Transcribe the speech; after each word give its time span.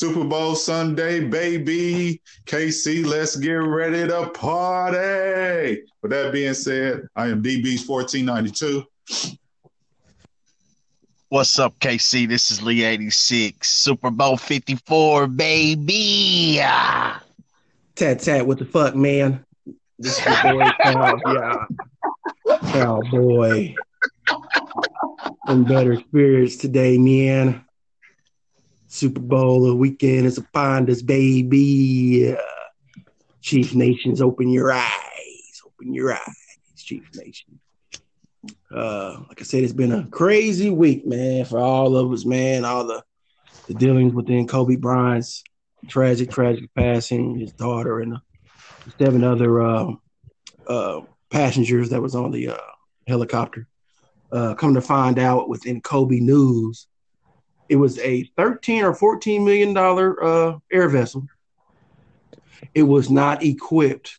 Super 0.00 0.24
Bowl 0.24 0.54
Sunday, 0.54 1.20
baby. 1.20 2.22
KC, 2.46 3.04
let's 3.04 3.36
get 3.36 3.50
ready 3.50 4.08
to 4.08 4.30
party. 4.30 5.82
With 6.00 6.12
that 6.12 6.32
being 6.32 6.54
said, 6.54 7.02
I 7.14 7.26
am 7.26 7.42
DB's 7.42 7.86
1492. 7.86 8.82
What's 11.28 11.58
up, 11.58 11.78
KC? 11.80 12.26
This 12.26 12.50
is 12.50 12.62
Lee 12.62 12.82
86, 12.82 13.68
Super 13.68 14.10
Bowl 14.10 14.38
54, 14.38 15.26
baby. 15.26 16.56
Tat 17.94 18.20
tat, 18.20 18.46
what 18.46 18.56
the 18.56 18.64
fuck, 18.64 18.96
man? 18.96 19.44
This 19.98 20.18
is 20.18 20.24
your 20.24 20.54
boy, 20.54 20.70
Cal, 20.82 21.20
yeah. 21.26 21.66
CalBoi. 22.46 23.74
In 25.48 25.64
better 25.64 26.00
spirits 26.00 26.56
today, 26.56 26.96
man. 26.96 27.66
Super 28.92 29.20
Bowl 29.20 29.72
weekend 29.76 30.26
is 30.26 30.36
upon 30.36 30.90
us, 30.90 31.00
baby. 31.00 32.36
Chief 33.40 33.72
Nations, 33.72 34.20
open 34.20 34.50
your 34.50 34.72
eyes. 34.72 35.62
Open 35.64 35.94
your 35.94 36.12
eyes, 36.12 36.74
Chief 36.76 37.08
Nation. 37.14 37.60
Uh, 38.74 39.20
like 39.28 39.40
I 39.40 39.44
said, 39.44 39.62
it's 39.62 39.72
been 39.72 39.92
a 39.92 40.08
crazy 40.08 40.70
week, 40.70 41.06
man, 41.06 41.44
for 41.44 41.60
all 41.60 41.96
of 41.96 42.10
us, 42.12 42.24
man. 42.24 42.64
All 42.64 42.84
the 42.84 43.04
the 43.68 43.74
dealings 43.74 44.12
within 44.12 44.48
Kobe 44.48 44.74
Bryant's 44.74 45.44
tragic, 45.86 46.28
tragic 46.28 46.68
passing, 46.74 47.38
his 47.38 47.52
daughter, 47.52 48.00
and 48.00 48.14
the 48.14 48.20
seven 48.98 49.22
other 49.22 49.62
uh, 49.62 49.92
uh, 50.66 51.00
passengers 51.30 51.90
that 51.90 52.02
was 52.02 52.16
on 52.16 52.32
the 52.32 52.48
uh, 52.48 52.58
helicopter. 53.06 53.68
Uh, 54.32 54.54
come 54.54 54.74
to 54.74 54.80
find 54.80 55.20
out 55.20 55.48
within 55.48 55.80
Kobe 55.80 56.18
News, 56.18 56.88
it 57.70 57.76
was 57.76 58.00
a 58.00 58.24
13 58.36 58.82
or 58.82 58.92
14 58.92 59.44
million 59.44 59.72
dollar 59.72 60.22
uh, 60.22 60.58
air 60.72 60.88
vessel. 60.88 61.24
It 62.74 62.82
was 62.82 63.08
not 63.08 63.44
equipped 63.44 64.18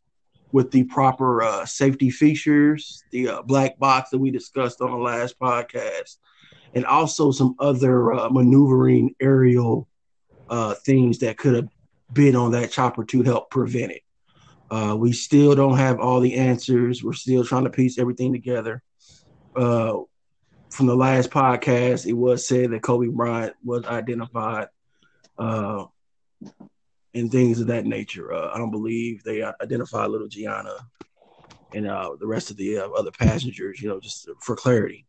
with 0.53 0.71
the 0.71 0.85
proper 0.85 1.43
uh, 1.43 1.65
safety 1.65 2.09
features, 2.09 3.03
the 3.11 3.27
uh, 3.27 3.41
black 3.41 3.77
box 3.77 4.09
that 4.09 4.19
we 4.19 4.31
discussed 4.31 4.81
on 4.81 4.91
the 4.91 4.97
last 4.97 5.37
podcast, 5.37 6.17
and 6.73 6.85
also 6.85 7.31
some 7.31 7.55
other 7.59 8.13
uh, 8.13 8.29
maneuvering 8.29 9.13
aerial 9.19 9.87
uh, 10.49 10.73
things 10.85 11.19
that 11.19 11.37
could 11.37 11.53
have 11.53 11.67
been 12.13 12.37
on 12.37 12.51
that 12.51 12.71
chopper 12.71 13.03
to 13.03 13.21
help 13.21 13.49
prevent 13.49 13.91
it. 13.91 14.01
Uh, 14.69 14.95
we 14.97 15.11
still 15.11 15.55
don't 15.55 15.77
have 15.77 15.99
all 15.99 16.21
the 16.21 16.35
answers. 16.35 17.03
We're 17.03 17.11
still 17.11 17.43
trying 17.43 17.65
to 17.65 17.69
piece 17.69 17.99
everything 17.99 18.31
together. 18.31 18.81
Uh, 20.71 20.75
from 20.75 20.85
the 20.87 20.95
last 20.95 21.29
podcast, 21.29 22.05
it 22.05 22.13
was 22.13 22.47
said 22.47 22.71
that 22.71 22.81
Kobe 22.81 23.07
Bryant 23.07 23.55
was 23.63 23.85
identified 23.85 24.67
and 27.13 27.29
things 27.29 27.59
of 27.59 27.67
that 27.67 27.85
nature. 27.85 28.33
Uh, 28.33 28.51
I 28.53 28.57
don't 28.57 28.71
believe 28.71 29.23
they 29.23 29.43
identified 29.43 30.09
little 30.09 30.27
Gianna 30.27 30.75
and 31.73 31.87
uh, 31.87 32.15
the 32.19 32.27
rest 32.27 32.51
of 32.51 32.57
the 32.57 32.79
uh, 32.79 32.89
other 32.89 33.11
passengers, 33.11 33.81
you 33.81 33.89
know, 33.89 33.99
just 33.99 34.29
for 34.39 34.55
clarity. 34.55 35.05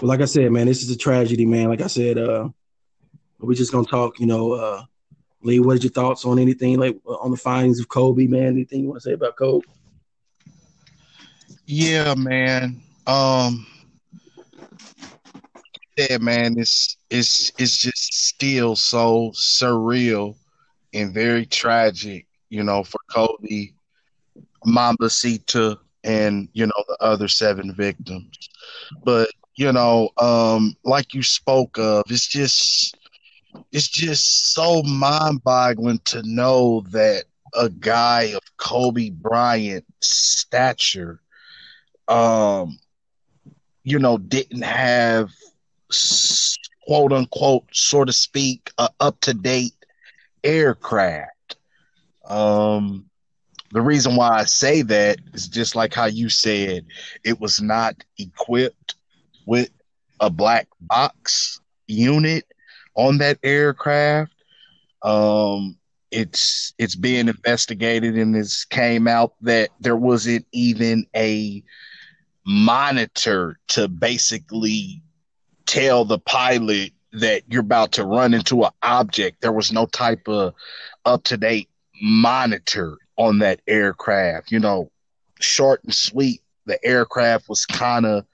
But 0.00 0.06
like 0.06 0.20
I 0.20 0.26
said, 0.26 0.52
man, 0.52 0.66
this 0.66 0.82
is 0.82 0.90
a 0.90 0.98
tragedy, 0.98 1.46
man. 1.46 1.68
Like 1.68 1.80
I 1.80 1.86
said, 1.86 2.18
uh, 2.18 2.48
we're 3.38 3.54
just 3.54 3.72
gonna 3.72 3.86
talk, 3.86 4.20
you 4.20 4.26
know. 4.26 4.52
Uh, 4.52 4.84
Lee, 5.42 5.60
what 5.60 5.76
is 5.76 5.84
your 5.84 5.92
thoughts 5.92 6.24
on 6.24 6.38
anything 6.38 6.78
like 6.78 6.96
on 7.06 7.30
the 7.30 7.36
findings 7.36 7.78
of 7.78 7.88
Kobe, 7.88 8.26
man? 8.26 8.46
Anything 8.46 8.80
you 8.80 8.88
want 8.88 9.02
to 9.02 9.08
say 9.08 9.12
about 9.12 9.36
Kobe? 9.36 9.66
Yeah, 11.66 12.14
man. 12.14 12.82
Um, 13.06 13.66
yeah, 15.96 16.18
man. 16.18 16.54
It's 16.58 16.96
it's 17.10 17.52
it's 17.58 17.78
just 17.78 18.12
still 18.14 18.76
so 18.76 19.32
surreal 19.34 20.36
and 20.92 21.12
very 21.14 21.46
tragic, 21.46 22.26
you 22.50 22.62
know, 22.64 22.82
for 22.84 22.98
Kobe, 23.10 23.72
Mambacita, 24.66 25.78
and 26.04 26.48
you 26.52 26.66
know 26.66 26.84
the 26.88 26.96
other 27.00 27.28
seven 27.28 27.74
victims. 27.74 28.48
But 29.04 29.30
you 29.56 29.72
know, 29.72 30.10
um, 30.18 30.76
like 30.84 31.14
you 31.14 31.22
spoke 31.22 31.78
of, 31.78 32.04
it's 32.08 32.26
just 32.26 32.96
it's 33.72 33.88
just 33.88 34.52
so 34.54 34.82
mind-boggling 34.82 36.00
to 36.06 36.22
know 36.24 36.82
that 36.90 37.24
a 37.54 37.68
guy 37.68 38.32
of 38.34 38.42
Kobe 38.56 39.10
Bryant 39.10 39.84
stature, 40.00 41.20
um, 42.08 42.78
you 43.84 43.98
know, 43.98 44.18
didn't 44.18 44.62
have 44.62 45.30
quote 46.86 47.12
unquote, 47.12 47.64
so 47.72 48.04
to 48.04 48.12
speak, 48.12 48.70
a 48.78 48.88
up 49.00 49.20
to 49.20 49.34
date 49.34 49.74
aircraft. 50.42 51.56
Um, 52.26 53.06
the 53.72 53.80
reason 53.80 54.16
why 54.16 54.30
I 54.30 54.44
say 54.44 54.82
that 54.82 55.18
is 55.32 55.48
just 55.48 55.74
like 55.74 55.92
how 55.92 56.06
you 56.06 56.28
said 56.28 56.86
it 57.24 57.40
was 57.40 57.60
not 57.60 58.04
equipped 58.18 58.94
with 59.46 59.70
a 60.20 60.30
black 60.30 60.68
box 60.80 61.60
unit 61.86 62.44
on 62.94 63.18
that 63.18 63.38
aircraft. 63.42 64.32
Um, 65.02 65.76
it's 66.10 66.72
it's 66.78 66.94
being 66.94 67.28
investigated 67.28 68.16
and 68.16 68.36
it's 68.36 68.64
came 68.64 69.08
out 69.08 69.34
that 69.40 69.70
there 69.80 69.96
wasn't 69.96 70.46
even 70.52 71.04
a 71.16 71.62
monitor 72.46 73.58
to 73.68 73.88
basically 73.88 75.02
tell 75.74 76.04
the 76.04 76.20
pilot 76.20 76.92
that 77.12 77.42
you're 77.48 77.60
about 77.60 77.90
to 77.92 78.04
run 78.04 78.32
into 78.32 78.62
an 78.62 78.70
object. 78.82 79.40
There 79.40 79.52
was 79.52 79.72
no 79.72 79.86
type 79.86 80.28
of 80.28 80.54
up 81.04 81.24
to 81.24 81.36
date 81.36 81.68
monitor 82.00 82.96
on 83.16 83.40
that 83.40 83.60
aircraft. 83.66 84.52
You 84.52 84.60
know, 84.60 84.90
short 85.40 85.82
and 85.82 85.92
sweet. 85.92 86.42
The 86.66 86.82
aircraft 86.84 87.48
was 87.48 87.66
kind 87.66 88.06
of, 88.06 88.24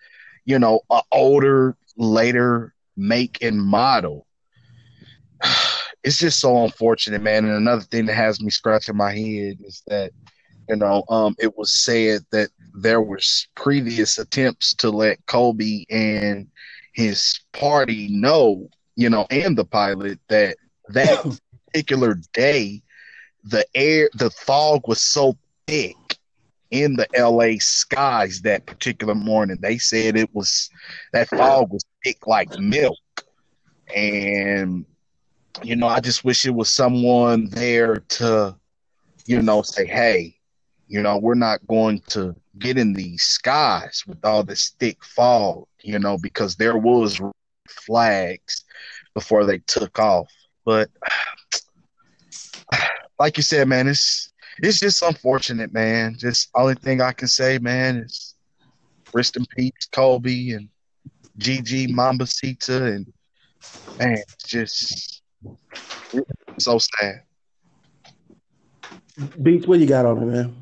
you 0.45 0.59
know, 0.59 0.81
a 0.91 1.01
older, 1.13 1.77
later 1.97 2.75
make 2.97 3.43
and 3.43 3.61
model. 3.61 4.27
It's 6.03 6.17
just 6.17 6.41
so 6.41 6.65
unfortunate, 6.65 7.21
man. 7.21 7.45
And 7.45 7.53
another 7.53 7.83
thing 7.83 8.07
that 8.07 8.15
has 8.15 8.41
me 8.41 8.49
scratching 8.49 8.97
my 8.97 9.13
head 9.13 9.59
is 9.63 9.83
that, 9.89 10.13
you 10.67 10.77
know, 10.77 11.05
um, 11.11 11.35
it 11.39 11.59
was 11.59 11.85
said 11.85 12.23
that 12.33 12.49
there 12.73 13.03
was 13.03 13.47
previous 13.55 14.17
attempts 14.19 14.73
to 14.77 14.89
let 14.89 15.19
Kobe 15.27 15.85
and 15.91 16.47
his 17.01 17.41
party 17.53 18.09
know, 18.11 18.69
you 18.95 19.09
know, 19.09 19.27
and 19.31 19.57
the 19.57 19.65
pilot 19.65 20.21
that 20.29 20.57
that 20.89 21.41
particular 21.67 22.19
day, 22.35 22.83
the 23.45 23.65
air, 23.75 24.11
the 24.15 24.31
fog 24.31 24.87
was 24.87 25.01
so 25.01 25.37
thick 25.67 25.97
in 26.71 26.97
the 26.97 27.07
LA 27.17 27.59
skies 27.59 28.43
that 28.43 28.67
particular 28.67 29.15
morning. 29.15 29.57
They 29.61 29.79
said 29.79 30.17
it 30.17 30.33
was 30.35 30.69
that 31.13 31.29
fog 31.29 31.73
was 31.73 31.85
thick 32.05 32.27
like 32.27 32.59
milk. 32.59 32.99
And, 33.95 34.85
you 35.63 35.75
know, 35.75 35.89
I 35.89 36.01
just 36.01 36.23
wish 36.23 36.47
it 36.47 36.55
was 36.55 36.71
someone 36.71 37.49
there 37.51 37.97
to, 37.97 38.55
you 39.27 39.43
know, 39.43 39.63
say, 39.63 39.87
hey, 39.87 40.37
you 40.87 41.03
know, 41.03 41.19
we're 41.19 41.35
not 41.35 41.67
going 41.67 42.01
to 42.09 42.37
get 42.61 42.79
in 42.79 42.93
these 42.93 43.23
skies 43.23 44.05
with 44.07 44.25
all 44.25 44.45
this 44.45 44.75
thick 44.79 45.03
fog, 45.05 45.67
you 45.83 45.99
know, 45.99 46.19
because 46.19 46.57
there 46.57 46.77
was 46.77 47.21
flags 47.69 48.65
before 49.15 49.45
they 49.45 49.59
took 49.59 49.99
off. 49.99 50.31
But 50.65 50.91
like 53.19 53.37
you 53.37 53.43
said, 53.43 53.67
man, 53.69 53.89
it's 53.89 54.33
it's 54.59 54.81
just 54.81 55.03
unfortunate, 55.03 55.73
man. 55.73 56.17
Just 56.19 56.51
only 56.55 56.75
thing 56.75 57.01
I 57.01 57.13
can 57.13 57.29
say, 57.29 57.59
man, 57.59 57.97
is 57.97 58.35
rest 59.15 59.37
in 59.37 59.47
peace, 59.57 59.89
Kobe 59.91 60.51
and 60.51 60.69
GG 61.39 61.89
Mambacita, 61.89 62.95
and 62.95 63.13
man, 63.99 64.19
it's 64.19 64.45
just 64.45 65.23
so 66.59 66.79
sad. 66.79 67.23
Beats, 69.43 69.67
what 69.67 69.81
you 69.81 69.87
got 69.87 70.07
on 70.07 70.23
it, 70.23 70.27
man? 70.27 70.57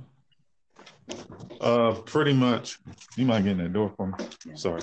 Uh, 1.60 1.92
pretty 2.06 2.32
much. 2.32 2.78
You 3.16 3.26
might 3.26 3.42
get 3.42 3.52
in 3.52 3.58
that 3.58 3.72
door 3.72 3.92
for 3.96 4.06
me. 4.06 4.14
Sorry. 4.54 4.82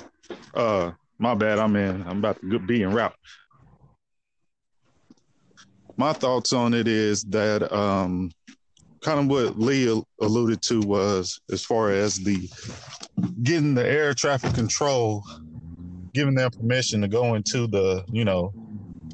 Uh, 0.54 0.92
my 1.20 1.34
bad. 1.34 1.60
I'm 1.60 1.76
in. 1.76 2.04
I'm 2.04 2.18
about 2.18 2.40
to 2.42 2.60
be 2.60 2.84
in 2.84 2.92
route. 2.92 3.16
My 5.98 6.12
thoughts 6.12 6.52
on 6.52 6.74
it 6.74 6.88
is 6.88 7.24
that 7.26 7.72
um, 7.72 8.30
kind 9.02 9.20
of 9.20 9.28
what 9.28 9.58
Lee 9.58 10.04
alluded 10.20 10.62
to 10.64 10.82
was 10.82 11.40
as 11.52 11.64
far 11.64 11.92
as 11.92 12.18
the 12.18 12.50
getting 13.44 13.76
the 13.76 13.88
air 13.88 14.14
traffic 14.14 14.54
control, 14.54 15.24
giving 16.14 16.36
them 16.36 16.52
permission 16.52 17.02
to 17.02 17.08
go 17.08 17.36
into 17.36 17.68
the, 17.68 18.04
you 18.12 18.26
know, 18.26 18.52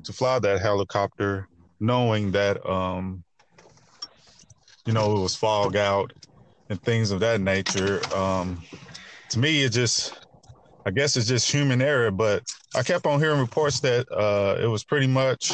to 0.03 0.11
fly 0.11 0.39
that 0.39 0.61
helicopter, 0.61 1.47
knowing 1.79 2.31
that, 2.31 2.65
um, 2.67 3.23
you 4.87 4.93
know, 4.93 5.15
it 5.15 5.19
was 5.21 5.35
fog 5.35 5.75
out 5.75 6.11
and 6.71 6.81
things 6.83 7.11
of 7.11 7.19
that 7.19 7.41
nature. 7.41 8.01
Um, 8.15 8.63
to 9.29 9.37
me, 9.37 9.63
it 9.63 9.69
just 9.73 10.17
I 10.85 10.89
guess 10.89 11.15
it's 11.15 11.27
just 11.27 11.51
human 11.51 11.81
error, 11.81 12.09
but 12.09 12.43
I 12.73 12.81
kept 12.81 13.05
on 13.05 13.19
hearing 13.19 13.39
reports 13.39 13.81
that 13.81 14.11
uh, 14.11 14.57
it 14.59 14.65
was 14.65 14.83
pretty 14.83 15.05
much 15.05 15.53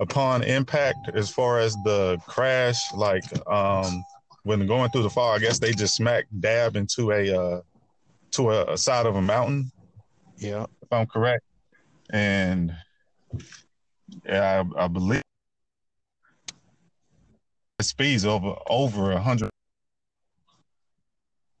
upon 0.00 0.42
impact 0.42 1.10
as 1.14 1.30
far 1.30 1.60
as 1.60 1.74
the 1.84 2.18
crash, 2.26 2.80
like 2.94 3.22
um, 3.48 4.02
when 4.42 4.66
going 4.66 4.90
through 4.90 5.04
the 5.04 5.10
fall, 5.10 5.32
I 5.32 5.38
guess 5.38 5.58
they 5.58 5.72
just 5.72 5.94
smacked 5.94 6.40
dab 6.40 6.74
into 6.74 7.12
a 7.12 7.30
uh, 7.30 7.60
to 8.32 8.50
a, 8.50 8.72
a 8.72 8.78
side 8.78 9.06
of 9.06 9.14
a 9.14 9.22
mountain. 9.22 9.70
Yeah, 10.38 10.66
if 10.82 10.90
I'm 10.90 11.06
correct. 11.06 11.44
And 12.10 12.74
yeah, 14.24 14.64
I, 14.76 14.84
I 14.84 14.88
believe 14.88 15.22
the 17.78 17.84
speed's 17.84 18.24
over 18.24 18.54
over 18.68 19.12
a 19.12 19.20
hundred. 19.20 19.50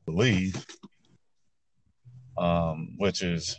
Believe, 0.06 0.64
um, 2.38 2.94
which 2.96 3.22
is 3.22 3.56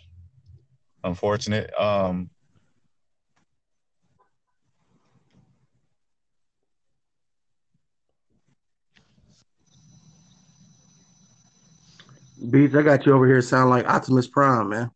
unfortunate. 1.03 1.69
Um, 1.77 2.29
Beats, 12.49 12.75
I 12.75 12.81
got 12.81 13.05
you 13.05 13.13
over 13.13 13.27
here 13.27 13.41
sound 13.41 13.69
like 13.69 13.85
Optimus 13.89 14.27
Prime, 14.27 14.69
man. 14.69 14.91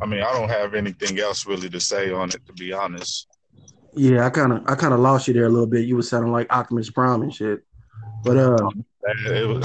I 0.00 0.06
mean, 0.06 0.20
I 0.20 0.32
don't 0.32 0.48
have 0.48 0.74
anything 0.74 1.18
else 1.20 1.46
really 1.46 1.68
to 1.70 1.80
say 1.80 2.10
on 2.10 2.30
it, 2.30 2.44
to 2.46 2.52
be 2.54 2.72
honest. 2.72 3.28
Yeah, 3.94 4.26
I 4.26 4.30
kind 4.30 4.52
of, 4.52 4.62
I 4.66 4.74
kind 4.74 4.94
of 4.94 5.00
lost 5.00 5.28
you 5.28 5.34
there 5.34 5.46
a 5.46 5.48
little 5.48 5.66
bit. 5.66 5.86
You 5.86 5.96
were 5.96 6.02
sounding 6.02 6.32
like 6.32 6.52
Optimus 6.52 6.90
Prime 6.90 7.22
and 7.22 7.34
shit. 7.34 7.60
But 8.24 8.36
uh, 8.36 8.70
it 9.26 9.48
was, 9.48 9.64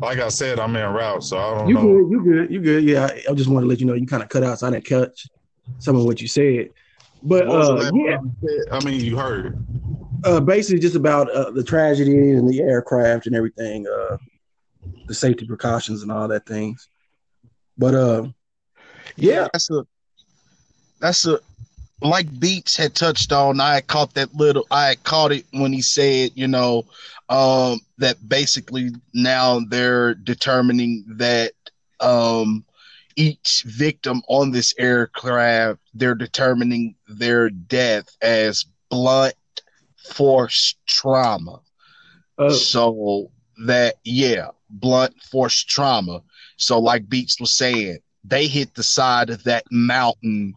like 0.00 0.18
I 0.18 0.28
said, 0.28 0.58
I'm 0.58 0.74
in 0.76 0.90
route, 0.92 1.22
so 1.24 1.38
I 1.38 1.54
don't 1.54 1.58
know. 1.58 1.68
you 1.68 1.74
know. 1.74 1.82
good, 1.82 2.10
you 2.10 2.24
good, 2.24 2.50
you 2.52 2.60
good. 2.60 2.84
Yeah, 2.84 3.06
I, 3.06 3.30
I 3.30 3.34
just 3.34 3.48
want 3.48 3.64
to 3.64 3.68
let 3.68 3.80
you 3.80 3.86
know 3.86 3.94
you 3.94 4.06
kind 4.06 4.22
of 4.22 4.28
cut 4.28 4.42
out, 4.42 4.58
so 4.58 4.66
I 4.66 4.70
didn't 4.70 4.86
catch 4.86 5.28
some 5.78 5.96
of 5.96 6.04
what 6.04 6.20
you 6.20 6.28
said. 6.28 6.70
But 7.22 7.46
What 7.46 7.58
was 7.58 7.68
the 7.68 7.74
uh, 7.74 7.92
yeah, 7.94 8.16
part 8.16 8.24
you 8.42 8.48
said? 8.48 8.72
I 8.72 8.84
mean, 8.84 9.00
you 9.00 9.16
heard. 9.16 9.56
uh, 10.24 10.40
basically 10.40 10.80
just 10.80 10.96
about 10.96 11.30
uh, 11.30 11.50
the 11.50 11.62
tragedy 11.64 12.32
and 12.32 12.48
the 12.48 12.60
aircraft 12.60 13.26
and 13.26 13.36
everything, 13.36 13.86
uh, 13.86 14.16
the 15.06 15.14
safety 15.14 15.46
precautions 15.46 16.02
and 16.02 16.10
all 16.10 16.26
that 16.28 16.46
things. 16.46 16.88
But 17.78 17.94
uh, 17.94 18.26
yeah, 19.16 19.48
that's 19.52 19.70
a 19.70 19.86
that's 21.00 21.26
a 21.26 21.40
like 22.02 22.38
Beats 22.40 22.76
had 22.76 22.94
touched 22.94 23.32
on. 23.32 23.60
I 23.60 23.76
had 23.76 23.86
caught 23.86 24.14
that 24.14 24.34
little. 24.34 24.66
I 24.70 24.88
had 24.88 25.04
caught 25.04 25.32
it 25.32 25.46
when 25.52 25.72
he 25.72 25.82
said, 25.82 26.32
you 26.34 26.48
know, 26.48 26.84
um, 27.28 27.80
that 27.98 28.16
basically 28.28 28.90
now 29.14 29.60
they're 29.68 30.14
determining 30.14 31.04
that 31.18 31.52
um, 32.00 32.64
each 33.16 33.64
victim 33.66 34.22
on 34.28 34.50
this 34.50 34.74
aircraft, 34.78 35.80
they're 35.94 36.14
determining 36.14 36.94
their 37.08 37.50
death 37.50 38.16
as 38.22 38.64
blunt 38.90 39.34
force 39.96 40.74
trauma. 40.86 41.60
uh, 42.38 42.50
So 42.50 43.30
that 43.66 43.96
yeah, 44.04 44.48
blunt 44.70 45.20
force 45.22 45.62
trauma. 45.64 46.22
So 46.56 46.78
like 46.78 47.08
Beats 47.08 47.40
was 47.40 47.54
saying, 47.56 47.98
they 48.24 48.46
hit 48.46 48.74
the 48.74 48.82
side 48.82 49.30
of 49.30 49.44
that 49.44 49.64
mountain 49.70 50.54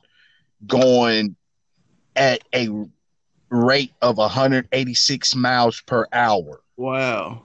going 0.67 1.35
at 2.15 2.41
a 2.53 2.69
rate 3.49 3.93
of 4.01 4.17
186 4.17 5.35
miles 5.35 5.81
per 5.81 6.07
hour. 6.11 6.61
wow, 6.77 7.43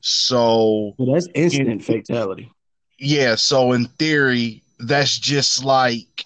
So 0.00 0.94
well, 0.98 1.12
that's 1.14 1.28
instant 1.34 1.82
fatality. 1.84 2.50
yeah, 2.98 3.34
so 3.34 3.72
in 3.72 3.86
theory, 3.86 4.62
that's 4.80 5.18
just 5.18 5.64
like 5.64 6.24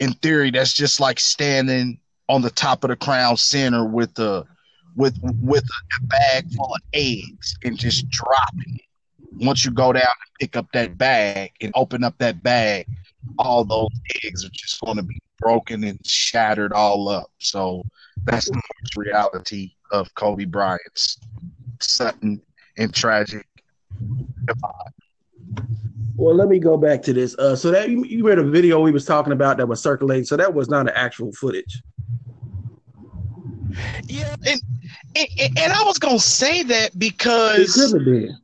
in 0.00 0.12
theory, 0.14 0.50
that's 0.50 0.72
just 0.74 1.00
like 1.00 1.20
standing 1.20 1.98
on 2.28 2.42
the 2.42 2.50
top 2.50 2.84
of 2.84 2.90
the 2.90 2.96
crown 2.96 3.36
center 3.36 3.84
with 3.86 4.18
a 4.18 4.44
with 4.96 5.18
with 5.42 5.64
a 5.64 6.06
bag 6.06 6.50
full 6.52 6.72
of 6.74 6.80
eggs 6.92 7.56
and 7.64 7.78
just 7.78 8.08
dropping 8.10 8.76
it. 8.76 9.44
Once 9.44 9.64
you 9.64 9.70
go 9.72 9.92
down 9.92 10.02
and 10.02 10.38
pick 10.40 10.56
up 10.56 10.66
that 10.72 10.96
bag 10.96 11.50
and 11.60 11.72
open 11.74 12.04
up 12.04 12.16
that 12.18 12.42
bag, 12.42 12.86
all 13.38 13.64
those 13.64 13.88
eggs 14.24 14.44
are 14.44 14.50
just 14.52 14.80
going 14.80 14.96
to 14.96 15.02
be 15.02 15.20
broken 15.38 15.84
and 15.84 15.98
shattered 16.06 16.72
all 16.72 17.08
up. 17.08 17.30
So 17.38 17.82
that's 18.24 18.46
the 18.46 18.60
reality 18.96 19.72
of 19.90 20.12
Kobe 20.14 20.44
Bryant's 20.44 21.18
sudden 21.80 22.40
and 22.78 22.94
tragic 22.94 23.46
demise. 24.46 24.92
Well, 26.16 26.34
let 26.34 26.48
me 26.48 26.58
go 26.58 26.76
back 26.76 27.02
to 27.02 27.12
this. 27.12 27.36
Uh, 27.38 27.56
so 27.56 27.70
that 27.70 27.90
you, 27.90 28.04
you 28.04 28.26
read 28.26 28.38
a 28.38 28.44
video 28.44 28.80
we 28.80 28.92
was 28.92 29.04
talking 29.04 29.32
about 29.32 29.56
that 29.56 29.66
was 29.66 29.82
circulating. 29.82 30.24
So 30.24 30.36
that 30.36 30.52
was 30.52 30.68
not 30.68 30.88
an 30.88 30.94
actual 30.94 31.32
footage. 31.32 31.82
Yeah, 34.06 34.34
and 34.46 34.62
and, 35.16 35.28
and 35.58 35.72
I 35.72 35.82
was 35.84 35.98
gonna 35.98 36.18
say 36.18 36.62
that 36.62 36.92
It 36.92 36.98
because 36.98 37.74
could 37.74 37.98
have 37.98 38.04
been. 38.04 38.36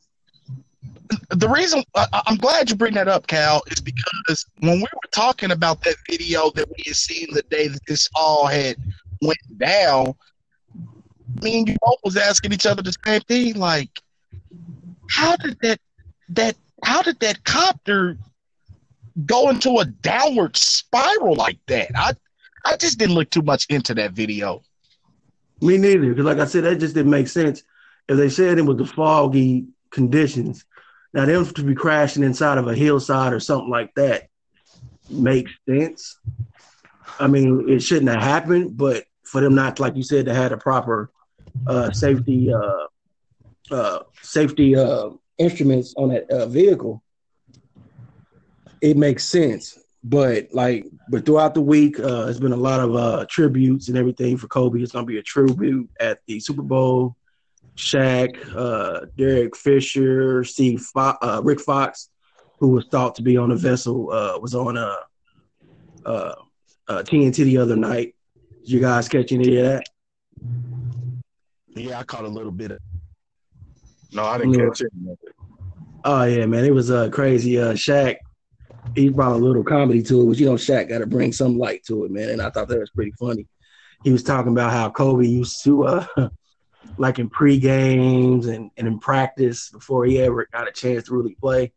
The 1.31 1.49
reason 1.49 1.83
I, 1.95 2.07
I'm 2.27 2.37
glad 2.37 2.71
you 2.71 2.77
bring 2.77 2.95
that 2.95 3.09
up, 3.09 3.27
Cal, 3.27 3.63
is 3.71 3.81
because 3.81 4.47
when 4.59 4.77
we 4.77 4.83
were 4.83 5.11
talking 5.13 5.51
about 5.51 5.83
that 5.85 5.97
video 6.09 6.51
that 6.51 6.69
we 6.69 6.85
had 6.87 6.97
seen 6.97 7.29
the 7.33 7.43
day 7.43 7.69
that 7.69 7.81
this 7.87 8.09
all 8.15 8.47
had 8.47 8.77
went 9.23 9.39
down, 9.59 10.15
me 11.43 11.59
and 11.59 11.69
you 11.69 11.77
both 11.81 11.99
was 12.05 12.17
asking 12.17 12.53
each 12.53 12.67
other 12.67 12.83
the 12.83 12.95
same 13.05 13.21
thing, 13.23 13.55
like, 13.55 13.91
how 15.11 15.37
did 15.37 15.59
that 15.63 15.81
that 16.31 16.57
how 16.85 17.03
did 17.03 17.19
that 17.21 17.45
copter 17.45 18.17
go 19.27 19.51
into 19.51 19.79
a 19.79 19.85
downward 19.85 20.57
spiral 20.57 21.35
like 21.35 21.59
that? 21.67 21.91
I 21.95 22.13
I 22.65 22.77
just 22.77 22.99
didn't 22.99 23.15
look 23.15 23.31
too 23.31 23.43
much 23.43 23.67
into 23.69 23.95
that 23.95 24.13
video. 24.13 24.63
Me 25.61 25.77
neither, 25.77 26.11
because 26.11 26.25
like 26.25 26.39
I 26.39 26.47
said, 26.47 26.65
that 26.65 26.77
just 26.77 26.95
didn't 26.95 27.11
make 27.11 27.29
sense. 27.29 27.63
If 28.09 28.17
they 28.17 28.29
said 28.29 28.59
it 28.59 28.63
was 28.63 28.77
the 28.77 28.87
foggy 28.87 29.67
conditions, 29.91 30.65
now 31.13 31.25
them 31.27 31.45
to 31.45 31.63
be 31.63 31.75
crashing 31.75 32.23
inside 32.23 32.59
of 32.59 32.69
a 32.69 32.75
hillside 32.75 33.33
or 33.33 33.41
something 33.41 33.71
like 33.71 33.93
that 33.97 34.29
makes 35.09 35.51
sense. 35.69 36.19
I 37.19 37.27
mean, 37.27 37.69
it 37.69 37.81
shouldn't 37.81 38.11
have 38.11 38.23
happened, 38.23 38.77
but 38.77 39.05
for 39.25 39.41
them 39.41 39.55
not, 39.55 39.81
like 39.81 39.97
you 39.97 40.03
said, 40.03 40.27
to 40.27 40.35
have 40.35 40.53
a 40.53 40.57
proper 40.57 41.11
uh, 41.67 41.91
safety 41.91 42.53
uh, 42.53 42.87
uh, 43.71 44.01
safety 44.23 44.75
uh, 44.77 45.11
instruments 45.39 45.95
on 45.97 46.09
that 46.11 46.31
uh, 46.31 46.47
vehicle, 46.47 47.03
it 48.81 48.97
makes 48.97 49.25
sense. 49.25 49.79
But 50.03 50.49
like, 50.53 50.87
but 51.11 51.27
throughout 51.27 51.55
the 51.55 51.61
week, 51.61 52.01
uh, 52.01 52.25
there's 52.25 52.41
been 52.41 52.53
a 52.53 52.57
lot 52.57 52.81
of 52.81 53.29
tributes 53.29 53.89
and 53.89 53.99
everything 53.99 54.37
for 54.37 54.49
Kobe. 54.49 54.81
It's 54.81 54.93
gonna 54.93 55.07
be 55.07 55.19
a 55.19 55.23
tribute 55.23 55.91
at 56.01 56.21
the 56.27 56.41
Super 56.41 56.63
Bowl. 56.63 57.17
Shaq, 57.77 58.29
uh, 58.55 59.07
Derek 59.17 59.57
Fisher, 59.57 60.45
Steve, 60.45 60.81
Fo- 60.81 61.17
uh, 61.23 61.41
Rick 61.45 61.61
Fox, 61.61 62.11
who 62.59 62.69
was 62.69 62.87
thought 62.91 63.15
to 63.17 63.23
be 63.23 63.37
on 63.37 63.49
the 63.51 63.57
vessel, 63.57 64.13
uh, 64.13 64.39
was 64.39 64.55
on 64.55 64.77
uh, 64.77 64.97
uh, 66.05 66.35
uh, 66.89 67.03
TNT 67.03 67.37
the 67.45 67.59
other 67.59 67.77
night. 67.77 68.15
Did 68.65 68.71
you 68.73 68.81
guys 68.81 69.09
catch 69.09 69.33
any 69.33 69.57
of 69.57 69.65
that? 69.65 69.85
Yeah, 71.69 71.99
I 72.01 72.03
caught 72.03 72.25
a 72.25 72.29
little 72.29 72.53
bit 72.53 72.73
of 72.73 72.79
No, 74.13 74.25
I 74.25 74.39
didn't 74.39 74.55
Yeah. 74.55 74.69
catch 74.69 74.83
it. 74.83 74.93
Oh 76.05 76.25
yeah, 76.25 76.47
man, 76.47 76.65
it 76.65 76.75
was 76.75 76.91
uh, 76.91 77.09
crazy. 77.11 77.59
Uh, 77.59 77.73
Shaq, 77.75 78.17
he 78.95 79.09
brought 79.09 79.33
a 79.33 79.37
little 79.37 79.63
comedy 79.63 80.03
to 80.05 80.21
it, 80.21 80.25
which 80.25 80.39
you 80.41 80.47
know 80.47 80.55
Shaq 80.55 80.89
got 80.89 80.99
to 80.99 81.07
bring 81.07 81.33
some 81.33 81.57
light 81.59 81.85
to 81.87 82.05
it, 82.05 82.11
man. 82.11 82.31
And 82.31 82.43
I 82.43 82.51
thought 82.51 82.69
that 82.69 82.79
was 82.81 82.91
pretty 82.91 83.13
funny. 83.19 83.47
He 84.03 84.11
was 84.11 84.23
talking 84.23 84.53
about 84.53 84.73
how 84.73 84.91
Kobe 84.91 85.27
used 85.27 85.63
to, 85.65 85.85
uh, 85.85 86.07
like 87.01 87.19
in 87.19 87.31
pre 87.31 87.59
games 87.59 88.47
and, 88.47 88.71
and 88.77 88.87
in 88.87 88.99
practice 89.01 89.71
before 89.71 90.05
he 90.05 90.21
ever 90.21 90.47
got 90.53 90.69
a 90.69 90.73
chance 90.73 91.05
to 91.07 91.15
really 91.17 91.35
play, 91.35 91.73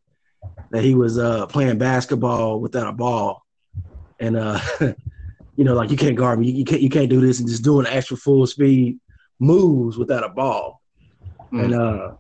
that 0.72 0.84
he 0.84 0.96
was 0.96 1.18
uh, 1.18 1.48
playing 1.48 1.78
basketball 1.78 2.60
without 2.60 2.88
a 2.88 2.92
ball, 2.92 3.46
and 4.20 4.36
uh, 4.36 4.60
you 5.56 5.64
know, 5.64 5.76
like 5.76 5.90
you 5.92 5.98
can't 5.98 6.18
guard 6.18 6.40
me, 6.40 6.48
you, 6.50 6.58
you 6.60 6.66
can't 6.66 6.82
you 6.82 6.90
can't 6.90 7.10
do 7.10 7.22
this, 7.22 7.40
and 7.40 7.48
just 7.48 7.64
doing 7.64 7.88
extra 7.88 8.18
full 8.18 8.46
speed 8.46 9.00
moves 9.40 9.98
without 9.98 10.24
a 10.24 10.30
ball, 10.30 10.82
Mm. 11.52 11.64
and 11.64 11.74
uh 11.76 12.12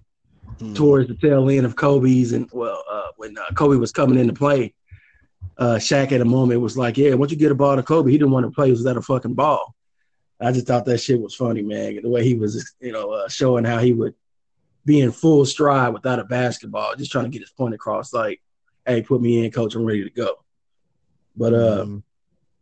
towards 0.76 1.08
the 1.08 1.16
tail 1.16 1.50
end 1.50 1.66
of 1.66 1.76
Kobe's 1.76 2.32
and 2.32 2.48
well, 2.54 2.84
uh, 2.90 3.08
when 3.18 3.36
uh, 3.38 3.42
Kobe 3.56 3.76
was 3.78 3.92
coming 3.92 4.20
into 4.20 4.34
play, 4.34 4.74
uh, 5.58 5.76
Shaq 5.76 6.12
at 6.12 6.22
a 6.22 6.26
moment 6.26 6.62
was 6.62 6.78
like, 6.78 6.96
"Yeah, 6.98 7.16
once 7.16 7.32
you 7.32 7.38
get 7.38 7.52
a 7.52 7.56
ball 7.56 7.76
to 7.76 7.84
Kobe, 7.84 8.12
he 8.12 8.18
didn't 8.18 8.32
want 8.32 8.46
to 8.46 8.52
play 8.52 8.72
without 8.72 8.96
a 8.96 9.02
fucking 9.02 9.34
ball." 9.34 9.74
I 10.44 10.52
just 10.52 10.68
thought 10.68 10.86
that 10.86 11.00
shit 11.00 11.22
was 11.22 11.36
funny, 11.36 11.62
man. 11.62 12.00
The 12.02 12.10
way 12.10 12.24
he 12.24 12.34
was, 12.36 12.74
you 12.80 12.92
know, 12.92 13.12
uh, 13.12 13.28
showing 13.30 13.64
how 13.66 13.80
he 13.80 13.94
would 13.94 14.14
be 14.86 15.00
in 15.02 15.12
full 15.12 15.46
stride 15.46 15.94
without 15.94 16.20
a 16.20 16.24
basketball, 16.26 16.96
just 16.96 17.12
trying 17.12 17.26
to 17.26 17.30
get 17.32 17.42
his 17.42 17.52
point 17.52 17.74
across, 17.74 18.14
like, 18.14 18.42
"Hey, 18.86 19.02
put 19.02 19.22
me 19.22 19.46
in, 19.46 19.52
coach. 19.52 19.76
I'm 19.76 19.86
ready 19.86 20.04
to 20.04 20.10
go." 20.10 20.44
But 21.36 21.54
uh, 21.54 21.86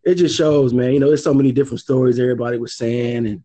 it 0.04 0.16
just 0.16 0.36
shows, 0.38 0.74
man. 0.74 0.94
You 0.94 1.00
know, 1.00 1.08
there's 1.08 1.24
so 1.24 1.34
many 1.34 1.52
different 1.52 1.80
stories 1.80 2.20
everybody 2.20 2.58
was 2.58 2.76
saying, 2.76 3.26
and 3.28 3.44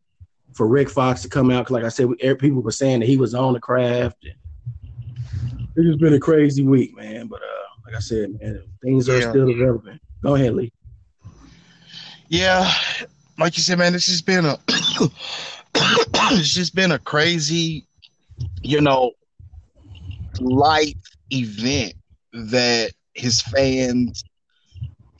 for 0.54 0.66
Rick 0.66 0.90
Fox 0.90 1.22
to 1.22 1.28
come 1.28 1.50
out, 1.50 1.66
'cause 1.66 1.72
like 1.72 1.84
I 1.84 1.88
said, 1.88 2.06
we- 2.06 2.34
people 2.36 2.62
were 2.62 2.70
saying 2.70 3.00
that 3.00 3.06
he 3.06 3.16
was 3.16 3.34
on 3.34 3.52
the 3.54 3.60
craft. 3.60 4.24
And 4.24 4.34
it's 5.76 5.86
just 5.86 6.00
been 6.00 6.14
a 6.14 6.20
crazy 6.20 6.62
week, 6.64 6.94
man. 6.96 7.26
But 7.26 7.42
uh, 7.42 7.68
like 7.86 7.94
I 7.96 8.00
said, 8.00 8.38
man, 8.40 8.62
things 8.82 9.08
are 9.08 9.18
Yeah. 9.18 9.30
still 9.30 9.46
developing. 9.46 9.98
Go 10.22 10.34
ahead, 10.34 10.54
Lee. 10.54 10.72
Yeah, 12.28 12.70
like 13.38 13.56
you 13.56 13.62
said, 13.62 13.78
man, 13.78 13.94
it's 13.94 14.06
just 14.06 14.26
been 14.26 14.44
a 14.44 14.58
it's 15.74 16.54
just 16.54 16.74
been 16.74 16.92
a 16.92 16.98
crazy, 16.98 17.86
you 18.62 18.80
know, 18.80 19.12
life 20.40 20.94
event 21.30 21.94
that 22.32 22.92
his 23.14 23.42
fans, 23.42 24.24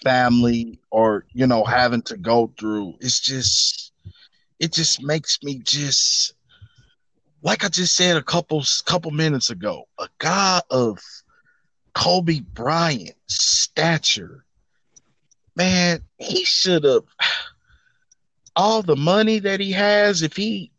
family, 0.03 0.79
or 0.91 1.27
you 1.33 1.47
know, 1.47 1.65
having 1.65 2.03
to 2.03 2.17
go 2.17 2.53
through. 2.59 2.95
It's 3.01 3.21
just, 3.21 3.93
it 4.59 4.73
just 4.73 5.03
makes 5.03 5.43
me 5.43 5.59
just, 5.59 6.35
like 7.43 7.65
I 7.65 7.69
just 7.69 7.95
said 7.95 8.17
a 8.17 8.23
couple 8.23 8.65
couple 8.85 9.11
minutes 9.11 9.51
ago, 9.51 9.89
a 9.99 10.09
guy 10.19 10.63
of 10.71 10.99
Kobe 11.95 12.41
Bryant 12.41 13.17
stature 13.27 14.47
man, 15.57 16.03
he 16.19 16.45
should 16.45 16.85
have 16.85 17.05
all 18.57 18.83
the 18.83 18.97
money 18.97 19.39
that 19.39 19.61
he 19.61 19.73
has 19.73 20.23
if 20.23 20.37
he 20.37 20.71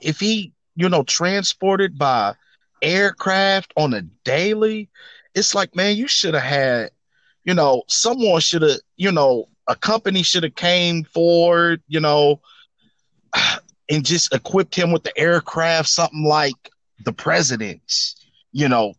if 0.00 0.20
he 0.20 0.52
you 0.76 0.88
know 0.88 1.02
transported 1.04 1.98
by 1.98 2.34
aircraft 2.82 3.72
on 3.76 3.94
a 3.94 4.02
daily 4.24 4.88
it's 5.34 5.54
like 5.54 5.74
man 5.74 5.96
you 5.96 6.08
should 6.08 6.34
have 6.34 6.42
had 6.42 6.90
you 7.44 7.54
know 7.54 7.82
someone 7.88 8.40
should 8.40 8.62
have 8.62 8.78
you 8.96 9.10
know 9.10 9.48
a 9.68 9.76
company 9.76 10.22
should 10.22 10.42
have 10.42 10.54
came 10.54 11.04
forward 11.04 11.82
you 11.88 12.00
know 12.00 12.40
and 13.90 14.04
just 14.04 14.32
equipped 14.34 14.74
him 14.74 14.92
with 14.92 15.04
the 15.04 15.18
aircraft 15.18 15.88
something 15.88 16.24
like 16.24 16.70
the 17.04 17.12
presidents 17.12 18.16
you 18.52 18.68
know 18.68 18.94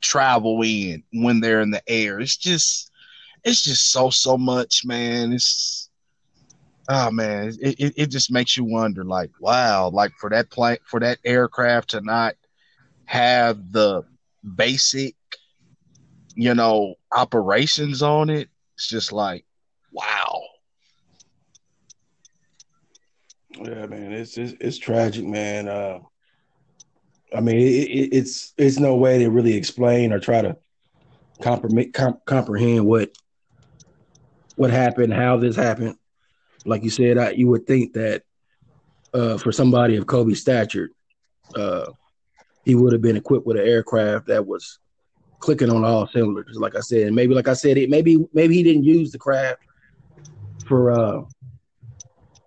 travel 0.00 0.62
in 0.62 1.02
when 1.12 1.40
they're 1.40 1.60
in 1.60 1.70
the 1.70 1.82
air 1.88 2.20
it's 2.20 2.36
just 2.36 2.88
it's 3.44 3.62
just 3.62 3.90
so 3.90 4.10
so 4.10 4.36
much, 4.36 4.84
man. 4.84 5.32
It's 5.32 5.87
oh 6.88 7.10
man, 7.10 7.48
it, 7.60 7.78
it, 7.78 7.94
it 7.96 8.06
just 8.10 8.32
makes 8.32 8.56
you 8.56 8.64
wonder, 8.64 9.04
like, 9.04 9.30
wow, 9.40 9.90
like 9.90 10.12
for 10.18 10.30
that 10.30 10.50
plane 10.50 10.78
for 10.84 11.00
that 11.00 11.18
aircraft 11.24 11.90
to 11.90 12.00
not 12.00 12.34
have 13.04 13.72
the 13.72 14.02
basic, 14.56 15.14
you 16.34 16.54
know, 16.54 16.94
operations 17.12 18.02
on 18.02 18.30
it, 18.30 18.48
it's 18.74 18.88
just 18.88 19.12
like, 19.12 19.44
wow. 19.92 20.42
Yeah, 23.56 23.86
man, 23.86 24.12
it's 24.12 24.38
it's, 24.38 24.54
it's 24.60 24.78
tragic, 24.78 25.24
man. 25.24 25.68
Uh, 25.68 25.98
I 27.34 27.40
mean, 27.40 27.56
it, 27.56 27.60
it, 27.60 28.14
it's 28.14 28.54
it's 28.56 28.78
no 28.78 28.94
way 28.96 29.18
to 29.18 29.30
really 29.30 29.54
explain 29.54 30.12
or 30.12 30.20
try 30.20 30.42
to 30.42 30.56
comprehend 31.42 31.92
comp- 31.92 32.24
comprehend 32.24 32.86
what 32.86 33.10
what 34.56 34.70
happened, 34.70 35.12
how 35.12 35.36
this 35.36 35.56
happened. 35.56 35.96
Like 36.64 36.84
you 36.84 36.90
said, 36.90 37.18
I, 37.18 37.30
you 37.30 37.48
would 37.48 37.66
think 37.66 37.94
that 37.94 38.22
uh, 39.14 39.38
for 39.38 39.52
somebody 39.52 39.96
of 39.96 40.06
Kobe's 40.06 40.40
stature, 40.40 40.90
uh, 41.54 41.86
he 42.64 42.74
would 42.74 42.92
have 42.92 43.02
been 43.02 43.16
equipped 43.16 43.46
with 43.46 43.56
an 43.56 43.66
aircraft 43.66 44.26
that 44.26 44.46
was 44.46 44.78
clicking 45.38 45.70
on 45.70 45.84
all 45.84 46.06
cylinders. 46.08 46.56
Like 46.56 46.76
I 46.76 46.80
said, 46.80 47.12
maybe 47.12 47.34
like 47.34 47.48
I 47.48 47.54
said, 47.54 47.78
it 47.78 47.90
maybe 47.90 48.18
maybe 48.32 48.54
he 48.54 48.62
didn't 48.62 48.84
use 48.84 49.10
the 49.10 49.18
craft 49.18 49.60
for 50.66 50.90
uh, 50.92 51.22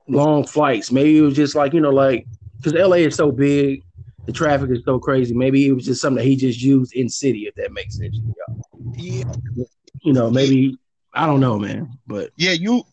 long 0.08 0.46
flights. 0.46 0.92
Maybe 0.92 1.18
it 1.18 1.22
was 1.22 1.36
just 1.36 1.56
like 1.56 1.74
you 1.74 1.82
know, 1.82 1.90
like 1.90 2.28
because 2.62 2.80
LA 2.80 2.98
is 2.98 3.16
so 3.16 3.32
big, 3.32 3.84
the 4.28 4.32
traffic 4.32 4.70
is 4.72 4.84
so 4.86 5.00
crazy. 5.00 5.34
Maybe 5.34 5.68
it 5.68 5.72
was 5.72 5.86
just 5.86 6.02
something 6.02 6.24
that 6.24 6.30
he 6.30 6.36
just 6.36 6.62
used 6.62 6.94
in 6.94 7.10
city, 7.10 7.48
if 7.48 7.56
that 7.56 7.72
makes 7.72 7.98
sense. 7.98 8.20
y'all. 8.24 8.94
Yeah, 8.96 9.24
You 10.04 10.14
know, 10.14 10.30
maybe 10.30 10.78
I 11.14 11.26
don't 11.26 11.40
know, 11.40 11.58
man, 11.58 11.98
but 12.06 12.32
yeah, 12.38 12.52
you 12.52 12.84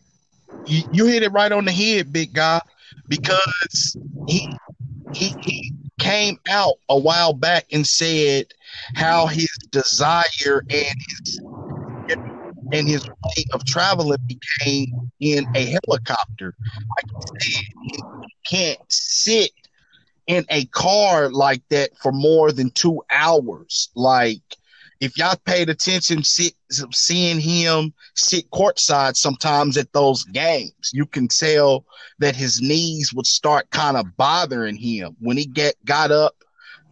you, 0.66 0.82
you 0.92 1.06
hit 1.06 1.22
it 1.22 1.32
right 1.32 1.52
on 1.52 1.64
the 1.64 1.72
head, 1.72 2.12
big 2.12 2.32
guy, 2.32 2.60
because 3.08 3.96
he 4.26 4.48
he 5.12 5.34
he 5.40 5.72
came 5.98 6.38
out 6.48 6.74
a 6.88 6.98
while 6.98 7.32
back 7.32 7.66
and 7.72 7.86
said 7.86 8.46
how 8.94 9.26
his 9.26 9.50
desire 9.70 10.62
and 10.70 10.94
his 11.24 11.40
and 12.72 12.86
his 12.86 13.06
way 13.06 13.44
of 13.52 13.64
traveling 13.64 14.18
became 14.26 15.10
in 15.20 15.46
a 15.54 15.64
helicopter. 15.86 16.54
Like 16.60 17.06
said, 17.40 17.64
he 17.82 18.04
can't 18.46 18.78
sit 18.88 19.50
in 20.26 20.44
a 20.50 20.66
car 20.66 21.30
like 21.30 21.62
that 21.70 21.96
for 21.96 22.12
more 22.12 22.52
than 22.52 22.70
two 22.70 23.02
hours. 23.10 23.88
Like 23.94 24.42
if 25.00 25.16
y'all 25.16 25.36
paid 25.44 25.70
attention, 25.70 26.22
sit, 26.22 26.52
seeing 26.70 27.40
him 27.40 27.92
sit 28.14 28.50
courtside 28.50 29.16
sometimes 29.16 29.76
at 29.76 29.92
those 29.92 30.24
games, 30.24 30.90
you 30.92 31.06
can 31.06 31.28
tell 31.28 31.84
that 32.18 32.36
his 32.36 32.60
knees 32.60 33.12
would 33.14 33.26
start 33.26 33.70
kind 33.70 33.96
of 33.96 34.16
bothering 34.16 34.76
him 34.76 35.16
when 35.20 35.36
he 35.36 35.46
get 35.46 35.74
got 35.84 36.10
up 36.10 36.34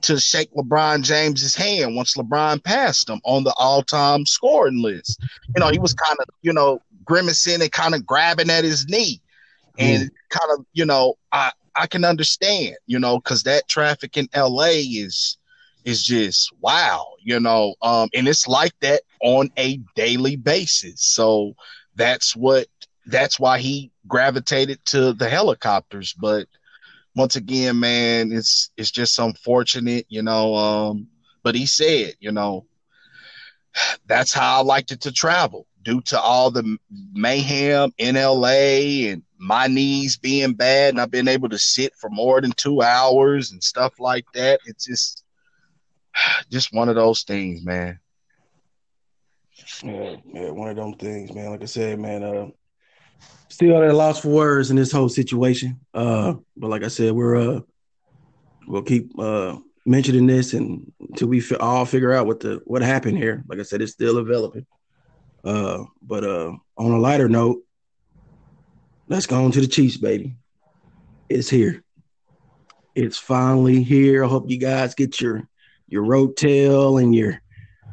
to 0.03 0.21
shake 0.21 0.53
LeBron 0.55 1.03
James's 1.03 1.55
hand 1.55 1.97
once 1.97 2.15
LeBron 2.15 2.63
passed 2.63 3.09
him 3.09 3.21
on 3.25 3.45
the 3.45 3.55
all-time 3.57 4.27
scoring 4.27 4.83
list. 4.83 5.21
You 5.55 5.61
know, 5.61 5.69
he 5.69 5.79
was 5.79 5.95
kind 5.95 6.17
of, 6.21 6.27
you 6.43 6.53
know, 6.53 6.81
grimacing 7.05 7.63
and 7.63 7.73
kind 7.73 7.95
of 7.95 8.07
grabbing 8.07 8.51
at 8.51 8.65
his 8.65 8.87
knee. 8.87 9.21
Hmm. 9.79 9.85
And 9.85 10.11
kind 10.31 10.51
of, 10.53 10.65
you 10.73 10.85
know, 10.85 11.15
I 11.33 11.53
I 11.75 11.87
can 11.87 12.05
understand, 12.05 12.77
you 12.87 12.99
know, 12.99 13.21
cuz 13.21 13.43
that 13.43 13.69
traffic 13.69 14.17
in 14.17 14.29
LA 14.35 14.81
is 14.83 15.37
is 15.87 16.05
just 16.05 16.53
wow, 16.61 17.15
you 17.23 17.41
know, 17.41 17.75
um 17.81 18.11
and 18.13 18.29
it's 18.29 18.47
like 18.47 18.75
that 18.81 19.01
on 19.23 19.51
a 19.57 19.79
daily 19.95 20.37
basis. 20.37 21.03
So 21.03 21.55
that's 21.95 22.37
what 22.37 22.67
that's 23.07 23.41
why 23.41 23.59
he 23.61 23.91
gravitated 24.07 24.85
to 24.87 25.15
the 25.15 25.29
helicopters, 25.29 26.13
but 26.13 26.47
once 27.17 27.35
again, 27.35 27.81
man, 27.81 28.31
it's 28.31 28.71
it's 28.77 28.91
just 28.91 29.19
unfortunate, 29.19 30.05
you 30.09 30.23
know. 30.23 30.55
Um, 30.55 31.09
but 31.43 31.55
he 31.55 31.65
said, 31.67 32.15
you 32.21 32.31
know, 32.31 32.67
that's 34.07 34.33
how 34.33 34.59
I 34.59 34.63
liked 34.63 34.93
it 34.93 35.01
to 35.03 35.13
travel 35.13 35.67
due 35.83 36.03
to 36.03 36.21
all 36.21 36.51
the 36.51 36.77
mayhem 37.15 37.93
in 37.97 38.17
LA 38.17 39.09
and 39.11 39.23
my 39.39 39.67
knees 39.67 40.17
being 40.17 40.55
bad, 40.55 40.91
and 40.91 41.01
I've 41.01 41.11
been 41.11 41.29
able 41.29 41.49
to 41.49 41.59
sit 41.59 41.95
for 41.95 42.11
more 42.11 42.41
than 42.41 42.53
two 42.53 42.83
hours 42.83 43.53
and 43.53 43.63
stuff 43.63 43.99
like 43.99 44.27
that. 44.35 44.61
It's 44.67 44.85
just 44.85 45.25
just 46.51 46.73
one 46.73 46.89
of 46.89 46.95
those 46.95 47.23
things, 47.23 47.65
man. 47.65 47.99
Yeah, 49.83 50.17
yeah, 50.33 50.51
one 50.51 50.69
of 50.69 50.77
them 50.77 50.95
things, 50.95 51.33
man. 51.33 51.51
Like 51.51 51.63
I 51.63 51.67
said, 51.67 51.99
man, 51.99 52.23
uh 52.23 52.47
still 53.49 53.81
at 53.81 53.89
a 53.89 53.93
loss 53.93 54.21
for 54.21 54.29
words 54.29 54.71
in 54.71 54.77
this 54.77 54.93
whole 54.93 55.09
situation. 55.09 55.81
Uh 55.95 56.35
but 56.57 56.69
like 56.69 56.83
I 56.83 56.89
said, 56.89 57.13
we're 57.13 57.37
uh 57.37 57.61
we'll 58.67 58.83
keep 58.83 59.19
uh 59.19 59.57
mentioning 59.87 60.27
this 60.27 60.53
and 60.53 60.93
until 61.01 61.29
we 61.29 61.41
fi- 61.41 61.57
all 61.57 61.85
figure 61.85 62.13
out 62.13 62.27
what 62.27 62.41
the 62.41 62.61
what 62.65 62.83
happened 62.83 63.19
here. 63.19 63.45
Like 63.49 63.59
I 63.59 63.63
said, 63.63 63.81
it's 63.81 63.93
still 63.93 64.15
developing. 64.15 64.67
Uh 65.45 65.85
but 66.03 66.25
uh 66.25 66.53
on 66.77 66.93
a 66.93 66.99
lighter 66.99 67.29
note, 67.29 67.63
let's 69.09 69.27
go 69.27 69.43
on 69.43 69.53
to 69.53 69.61
the 69.61 69.69
Chiefs, 69.69 69.97
baby. 69.97 70.37
It's 71.29 71.49
here. 71.49 71.83
It's 72.95 73.19
finally 73.19 73.83
here. 73.83 74.25
I 74.25 74.29
hope 74.29 74.51
you 74.51 74.59
guys 74.59 74.95
get 74.95 75.21
your 75.21 75.49
your 75.89 76.05
rotel 76.05 77.03
and 77.03 77.15
your 77.15 77.41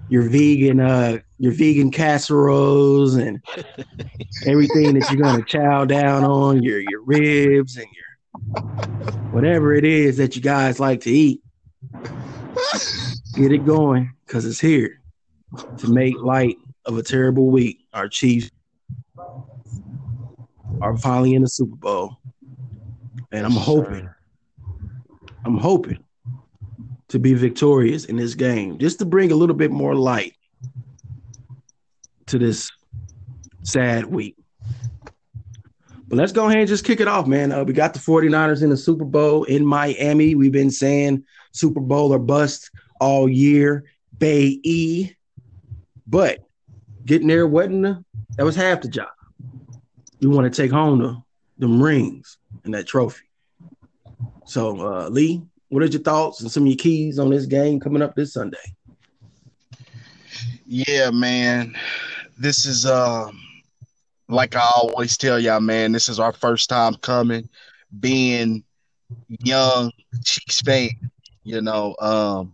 your 0.09 0.23
vegan 0.23 0.79
uh 0.79 1.17
your 1.37 1.53
vegan 1.53 1.91
casseroles 1.91 3.15
and 3.15 3.41
everything 4.45 4.93
that 4.93 5.09
you're 5.09 5.23
gonna 5.23 5.43
chow 5.43 5.85
down 5.85 6.23
on 6.23 6.61
your 6.61 6.79
your 6.79 7.01
ribs 7.03 7.77
and 7.77 7.87
your 7.93 8.41
whatever 9.31 9.73
it 9.73 9.83
is 9.83 10.17
that 10.17 10.35
you 10.35 10.41
guys 10.41 10.79
like 10.79 11.01
to 11.01 11.09
eat. 11.09 11.41
Get 13.35 13.51
it 13.51 13.65
going 13.65 14.13
because 14.25 14.45
it's 14.45 14.59
here 14.59 15.01
to 15.79 15.87
make 15.91 16.15
light 16.21 16.57
of 16.85 16.97
a 16.97 17.03
terrible 17.03 17.49
week. 17.49 17.79
Our 17.93 18.07
chiefs 18.07 18.51
are 20.81 20.97
finally 20.97 21.33
in 21.33 21.41
the 21.41 21.49
super 21.49 21.75
bowl. 21.75 22.17
And 23.31 23.45
i'm 23.45 23.51
hoping 23.51 24.07
i'm 25.45 25.57
hoping 25.57 26.03
to 27.13 27.19
be 27.19 27.35
victorious 27.35 28.05
in 28.05 28.15
this 28.15 28.33
game 28.33 28.79
just 28.79 28.97
to 28.97 29.05
bring 29.05 29.31
a 29.31 29.35
little 29.35 29.55
bit 29.55 29.69
more 29.69 29.93
light 29.93 30.33
to 32.25 32.39
this 32.39 32.71
sad 33.61 34.03
week. 34.05 34.35
But 36.07 36.17
let's 36.17 36.31
go 36.31 36.47
ahead 36.47 36.57
and 36.57 36.67
just 36.67 36.83
kick 36.83 36.99
it 36.99 37.07
off, 37.07 37.27
man. 37.27 37.51
Uh, 37.51 37.65
we 37.65 37.73
got 37.73 37.93
the 37.93 37.99
49ers 37.99 38.63
in 38.63 38.71
the 38.71 38.77
Super 38.77 39.05
Bowl 39.05 39.43
in 39.43 39.63
Miami. 39.63 40.33
We've 40.33 40.51
been 40.51 40.71
saying 40.71 41.23
Super 41.51 41.81
Bowl 41.81 42.11
or 42.11 42.17
bust 42.17 42.71
all 42.99 43.29
year, 43.29 43.83
Bay 44.17 44.59
E. 44.63 45.11
But 46.07 46.39
getting 47.05 47.27
there 47.27 47.45
wasn't 47.45 48.03
that 48.37 48.43
was 48.43 48.55
half 48.55 48.81
the 48.81 48.87
job. 48.87 49.09
We 50.19 50.29
want 50.29 50.51
to 50.51 50.61
take 50.61 50.71
home 50.71 50.97
the 50.97 51.21
them 51.59 51.79
rings 51.79 52.39
and 52.63 52.73
that 52.73 52.87
trophy. 52.87 53.25
So, 54.45 54.81
uh, 54.81 55.09
Lee, 55.09 55.43
what 55.73 55.81
are 55.81 55.87
your 55.87 56.01
thoughts 56.01 56.39
and 56.39 56.51
some 56.51 56.63
of 56.63 56.67
your 56.67 56.77
keys 56.77 57.17
on 57.17 57.31
this 57.31 57.47
game 57.47 57.79
coming 57.79 58.03
up 58.03 58.13
this 58.13 58.33
Sunday? 58.33 58.57
Yeah, 60.67 61.09
man. 61.09 61.75
This 62.37 62.67
is 62.67 62.85
um 62.85 63.39
like 64.29 64.55
I 64.55 64.69
always 64.75 65.17
tell 65.17 65.39
y'all, 65.39 65.59
man, 65.61 65.91
this 65.91 66.09
is 66.09 66.19
our 66.19 66.31
first 66.31 66.69
time 66.69 66.93
coming, 66.95 67.49
being 67.99 68.63
young 69.27 69.91
Chiefs 70.23 70.61
fan. 70.61 70.91
You 71.43 71.61
know, 71.61 71.95
um 71.99 72.53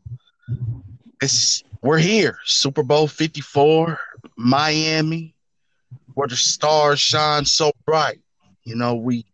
it's 1.21 1.61
we're 1.81 1.97
here. 1.97 2.37
Super 2.45 2.83
Bowl 2.83 3.07
54, 3.07 3.99
Miami, 4.37 5.35
where 6.13 6.29
the 6.29 6.37
stars 6.37 7.01
shine 7.01 7.43
so 7.43 7.73
bright. 7.85 8.21
You 8.63 8.75
know, 8.75 8.95
we 8.95 9.25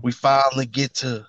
we 0.00 0.12
finally 0.12 0.64
get 0.64 0.94
to 0.94 1.26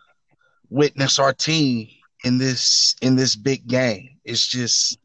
witness 0.73 1.19
our 1.19 1.33
team 1.33 1.87
in 2.23 2.39
this 2.39 2.95
in 3.01 3.15
this 3.15 3.35
big 3.35 3.67
game. 3.67 4.09
It's 4.25 4.47
just 4.47 4.97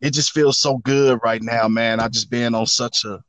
it 0.00 0.10
just 0.12 0.32
feels 0.32 0.58
so 0.58 0.76
good 0.78 1.18
right 1.24 1.42
now, 1.42 1.68
man. 1.68 2.00
I 2.00 2.08
just 2.08 2.30
been 2.30 2.54
on 2.54 2.66
such 2.66 3.04
a 3.04 3.24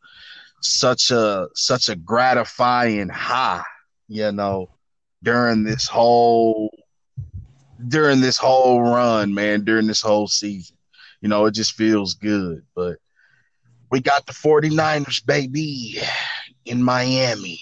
such 0.61 1.11
a 1.11 1.47
such 1.55 1.87
a 1.87 1.95
gratifying 1.95 3.09
high, 3.09 3.63
you 4.09 4.31
know, 4.33 4.69
during 5.23 5.63
this 5.63 5.87
whole 5.87 6.69
during 7.87 8.19
this 8.19 8.37
whole 8.37 8.81
run, 8.81 9.33
man, 9.33 9.63
during 9.63 9.87
this 9.87 10.01
whole 10.01 10.27
season. 10.27 10.75
You 11.21 11.29
know, 11.29 11.45
it 11.45 11.53
just 11.53 11.73
feels 11.73 12.15
good. 12.15 12.63
But 12.75 12.97
we 13.91 14.01
got 14.01 14.25
the 14.25 14.33
49ers, 14.33 15.25
baby, 15.25 15.99
in 16.65 16.83
Miami. 16.83 17.61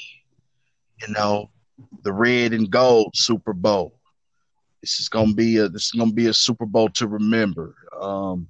You 1.06 1.14
know, 1.14 1.52
the 2.04 2.14
red 2.14 2.54
and 2.54 2.72
gold 2.72 3.12
Super 3.16 3.54
Bowl. 3.54 3.95
This 4.86 5.00
is 5.00 5.10
gonna 5.10 5.34
be 5.34 5.58
a 5.58 5.68
this 5.68 5.86
is 5.86 5.92
gonna 5.94 6.12
be 6.12 6.28
a 6.28 6.34
Super 6.34 6.68
Bowl 6.68 6.90
to 6.90 7.08
remember. 7.08 7.74
Um, 8.00 8.48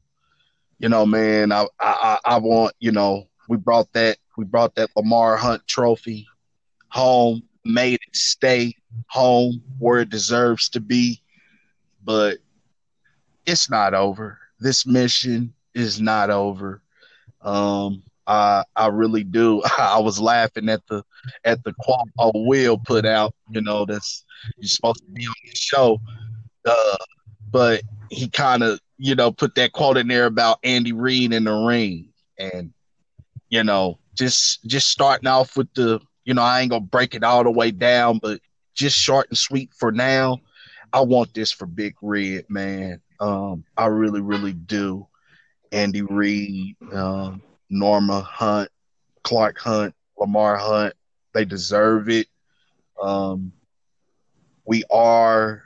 you 0.79 0.89
know, 0.89 1.05
man, 1.05 1.53
I 1.53 1.65
I 1.79 2.19
I 2.25 2.37
want, 2.39 2.75
you 2.81 2.91
know, 2.91 3.29
we 3.47 3.55
brought 3.55 3.93
that 3.93 4.17
we 4.35 4.43
brought 4.43 4.75
that 4.75 4.89
Lamar 4.97 5.37
Hunt 5.37 5.65
trophy 5.65 6.27
home, 6.89 7.41
made 7.63 7.93
it 8.05 8.15
stay 8.17 8.75
home 9.07 9.63
where 9.79 10.01
it 10.01 10.09
deserves 10.09 10.67
to 10.71 10.81
be. 10.81 11.21
But 12.03 12.39
it's 13.45 13.69
not 13.69 13.93
over. 13.93 14.37
This 14.59 14.85
mission 14.85 15.53
is 15.73 16.01
not 16.01 16.29
over. 16.29 16.81
Um, 17.43 18.03
I 18.27 18.63
I 18.75 18.87
really 18.87 19.23
do. 19.23 19.61
I 19.77 19.99
was 19.99 20.19
laughing 20.19 20.67
at 20.67 20.85
the 20.87 21.01
at 21.45 21.63
the 21.63 21.73
quote 21.79 22.09
a 22.19 22.31
Will 22.33 22.77
put 22.77 23.05
out. 23.05 23.33
You 23.49 23.61
know, 23.61 23.85
that's 23.85 24.25
you're 24.57 24.67
supposed 24.67 25.03
to 25.05 25.11
be 25.11 25.25
on 25.25 25.33
the 25.43 25.55
show, 25.55 25.99
uh, 26.65 26.97
but 27.51 27.81
he 28.09 28.29
kind 28.29 28.63
of 28.63 28.79
you 28.97 29.15
know 29.15 29.31
put 29.31 29.55
that 29.55 29.71
quote 29.73 29.97
in 29.97 30.07
there 30.07 30.25
about 30.25 30.59
Andy 30.63 30.93
Reid 30.93 31.33
in 31.33 31.43
the 31.43 31.53
ring, 31.53 32.09
and 32.37 32.73
you 33.49 33.63
know 33.63 33.99
just 34.13 34.63
just 34.65 34.87
starting 34.89 35.27
off 35.27 35.57
with 35.57 35.73
the 35.73 35.99
you 36.23 36.33
know 36.33 36.41
I 36.41 36.61
ain't 36.61 36.71
gonna 36.71 36.81
break 36.81 37.15
it 37.15 37.23
all 37.23 37.43
the 37.43 37.51
way 37.51 37.71
down, 37.71 38.19
but 38.19 38.39
just 38.73 38.97
short 38.97 39.29
and 39.29 39.37
sweet 39.37 39.71
for 39.73 39.91
now. 39.91 40.39
I 40.93 41.01
want 41.01 41.33
this 41.33 41.51
for 41.51 41.65
Big 41.65 41.95
Red, 42.01 42.45
man. 42.49 43.01
Um, 43.19 43.63
I 43.75 43.87
really, 43.87 44.21
really 44.21 44.53
do. 44.53 45.07
Andy 45.71 46.01
Reid, 46.01 46.75
um, 46.93 47.41
Norma 47.69 48.21
Hunt, 48.21 48.69
Clark 49.23 49.57
Hunt, 49.59 49.93
Lamar 50.17 50.57
Hunt, 50.57 50.93
they 51.33 51.43
deserve 51.43 52.09
it. 52.09 52.27
Um, 53.01 53.51
we 54.65 54.83
are 54.89 55.63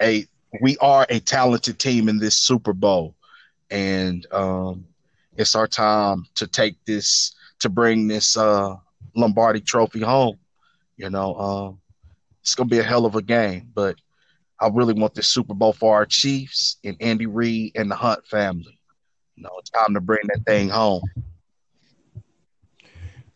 a 0.00 0.26
we 0.60 0.76
are 0.78 1.06
a 1.08 1.20
talented 1.20 1.78
team 1.78 2.08
in 2.08 2.18
this 2.18 2.36
Super 2.36 2.72
Bowl, 2.72 3.14
and 3.70 4.26
um, 4.32 4.86
it's 5.36 5.54
our 5.54 5.66
time 5.66 6.24
to 6.36 6.46
take 6.46 6.76
this 6.84 7.34
to 7.60 7.68
bring 7.68 8.08
this 8.08 8.36
uh, 8.36 8.76
Lombardi 9.14 9.60
Trophy 9.60 10.00
home. 10.00 10.38
You 10.96 11.10
know, 11.10 11.34
um, 11.36 11.80
it's 12.42 12.54
gonna 12.54 12.68
be 12.68 12.78
a 12.78 12.84
hell 12.84 13.06
of 13.06 13.14
a 13.14 13.22
game, 13.22 13.70
but 13.74 13.96
I 14.60 14.68
really 14.68 14.94
want 14.94 15.14
this 15.14 15.28
Super 15.28 15.54
Bowl 15.54 15.72
for 15.72 15.94
our 15.94 16.06
Chiefs 16.06 16.78
and 16.84 16.96
Andy 17.00 17.26
Reid 17.26 17.72
and 17.76 17.90
the 17.90 17.94
Hunt 17.94 18.26
family. 18.26 18.78
You 19.36 19.44
know, 19.44 19.50
it's 19.58 19.70
time 19.70 19.94
to 19.94 20.00
bring 20.00 20.26
that 20.28 20.44
thing 20.46 20.68
home. 20.68 21.02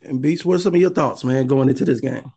And 0.03 0.21
Beats, 0.21 0.45
what 0.45 0.57
are 0.57 0.59
some 0.59 0.75
of 0.75 0.81
your 0.81 0.91
thoughts, 0.91 1.23
man, 1.23 1.47
going 1.47 1.69
into 1.69 1.85
this 1.85 2.01
game? 2.01 2.33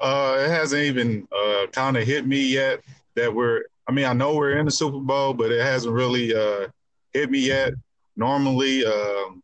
Uh, 0.00 0.36
it 0.40 0.48
hasn't 0.48 0.82
even 0.82 1.26
uh, 1.36 1.66
kind 1.72 1.96
of 1.96 2.06
hit 2.06 2.26
me 2.26 2.40
yet 2.40 2.80
that 3.14 3.32
we're. 3.34 3.64
I 3.88 3.92
mean, 3.92 4.04
I 4.04 4.12
know 4.12 4.34
we're 4.34 4.58
in 4.58 4.66
the 4.66 4.70
Super 4.70 4.98
Bowl, 4.98 5.32
but 5.32 5.50
it 5.50 5.62
hasn't 5.62 5.94
really 5.94 6.34
uh, 6.34 6.68
hit 7.14 7.30
me 7.30 7.38
yet. 7.38 7.72
Normally, 8.16 8.84
um, 8.84 9.42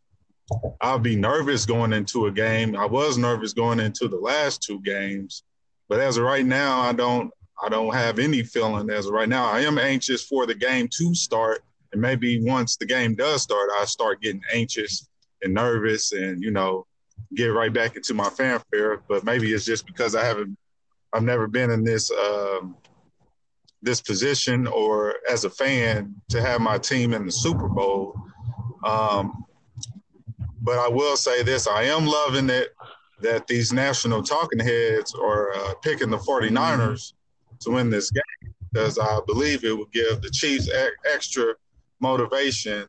I'll 0.80 0.98
be 0.98 1.16
nervous 1.16 1.64
going 1.64 1.92
into 1.92 2.26
a 2.26 2.30
game. 2.30 2.76
I 2.76 2.84
was 2.84 3.16
nervous 3.16 3.52
going 3.52 3.80
into 3.80 4.06
the 4.06 4.18
last 4.18 4.62
two 4.62 4.80
games, 4.80 5.44
but 5.88 6.00
as 6.00 6.18
of 6.18 6.24
right 6.24 6.44
now, 6.44 6.80
I 6.80 6.92
don't. 6.92 7.30
I 7.64 7.68
don't 7.68 7.94
have 7.94 8.18
any 8.18 8.42
feeling 8.42 8.90
as 8.90 9.06
of 9.06 9.12
right 9.12 9.28
now. 9.28 9.46
I 9.46 9.60
am 9.60 9.78
anxious 9.78 10.24
for 10.24 10.44
the 10.44 10.54
game 10.54 10.88
to 10.98 11.14
start, 11.14 11.62
and 11.92 12.02
maybe 12.02 12.42
once 12.42 12.76
the 12.76 12.84
game 12.84 13.14
does 13.14 13.42
start, 13.42 13.70
I 13.78 13.84
start 13.84 14.20
getting 14.20 14.42
anxious 14.52 15.08
and 15.42 15.54
nervous, 15.54 16.12
and 16.12 16.42
you 16.42 16.50
know, 16.50 16.86
get 17.34 17.46
right 17.46 17.72
back 17.72 17.96
into 17.96 18.14
my 18.14 18.30
fanfare. 18.30 19.02
But 19.08 19.24
maybe 19.24 19.52
it's 19.52 19.64
just 19.64 19.86
because 19.86 20.14
I 20.14 20.24
haven't, 20.24 20.56
I've 21.12 21.22
never 21.22 21.46
been 21.46 21.70
in 21.70 21.84
this 21.84 22.10
um, 22.10 22.76
this 23.82 24.00
position 24.00 24.66
or 24.66 25.16
as 25.30 25.44
a 25.44 25.50
fan 25.50 26.14
to 26.30 26.40
have 26.40 26.60
my 26.60 26.78
team 26.78 27.12
in 27.12 27.26
the 27.26 27.32
Super 27.32 27.68
Bowl. 27.68 28.18
Um, 28.84 29.44
but 30.60 30.78
I 30.78 30.88
will 30.88 31.16
say 31.16 31.42
this: 31.42 31.66
I 31.66 31.84
am 31.84 32.06
loving 32.06 32.50
it 32.50 32.74
that 33.20 33.46
these 33.46 33.72
national 33.72 34.22
talking 34.22 34.58
heads 34.58 35.14
are 35.14 35.54
uh, 35.54 35.74
picking 35.82 36.10
the 36.10 36.18
49ers 36.18 37.12
to 37.60 37.70
win 37.70 37.88
this 37.90 38.10
game 38.10 38.54
because 38.72 38.98
I 38.98 39.20
believe 39.26 39.64
it 39.64 39.72
will 39.72 39.88
give 39.92 40.20
the 40.20 40.30
Chiefs 40.30 40.68
extra 41.10 41.54
motivation 42.00 42.86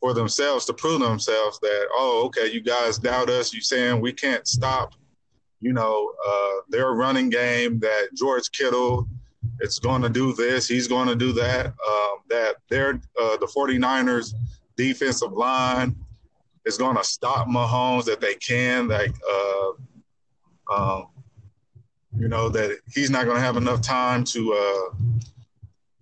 for 0.00 0.14
themselves 0.14 0.64
to 0.66 0.72
prove 0.72 1.00
themselves 1.00 1.58
that 1.60 1.86
oh 1.92 2.22
okay 2.26 2.50
you 2.50 2.60
guys 2.60 2.98
doubt 2.98 3.30
us. 3.30 3.52
You 3.52 3.60
saying 3.60 4.00
we 4.00 4.12
can't 4.12 4.46
stop 4.46 4.94
you 5.60 5.72
know 5.72 6.12
uh, 6.26 6.60
their 6.68 6.92
running 6.92 7.30
game 7.30 7.78
that 7.80 8.08
George 8.14 8.50
Kittle 8.52 9.08
it's 9.60 9.78
going 9.78 10.02
to 10.02 10.08
do 10.08 10.32
this 10.34 10.68
he's 10.68 10.88
going 10.88 11.08
to 11.08 11.16
do 11.16 11.32
that 11.32 11.66
um, 11.66 12.18
that 12.28 12.56
their 12.68 13.00
uh, 13.20 13.36
the 13.38 13.50
49ers 13.56 14.34
defensive 14.76 15.32
line 15.32 15.96
is 16.64 16.76
going 16.78 16.96
to 16.96 17.04
stop 17.04 17.48
Mahomes 17.48 18.04
that 18.04 18.20
they 18.20 18.34
can 18.34 18.88
like 18.88 19.14
uh, 19.30 19.70
um, 20.72 21.06
you 22.16 22.28
know 22.28 22.48
that 22.48 22.78
he's 22.92 23.10
not 23.10 23.24
going 23.24 23.36
to 23.36 23.42
have 23.42 23.56
enough 23.56 23.80
time 23.80 24.24
to 24.24 24.52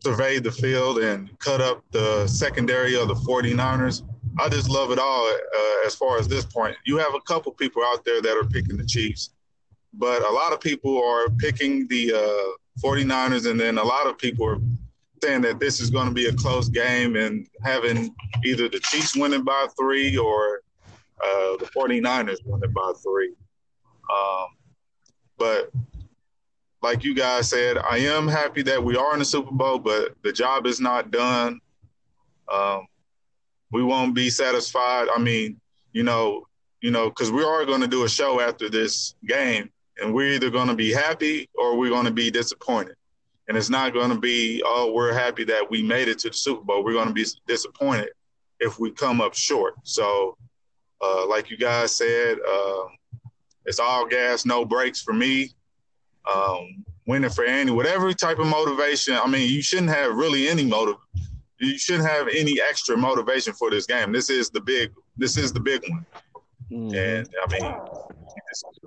uh, 0.06 0.10
survey 0.10 0.38
the 0.38 0.52
field 0.52 0.98
and 0.98 1.36
cut 1.38 1.60
up 1.60 1.82
the 1.90 2.26
secondary 2.26 2.96
of 2.96 3.08
the 3.08 3.14
49ers. 3.14 4.02
I 4.38 4.48
just 4.48 4.68
love 4.68 4.90
it 4.90 4.98
all 4.98 5.26
uh, 5.26 5.86
as 5.86 5.94
far 5.94 6.18
as 6.18 6.28
this 6.28 6.44
point. 6.44 6.76
You 6.84 6.98
have 6.98 7.14
a 7.14 7.20
couple 7.20 7.52
people 7.52 7.82
out 7.84 8.04
there 8.04 8.20
that 8.22 8.36
are 8.36 8.48
picking 8.48 8.76
the 8.76 8.84
Chiefs, 8.84 9.30
but 9.94 10.22
a 10.22 10.32
lot 10.32 10.52
of 10.52 10.60
people 10.60 11.02
are 11.02 11.28
picking 11.38 11.86
the 11.88 12.12
uh, 12.12 12.80
49ers, 12.86 13.50
and 13.50 13.58
then 13.58 13.78
a 13.78 13.84
lot 13.84 14.06
of 14.06 14.18
people 14.18 14.46
are 14.46 14.58
saying 15.22 15.40
that 15.42 15.58
this 15.58 15.80
is 15.80 15.90
going 15.90 16.06
to 16.06 16.14
be 16.14 16.26
a 16.26 16.32
close 16.34 16.68
game 16.68 17.16
and 17.16 17.48
having 17.62 18.14
either 18.44 18.68
the 18.68 18.80
Chiefs 18.80 19.16
winning 19.16 19.44
by 19.44 19.66
three 19.78 20.16
or 20.16 20.60
uh, 21.22 21.56
the 21.56 21.68
49ers 21.74 22.38
winning 22.44 22.72
by 22.72 22.92
three. 23.02 23.32
Um, 24.10 24.46
but 25.38 25.70
like 26.86 27.02
you 27.02 27.14
guys 27.14 27.48
said, 27.48 27.78
I 27.78 27.98
am 27.98 28.28
happy 28.28 28.62
that 28.62 28.82
we 28.82 28.96
are 28.96 29.12
in 29.12 29.18
the 29.18 29.24
Super 29.24 29.50
Bowl, 29.50 29.76
but 29.76 30.14
the 30.22 30.32
job 30.32 30.66
is 30.66 30.80
not 30.80 31.10
done. 31.10 31.58
Um, 32.48 32.86
we 33.72 33.82
won't 33.82 34.14
be 34.14 34.30
satisfied. 34.30 35.08
I 35.12 35.18
mean, 35.18 35.60
you 35.92 36.04
know, 36.04 36.46
you 36.80 36.92
know, 36.92 37.08
because 37.08 37.32
we 37.32 37.42
are 37.42 37.66
going 37.66 37.80
to 37.80 37.88
do 37.88 38.04
a 38.04 38.08
show 38.08 38.40
after 38.40 38.70
this 38.70 39.16
game, 39.26 39.68
and 40.00 40.14
we're 40.14 40.34
either 40.34 40.48
going 40.48 40.68
to 40.68 40.76
be 40.76 40.92
happy 40.92 41.48
or 41.56 41.76
we're 41.76 41.90
going 41.90 42.04
to 42.04 42.12
be 42.12 42.30
disappointed. 42.30 42.94
And 43.48 43.56
it's 43.56 43.70
not 43.70 43.92
going 43.92 44.10
to 44.10 44.20
be, 44.20 44.62
oh, 44.64 44.92
we're 44.92 45.12
happy 45.12 45.42
that 45.42 45.68
we 45.68 45.82
made 45.82 46.06
it 46.06 46.20
to 46.20 46.28
the 46.28 46.36
Super 46.36 46.62
Bowl. 46.62 46.84
We're 46.84 46.92
going 46.92 47.08
to 47.08 47.14
be 47.14 47.26
disappointed 47.48 48.10
if 48.60 48.78
we 48.78 48.92
come 48.92 49.20
up 49.20 49.34
short. 49.34 49.74
So, 49.82 50.36
uh, 51.02 51.26
like 51.26 51.50
you 51.50 51.56
guys 51.56 51.90
said, 51.90 52.38
uh, 52.48 52.84
it's 53.64 53.80
all 53.80 54.06
gas, 54.06 54.46
no 54.46 54.64
brakes 54.64 55.02
for 55.02 55.12
me 55.12 55.50
um, 56.32 56.84
winning 57.06 57.30
for 57.30 57.44
any 57.44 57.70
whatever 57.70 58.12
type 58.12 58.38
of 58.38 58.46
motivation. 58.46 59.14
I 59.14 59.26
mean, 59.26 59.50
you 59.50 59.62
shouldn't 59.62 59.90
have 59.90 60.14
really 60.14 60.48
any 60.48 60.64
motive. 60.64 60.96
You 61.58 61.78
shouldn't 61.78 62.08
have 62.08 62.28
any 62.28 62.60
extra 62.60 62.96
motivation 62.96 63.54
for 63.54 63.70
this 63.70 63.86
game. 63.86 64.12
This 64.12 64.28
is 64.28 64.50
the 64.50 64.60
big. 64.60 64.92
This 65.16 65.36
is 65.36 65.52
the 65.52 65.60
big 65.60 65.82
one. 65.88 66.04
Mm. 66.70 66.94
And 66.94 67.28
I 67.46 67.52
mean, 67.52 67.74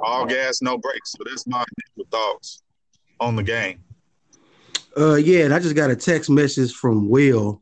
all 0.01 0.25
gas, 0.25 0.61
no 0.61 0.77
brakes. 0.77 1.11
So 1.11 1.23
that's 1.25 1.47
my 1.47 1.63
initial 1.97 2.09
thoughts 2.11 2.61
on 3.19 3.35
the 3.35 3.43
game. 3.43 3.79
Uh, 4.97 5.15
yeah, 5.15 5.45
and 5.45 5.53
I 5.53 5.59
just 5.59 5.75
got 5.75 5.91
a 5.91 5.95
text 5.95 6.29
message 6.29 6.73
from 6.73 7.09
Will. 7.09 7.61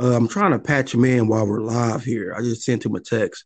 Uh, 0.00 0.14
I'm 0.14 0.28
trying 0.28 0.52
to 0.52 0.58
patch 0.58 0.94
him 0.94 1.04
in 1.04 1.26
while 1.26 1.46
we're 1.46 1.60
live 1.60 2.04
here. 2.04 2.34
I 2.36 2.40
just 2.40 2.62
sent 2.62 2.84
him 2.84 2.94
a 2.94 3.00
text. 3.00 3.44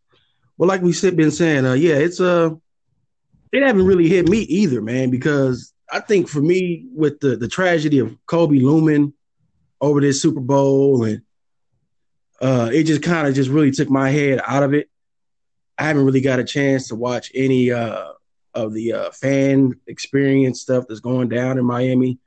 Well, 0.59 0.69
like 0.69 0.83
we 0.83 0.93
have 0.93 1.17
been 1.17 1.31
saying, 1.31 1.65
uh, 1.65 1.73
yeah, 1.73 1.95
it's 1.95 2.21
uh, 2.21 2.51
it 3.53 3.63
haven't 3.63 3.87
really 3.87 4.09
hit 4.09 4.29
me 4.29 4.39
either, 4.41 4.83
man. 4.83 5.11
Because 5.11 5.72
I 5.93 6.01
think 6.01 6.27
for 6.27 6.41
me, 6.41 6.87
with 6.95 7.21
the 7.21 7.37
the 7.37 7.49
tragedy 7.49 7.99
of 7.99 8.17
Kobe 8.25 8.59
looming 8.59 9.13
over 9.79 10.01
this 10.01 10.23
Super 10.23 10.41
Bowl, 10.41 11.05
and 11.05 11.21
uh, 12.41 12.71
it 12.73 12.85
just 12.85 13.03
kind 13.03 13.29
of 13.29 13.35
just 13.35 13.51
really 13.51 13.71
took 13.71 13.91
my 13.91 14.09
head 14.09 14.41
out 14.47 14.63
of 14.63 14.73
it. 14.73 14.89
I 15.77 15.85
haven't 15.85 16.07
really 16.07 16.23
got 16.23 16.39
a 16.39 16.45
chance 16.45 16.89
to 16.89 16.95
watch 16.95 17.31
any 17.35 17.73
uh, 17.73 18.13
of 18.55 18.73
the 18.73 18.95
uh, 18.95 19.11
fan 19.11 19.75
experience 19.87 20.63
stuff 20.63 20.87
that's 20.89 21.01
going 21.01 21.29
down 21.29 21.59
in 21.59 21.65
Miami. 21.67 22.19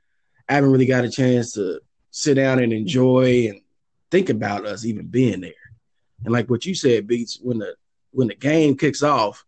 I 0.48 0.54
haven't 0.54 0.70
really 0.70 0.86
got 0.86 1.04
a 1.04 1.10
chance 1.10 1.52
to 1.54 1.80
sit 2.12 2.34
down 2.34 2.60
and 2.60 2.72
enjoy 2.72 3.48
and 3.48 3.60
think 4.12 4.30
about 4.30 4.64
us 4.64 4.84
even 4.84 5.08
being 5.08 5.40
there. 5.40 5.52
And 6.24 6.32
like 6.32 6.48
what 6.48 6.66
you 6.66 6.74
said, 6.76 7.08
Beats, 7.08 7.40
when 7.42 7.58
the 7.58 7.74
when 8.12 8.28
the 8.28 8.36
game 8.36 8.76
kicks 8.76 9.02
off, 9.02 9.44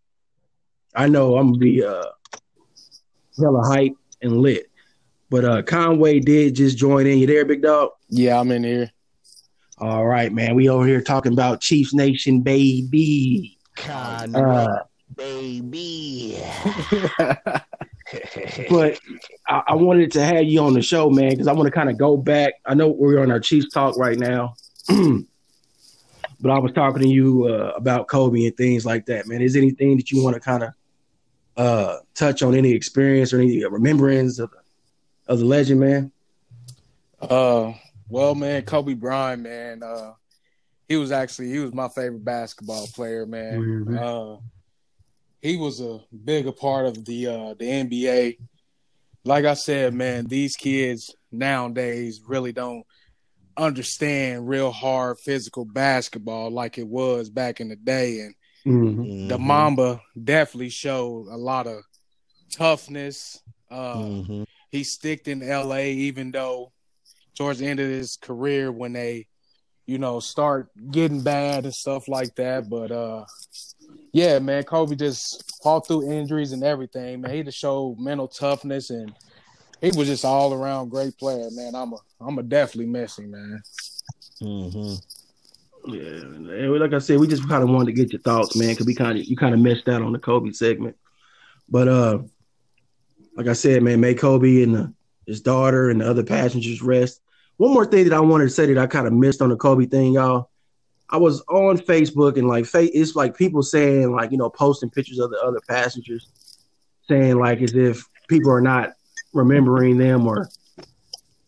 I 0.92 1.06
know 1.06 1.38
I'm 1.38 1.52
gonna 1.52 1.58
be 1.58 1.84
uh 1.84 2.04
hella 3.38 3.62
hype 3.64 3.94
and 4.22 4.38
lit. 4.38 4.70
But 5.30 5.44
uh 5.44 5.62
Conway 5.62 6.20
did 6.20 6.54
just 6.54 6.78
join 6.78 7.06
in. 7.06 7.18
You 7.18 7.26
there, 7.26 7.44
big 7.44 7.62
dog? 7.62 7.90
Yeah, 8.08 8.40
I'm 8.40 8.50
in 8.50 8.64
here. 8.64 8.90
All 9.78 10.06
right, 10.06 10.32
man. 10.32 10.54
We 10.54 10.68
over 10.68 10.86
here 10.86 11.00
talking 11.00 11.32
about 11.32 11.60
Chiefs 11.60 11.94
Nation, 11.94 12.40
baby. 12.40 13.58
Conway, 13.76 14.40
uh, 14.40 14.78
baby. 15.14 16.36
but 18.68 18.98
I, 19.46 19.62
I, 19.68 19.74
wanted 19.74 20.10
to 20.12 20.24
have 20.24 20.44
you 20.44 20.60
on 20.60 20.72
the 20.74 20.82
show, 20.82 21.10
man, 21.10 21.30
because 21.30 21.46
I 21.46 21.52
want 21.52 21.66
to 21.66 21.70
kind 21.70 21.88
of 21.88 21.96
go 21.96 22.16
back. 22.16 22.54
I 22.66 22.74
know 22.74 22.88
we're 22.88 23.20
on 23.20 23.30
our 23.30 23.38
Chiefs 23.38 23.68
talk 23.72 23.96
right 23.96 24.18
now, 24.18 24.54
but 24.88 26.50
I 26.50 26.58
was 26.58 26.72
talking 26.72 27.02
to 27.02 27.08
you 27.08 27.46
uh, 27.46 27.72
about 27.76 28.08
Kobe 28.08 28.46
and 28.46 28.56
things 28.56 28.84
like 28.84 29.06
that, 29.06 29.28
man. 29.28 29.42
Is 29.42 29.54
anything 29.54 29.96
that 29.96 30.10
you 30.10 30.24
want 30.24 30.34
to 30.34 30.40
kind 30.40 30.64
of 30.64 30.72
uh, 31.58 31.98
touch 32.14 32.42
on 32.42 32.54
any 32.54 32.72
experience 32.72 33.32
or 33.32 33.40
any 33.40 33.62
remembrance 33.66 34.38
of, 34.38 34.50
of 35.26 35.40
the 35.40 35.44
legend, 35.44 35.80
man? 35.80 36.12
Uh, 37.20 37.72
well, 38.08 38.34
man, 38.34 38.62
Kobe 38.62 38.94
Bryant, 38.94 39.42
man, 39.42 39.82
uh, 39.82 40.12
he 40.88 40.96
was 40.96 41.12
actually 41.12 41.50
he 41.50 41.58
was 41.58 41.74
my 41.74 41.88
favorite 41.88 42.24
basketball 42.24 42.86
player, 42.94 43.26
man. 43.26 43.60
Mm-hmm. 43.60 43.98
Uh, 43.98 44.36
he 45.42 45.56
was 45.56 45.80
a 45.80 46.00
bigger 46.24 46.52
part 46.52 46.86
of 46.86 47.04
the 47.04 47.26
uh, 47.26 47.54
the 47.58 47.66
NBA. 47.66 48.38
Like 49.24 49.44
I 49.44 49.54
said, 49.54 49.92
man, 49.92 50.26
these 50.26 50.56
kids 50.56 51.14
nowadays 51.30 52.22
really 52.26 52.52
don't 52.52 52.84
understand 53.56 54.48
real 54.48 54.70
hard 54.70 55.18
physical 55.18 55.64
basketball 55.64 56.50
like 56.50 56.78
it 56.78 56.86
was 56.86 57.28
back 57.28 57.60
in 57.60 57.68
the 57.68 57.76
day, 57.76 58.20
and 58.20 58.34
mm-hmm. 58.68 59.28
the 59.28 59.38
Mamba 59.38 60.00
definitely 60.22 60.70
showed 60.70 61.28
a 61.28 61.36
lot 61.36 61.66
of 61.66 61.82
toughness. 62.50 63.42
Uh, 63.70 63.96
mm-hmm. 63.96 64.42
He 64.70 64.84
sticked 64.84 65.28
in 65.28 65.42
L.A. 65.42 65.92
even 65.92 66.30
though 66.30 66.72
towards 67.36 67.60
the 67.60 67.66
end 67.66 67.80
of 67.80 67.88
his 67.88 68.16
career 68.16 68.70
when 68.72 68.92
they, 68.92 69.26
you 69.86 69.98
know, 69.98 70.20
start 70.20 70.68
getting 70.90 71.22
bad 71.22 71.64
and 71.64 71.74
stuff 71.74 72.08
like 72.08 72.34
that. 72.34 72.68
But 72.68 72.90
uh, 72.90 73.24
yeah, 74.12 74.38
man, 74.38 74.64
Kobe 74.64 74.96
just 74.96 75.62
fought 75.62 75.86
through 75.86 76.10
injuries 76.10 76.52
and 76.52 76.64
everything. 76.64 77.20
Man, 77.20 77.34
he 77.34 77.42
just 77.42 77.58
showed 77.58 77.98
mental 77.98 78.28
toughness 78.28 78.90
and 78.90 79.12
he 79.80 79.90
was 79.96 80.08
just 80.08 80.24
all 80.24 80.52
around 80.52 80.90
great 80.90 81.16
player, 81.16 81.48
man. 81.52 81.74
I'm 81.74 81.92
a 81.92 81.96
I'm 82.20 82.38
a 82.38 82.42
definitely 82.42 82.90
missing, 82.90 83.30
man. 83.30 83.62
Mm-hmm. 84.42 84.94
Yeah, 85.90 86.68
like 86.68 86.92
I 86.92 86.98
said, 86.98 87.18
we 87.18 87.26
just 87.26 87.48
kind 87.48 87.62
of 87.62 87.70
wanted 87.70 87.86
to 87.86 87.92
get 87.92 88.12
your 88.12 88.20
thoughts, 88.20 88.54
man, 88.56 88.70
because 88.70 88.86
we 88.86 88.94
kind 88.94 89.18
of 89.18 89.24
you 89.24 89.36
kind 89.36 89.54
of 89.54 89.60
missed 89.60 89.88
out 89.88 90.02
on 90.02 90.12
the 90.12 90.18
Kobe 90.18 90.50
segment. 90.50 90.96
But 91.68 91.88
uh, 91.88 92.18
like 93.34 93.46
I 93.46 93.54
said, 93.54 93.82
man, 93.82 94.00
may 94.00 94.14
Kobe 94.14 94.62
and 94.62 94.74
the, 94.74 94.92
his 95.26 95.40
daughter 95.40 95.88
and 95.88 96.00
the 96.00 96.08
other 96.08 96.24
passengers 96.24 96.82
rest. 96.82 97.22
One 97.56 97.72
more 97.72 97.86
thing 97.86 98.04
that 98.04 98.12
I 98.12 98.20
wanted 98.20 98.44
to 98.44 98.50
say 98.50 98.66
that 98.66 98.78
I 98.78 98.86
kind 98.86 99.06
of 99.06 99.14
missed 99.14 99.40
on 99.40 99.48
the 99.48 99.56
Kobe 99.56 99.86
thing, 99.86 100.12
y'all. 100.12 100.50
I 101.10 101.16
was 101.16 101.40
on 101.48 101.78
Facebook 101.78 102.36
and 102.36 102.46
like 102.46 102.66
it's 102.74 103.16
like 103.16 103.36
people 103.36 103.62
saying 103.62 104.12
like 104.12 104.30
you 104.30 104.36
know 104.36 104.50
posting 104.50 104.90
pictures 104.90 105.18
of 105.18 105.30
the 105.30 105.40
other 105.40 105.60
passengers, 105.66 106.28
saying 107.08 107.38
like 107.38 107.62
as 107.62 107.74
if 107.74 108.04
people 108.28 108.50
are 108.50 108.60
not 108.60 108.92
remembering 109.32 109.96
them 109.96 110.26
or 110.26 110.50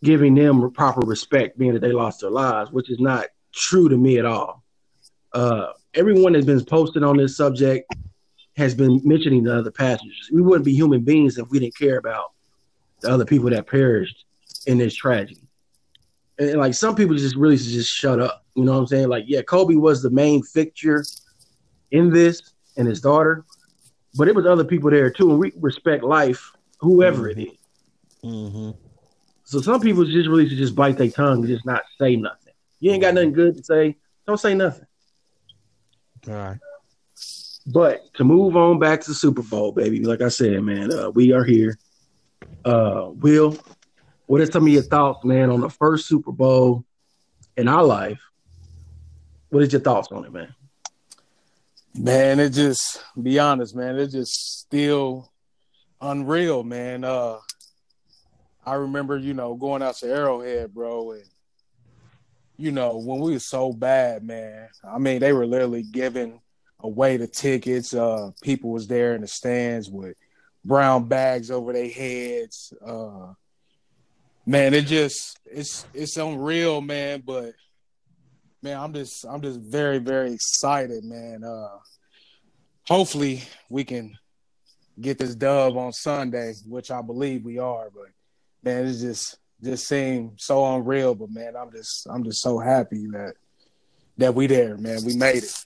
giving 0.03 0.35
them 0.35 0.70
proper 0.70 1.00
respect, 1.00 1.59
being 1.59 1.74
that 1.74 1.81
they 1.81 1.92
lost 1.92 2.22
their 2.22 2.31
lives, 2.31 2.72
which 2.72 2.88
is 2.88 3.00
not 3.00 3.26
true 3.53 3.89
to 3.89 3.97
me 3.97 4.19
at 4.19 4.27
all. 4.27 4.63
Uh, 5.33 5.73
everyone 5.95 6.33
that's 6.33 6.47
been 6.47 6.65
posted 6.65 7.03
on 7.03 7.17
this 7.17 7.37
subject 7.37 7.93
has 8.57 8.75
been 8.75 9.01
mentioning 9.05 9.45
the 9.45 9.59
other 9.59 9.71
passengers. 9.71 10.29
We 10.33 10.43
wouldn't 10.43 10.65
be 10.65 10.75
human 10.75 11.03
beings 11.03 11.39
if 11.39 11.49
we 11.51 11.59
didn't 11.59 11.77
care 11.77 11.99
about 11.99 12.33
the 13.01 13.11
other 13.11 13.25
people 13.25 13.51
that 13.51 13.67
perished 13.67 14.25
in 14.67 14.79
this 14.79 14.95
tragedy. 14.95 15.49
And, 16.39 16.51
and 16.51 16.61
like 16.61 16.75
some 16.75 16.95
people 16.95 17.17
just 17.17 17.37
really 17.37 17.57
just 17.57 17.91
shut 17.91 18.21
up. 18.21 18.45
You 18.55 18.65
know 18.65 18.73
what 18.73 18.79
I'm 18.79 18.87
saying? 18.87 19.09
Like, 19.09 19.25
yeah, 19.27 19.43
Kobe 19.43 19.77
was 19.77 20.03
the 20.03 20.11
main 20.11 20.43
fixture 20.43 21.05
in 21.91 22.11
this 22.11 22.43
and 22.77 22.87
his 22.87 23.01
daughter, 23.01 23.45
but 24.15 24.29
it 24.29 24.35
was 24.35 24.47
other 24.47 24.65
people 24.65 24.91
there 24.91 25.11
too. 25.11 25.31
And 25.31 25.39
we 25.39 25.53
respect 25.57 26.05
life, 26.05 26.53
whoever 26.81 27.31
mm-hmm. 27.31 27.41
it 27.41 27.49
is. 27.49 27.59
Mm-hmm. 28.25 28.71
So 29.45 29.61
some 29.61 29.81
people 29.81 30.05
just 30.05 30.29
really 30.29 30.49
should 30.49 30.59
just 30.59 30.77
bite 30.77 30.99
their 30.99 31.11
tongue 31.11 31.39
and 31.39 31.49
just 31.49 31.67
not 31.67 31.83
say 31.99 32.17
nothing. 32.17 32.39
You 32.81 32.93
ain't 32.93 33.03
got 33.03 33.14
nothing 33.14 33.33
good 33.33 33.57
to 33.57 33.64
say, 33.64 33.97
don't 34.27 34.40
say 34.40 34.55
nothing. 34.55 34.87
All 36.29 36.35
right. 36.35 36.59
But 37.66 38.12
to 38.14 38.25
move 38.25 38.57
on 38.57 38.79
back 38.79 39.03
to 39.03 39.11
the 39.11 39.14
Super 39.14 39.43
Bowl, 39.43 39.73
baby, 39.73 40.05
like 40.05 40.23
I 40.23 40.29
said, 40.29 40.62
man, 40.62 40.93
uh, 40.93 41.11
we 41.11 41.33
are 41.33 41.45
here. 41.45 41.79
Uh, 42.64 43.11
Will, 43.12 43.57
what 44.27 44.40
are 44.40 44.47
some 44.47 44.66
of 44.66 44.73
your 44.73 44.83
thoughts, 44.83 45.25
man, 45.25 45.51
on 45.51 45.61
the 45.61 45.71
first 45.71 46.07
Super 46.09 46.33
Bowl 46.33 46.85
in 47.57 47.69
our 47.69 47.85
life 47.85 48.21
what 49.51 49.64
is 49.64 49.73
your 49.73 49.83
thoughts 49.83 50.09
on 50.11 50.25
it, 50.25 50.33
man? 50.33 50.55
Man, 51.95 52.38
it 52.38 52.51
just 52.51 53.03
be 53.21 53.38
honest, 53.38 53.75
man. 53.75 53.99
It's 53.99 54.12
just 54.12 54.61
still 54.61 55.31
unreal, 56.01 56.62
man. 56.62 57.05
Uh 57.05 57.38
I 58.64 58.75
remember, 58.75 59.16
you 59.16 59.35
know, 59.35 59.55
going 59.55 59.83
out 59.83 59.97
to 59.97 60.07
Arrowhead, 60.07 60.73
bro, 60.73 61.12
and 61.12 61.25
you 62.61 62.73
know, 62.73 62.99
when 62.99 63.20
we 63.20 63.33
were 63.33 63.38
so 63.38 63.73
bad, 63.73 64.25
man. 64.25 64.68
I 64.85 64.99
mean, 64.99 65.20
they 65.20 65.33
were 65.33 65.46
literally 65.46 65.83
giving 65.83 66.40
away 66.81 67.16
the 67.16 67.27
tickets. 67.27 67.94
Uh 67.94 68.31
people 68.42 68.70
was 68.70 68.87
there 68.87 69.14
in 69.14 69.20
the 69.20 69.29
stands 69.29 69.90
with 69.90 70.16
brown 70.64 71.09
bags 71.09 71.51
over 71.51 71.73
their 71.73 71.88
heads. 71.88 72.73
Uh 72.85 73.35
man, 74.46 74.75
it 74.75 74.87
just 74.87 75.38
it's 75.46 75.87
it's 75.94 76.16
unreal, 76.16 76.81
man, 76.81 77.23
but 77.25 77.53
man, 78.62 78.79
I'm 78.79 78.92
just 78.92 79.25
I'm 79.25 79.40
just 79.40 79.61
very 79.61 79.99
very 79.99 80.33
excited, 80.33 81.05
man. 81.05 81.44
Uh, 81.44 81.79
hopefully 82.87 83.42
we 83.68 83.85
can 83.85 84.16
get 85.01 85.18
this 85.18 85.35
dub 85.35 85.77
on 85.77 85.92
Sunday, 85.92 86.55
which 86.66 86.90
I 86.90 87.03
believe 87.03 87.44
we 87.44 87.59
are. 87.59 87.90
But 87.94 88.09
man, 88.62 88.87
it's 88.87 89.01
just 89.01 89.38
just 89.62 89.88
seems 89.88 90.44
so 90.44 90.75
unreal. 90.75 91.14
But 91.14 91.31
man, 91.31 91.57
I'm 91.57 91.70
just 91.70 92.07
I'm 92.09 92.25
just 92.25 92.40
so 92.40 92.59
happy 92.59 93.07
that 93.09 93.35
that 94.18 94.35
we 94.35 94.46
there, 94.46 94.77
man. 94.77 95.05
We 95.05 95.16
made 95.16 95.44
it. 95.44 95.64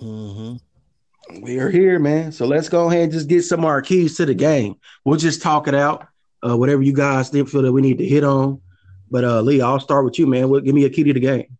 Mm-hmm. 0.00 1.42
We 1.42 1.58
are 1.58 1.70
here, 1.70 1.98
man. 1.98 2.32
So 2.32 2.46
let's 2.46 2.68
go 2.68 2.88
ahead 2.88 3.04
and 3.04 3.12
just 3.12 3.28
get 3.28 3.42
some 3.42 3.60
of 3.60 3.66
our 3.66 3.80
keys 3.80 4.16
to 4.16 4.26
the 4.26 4.34
game. 4.34 4.76
We'll 5.04 5.18
just 5.18 5.42
talk 5.42 5.68
it 5.68 5.74
out. 5.74 6.08
Uh, 6.46 6.56
whatever 6.56 6.82
you 6.82 6.92
guys 6.92 7.30
feel 7.30 7.44
that 7.46 7.72
we 7.72 7.80
need 7.80 7.98
to 7.98 8.04
hit 8.04 8.22
on. 8.22 8.60
But 9.10 9.24
uh, 9.24 9.40
Lee, 9.40 9.62
I'll 9.62 9.80
start 9.80 10.04
with 10.04 10.18
you, 10.18 10.26
man. 10.26 10.50
What, 10.50 10.64
give 10.64 10.74
me 10.74 10.84
a 10.84 10.90
key 10.90 11.04
to 11.04 11.12
the 11.12 11.20
game. 11.20 11.56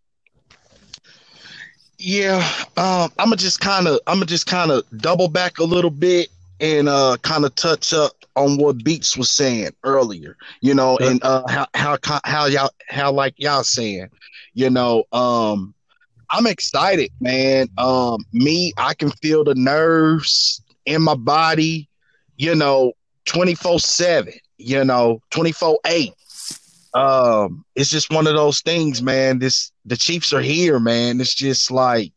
Yeah, 1.98 2.46
um, 2.76 3.11
I'm 3.18 3.26
gonna 3.26 3.37
just 3.37 3.61
kind 3.61 3.87
of 3.87 4.00
I'm 4.07 4.16
gonna 4.16 4.26
just 4.26 4.46
kind 4.46 4.70
of 4.70 4.85
double 4.98 5.28
back 5.28 5.59
a 5.59 5.64
little 5.64 5.90
bit 5.90 6.28
and 6.61 6.88
uh, 6.88 7.16
kind 7.22 7.46
of 7.46 7.54
touch 7.54 7.94
up 7.94 8.12
on 8.37 8.57
what 8.57 8.83
Beats 8.85 9.16
was 9.16 9.31
saying 9.31 9.70
earlier. 9.85 10.37
You 10.61 10.75
know, 10.75 10.97
and 10.99 11.23
uh, 11.23 11.42
how 11.49 11.66
how 11.75 12.20
how 12.25 12.47
y'all 12.47 12.70
how 12.88 13.12
like 13.12 13.35
y'all 13.37 13.64
saying, 13.64 14.09
you 14.55 14.70
know, 14.70 15.05
um, 15.12 15.75
I'm 16.31 16.47
excited, 16.47 17.11
man. 17.20 17.68
Um, 17.79 18.25
me, 18.33 18.73
I 18.77 18.94
can 18.94 19.11
feel 19.11 19.44
the 19.44 19.55
nerves 19.55 20.62
in 20.87 21.03
my 21.03 21.14
body, 21.14 21.88
you 22.37 22.55
know, 22.55 22.92
24 23.27 23.81
7, 23.81 24.33
you 24.59 24.85
know, 24.85 25.20
24 25.31 25.79
8 25.87 26.12
um, 26.94 27.64
it's 27.75 27.90
just 27.90 28.11
one 28.11 28.27
of 28.27 28.35
those 28.35 28.61
things, 28.61 29.03
man. 29.03 29.40
This 29.40 29.73
the 29.85 29.97
Chiefs 29.97 30.33
are 30.33 30.40
here, 30.40 30.79
man. 30.79 31.20
It's 31.20 31.35
just 31.35 31.70
like, 31.70 32.12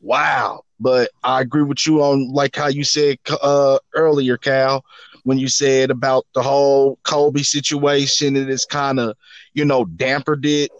wow. 0.00 0.62
But 0.78 1.10
I 1.22 1.40
agree 1.40 1.62
with 1.62 1.86
you 1.86 2.02
on 2.02 2.32
like 2.32 2.54
how 2.54 2.68
you 2.68 2.84
said 2.84 3.18
uh, 3.42 3.78
earlier, 3.94 4.36
Cal, 4.36 4.84
when 5.24 5.38
you 5.38 5.48
said 5.48 5.90
about 5.90 6.26
the 6.34 6.42
whole 6.42 6.98
Kobe 7.02 7.42
situation, 7.42 8.36
and 8.36 8.50
it's 8.50 8.64
kind 8.64 9.00
of 9.00 9.16
you 9.54 9.64
know 9.64 9.84
dampered 9.84 10.44
it. 10.44 10.70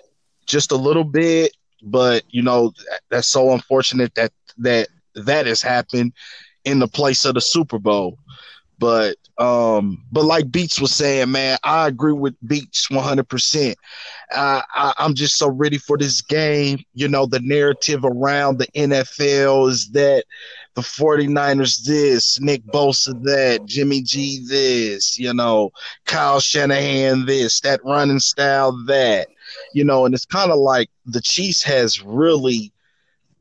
just 0.47 0.73
a 0.73 0.77
little 0.77 1.05
bit, 1.05 1.53
but 1.83 2.23
you 2.31 2.43
know 2.43 2.73
that's 3.11 3.29
so 3.29 3.53
unfortunate 3.53 4.15
that 4.15 4.33
that 4.59 4.89
that 5.15 5.47
has 5.47 5.63
happened 5.63 6.13
in 6.65 6.79
the 6.79 6.89
place 6.89 7.25
of 7.25 7.35
the 7.35 7.41
Super 7.41 7.79
Bowl. 7.79 8.19
But 8.79 9.17
um, 9.39 10.05
but 10.13 10.25
like 10.25 10.51
Beats 10.51 10.81
was 10.81 10.93
saying, 10.93 11.31
man, 11.31 11.59
I 11.65 11.87
agree 11.89 12.13
with 12.13 12.37
Beats 12.47 12.89
100%. 12.89 13.75
I, 14.33 14.95
I'm 14.99 15.15
just 15.15 15.37
so 15.37 15.49
ready 15.49 15.79
for 15.79 15.97
this 15.97 16.21
game. 16.21 16.81
You 16.93 17.09
know, 17.09 17.27
the 17.27 17.41
narrative 17.41 18.05
around 18.05 18.59
the 18.59 18.67
NFL 18.69 19.71
is 19.71 19.91
that 19.93 20.25
the 20.75 20.83
49ers 20.83 21.85
this, 21.85 22.41
Nick 22.41 22.65
Bosa 22.65 23.21
that, 23.25 23.65
Jimmy 23.65 24.03
G 24.03 24.45
this, 24.49 25.19
you 25.19 25.33
know, 25.33 25.71
Kyle 26.05 26.41
Shanahan 26.41 27.27
this, 27.27 27.61
that 27.61 27.85
running 27.85 28.19
style 28.19 28.73
that, 28.87 29.29
you 29.73 29.85
know, 29.85 30.05
and 30.05 30.15
it's 30.15 30.27
kind 30.27 30.51
of 30.51 30.59
like 30.59 30.91
the 31.07 31.21
Chiefs 31.21 31.63
has 31.63 32.03
really 32.03 32.73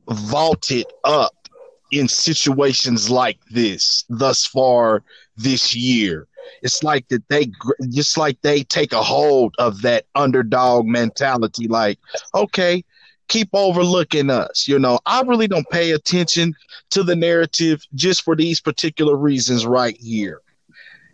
vaulted 0.07 0.85
up 1.03 1.33
in 1.91 2.07
situations 2.07 3.09
like 3.09 3.39
this 3.51 4.03
thus 4.09 4.45
far 4.45 5.03
this 5.37 5.75
year. 5.75 6.27
It's 6.61 6.83
like 6.83 7.07
that 7.09 7.27
they 7.29 7.51
just 7.89 8.17
like 8.17 8.41
they 8.41 8.63
take 8.63 8.93
a 8.93 9.01
hold 9.01 9.55
of 9.59 9.81
that 9.81 10.05
underdog 10.15 10.85
mentality. 10.85 11.67
Like, 11.67 11.99
okay, 12.35 12.83
keep 13.33 13.49
overlooking 13.53 14.29
us. 14.29 14.67
You 14.67 14.77
know, 14.77 14.99
I 15.07 15.23
really 15.23 15.47
don't 15.47 15.67
pay 15.69 15.91
attention 15.91 16.53
to 16.91 17.01
the 17.01 17.15
narrative 17.15 17.81
just 17.95 18.21
for 18.21 18.35
these 18.35 18.61
particular 18.61 19.15
reasons 19.15 19.65
right 19.65 19.97
here. 19.99 20.39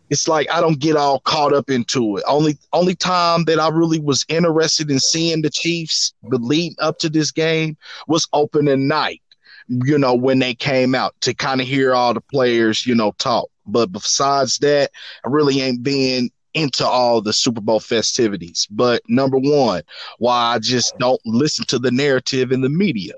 It's 0.10 0.28
like 0.28 0.52
I 0.52 0.60
don't 0.60 0.80
get 0.80 0.98
all 0.98 1.22
caught 1.22 1.54
up 1.54 1.70
into 1.70 2.18
it. 2.18 2.24
Only 2.28 2.58
only 2.74 2.96
time 2.96 3.46
that 3.46 3.60
I 3.60 3.70
really 3.70 4.00
was 4.00 4.26
interested 4.28 4.92
in 4.92 5.00
seeing 5.00 5.44
the 5.44 5.50
Chiefs, 5.50 6.14
leading 6.24 6.76
up 6.80 6.98
to 7.00 7.10
this 7.10 7.32
game 7.32 7.78
was 8.08 8.28
opening 8.34 8.88
night. 8.88 9.22
You 9.68 10.00
know, 10.00 10.16
when 10.16 10.40
they 10.40 10.56
came 10.56 10.96
out 10.96 11.14
to 11.22 11.34
kind 11.34 11.62
of 11.62 11.68
hear 11.68 11.94
all 11.94 12.14
the 12.16 12.22
players, 12.22 12.86
you 12.88 12.96
know, 12.96 13.14
talk. 13.20 13.50
But 13.68 13.92
besides 13.92 14.58
that, 14.58 14.90
I 15.24 15.30
really 15.30 15.62
ain't 15.62 15.84
been 15.84 16.32
into 16.54 16.86
all 16.86 17.22
the 17.22 17.34
Super 17.34 17.62
Bowl 17.62 17.80
festivities. 17.80 18.68
But 18.70 19.02
number 19.08 19.38
one, 19.38 19.84
why 20.18 20.54
I 20.56 20.60
just 20.60 20.98
don't 20.98 21.22
listen 21.26 21.66
to 21.66 21.80
the 21.80 21.92
narrative 21.92 22.52
in 22.52 22.62
the 22.62 22.70
media. 22.70 23.14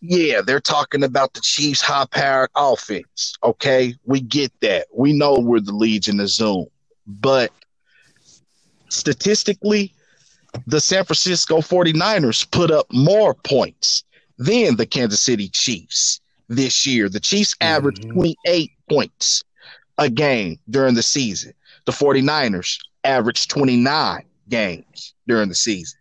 Yeah, 0.00 0.40
they're 0.44 0.60
talking 0.60 1.04
about 1.04 1.34
the 1.34 1.40
Chiefs' 1.40 1.80
high 1.80 2.06
powered 2.10 2.50
offense. 2.56 3.36
Okay, 3.44 3.94
we 4.04 4.20
get 4.20 4.52
that. 4.60 4.88
We 4.92 5.12
know 5.12 5.38
we're 5.38 5.60
the 5.60 5.72
Legion 5.72 6.18
of 6.18 6.28
Zoom. 6.28 6.66
But 7.06 7.52
statistically, 8.88 9.94
the 10.66 10.80
San 10.80 11.04
Francisco 11.04 11.58
49ers 11.58 12.50
put 12.50 12.70
up 12.70 12.86
more 12.92 13.34
points 13.34 14.04
than 14.38 14.76
the 14.76 14.86
Kansas 14.86 15.22
City 15.22 15.48
Chiefs 15.48 16.20
this 16.48 16.86
year. 16.86 17.08
The 17.08 17.20
Chiefs 17.20 17.54
averaged 17.60 18.02
mm-hmm. 18.02 18.14
28 18.14 18.70
points 18.88 19.44
a 19.98 20.10
game 20.10 20.58
during 20.68 20.94
the 20.94 21.02
season. 21.02 21.52
The 21.84 21.92
49ers 21.92 22.78
averaged 23.04 23.50
29 23.50 24.24
games 24.48 25.14
during 25.26 25.48
the 25.48 25.54
season. 25.54 25.98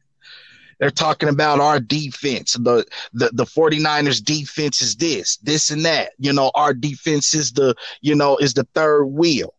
They're 0.79 0.89
talking 0.89 1.29
about 1.29 1.59
our 1.59 1.79
defense. 1.79 2.53
The, 2.53 2.83
the 3.13 3.29
the 3.33 3.45
49ers 3.45 4.23
defense 4.23 4.81
is 4.81 4.95
this, 4.95 5.37
this 5.37 5.69
and 5.69 5.85
that. 5.85 6.13
You 6.17 6.33
know, 6.33 6.51
our 6.55 6.73
defense 6.73 7.35
is 7.35 7.51
the, 7.51 7.75
you 8.01 8.15
know, 8.15 8.35
is 8.37 8.55
the 8.55 8.67
third 8.73 9.05
wheel. 9.05 9.53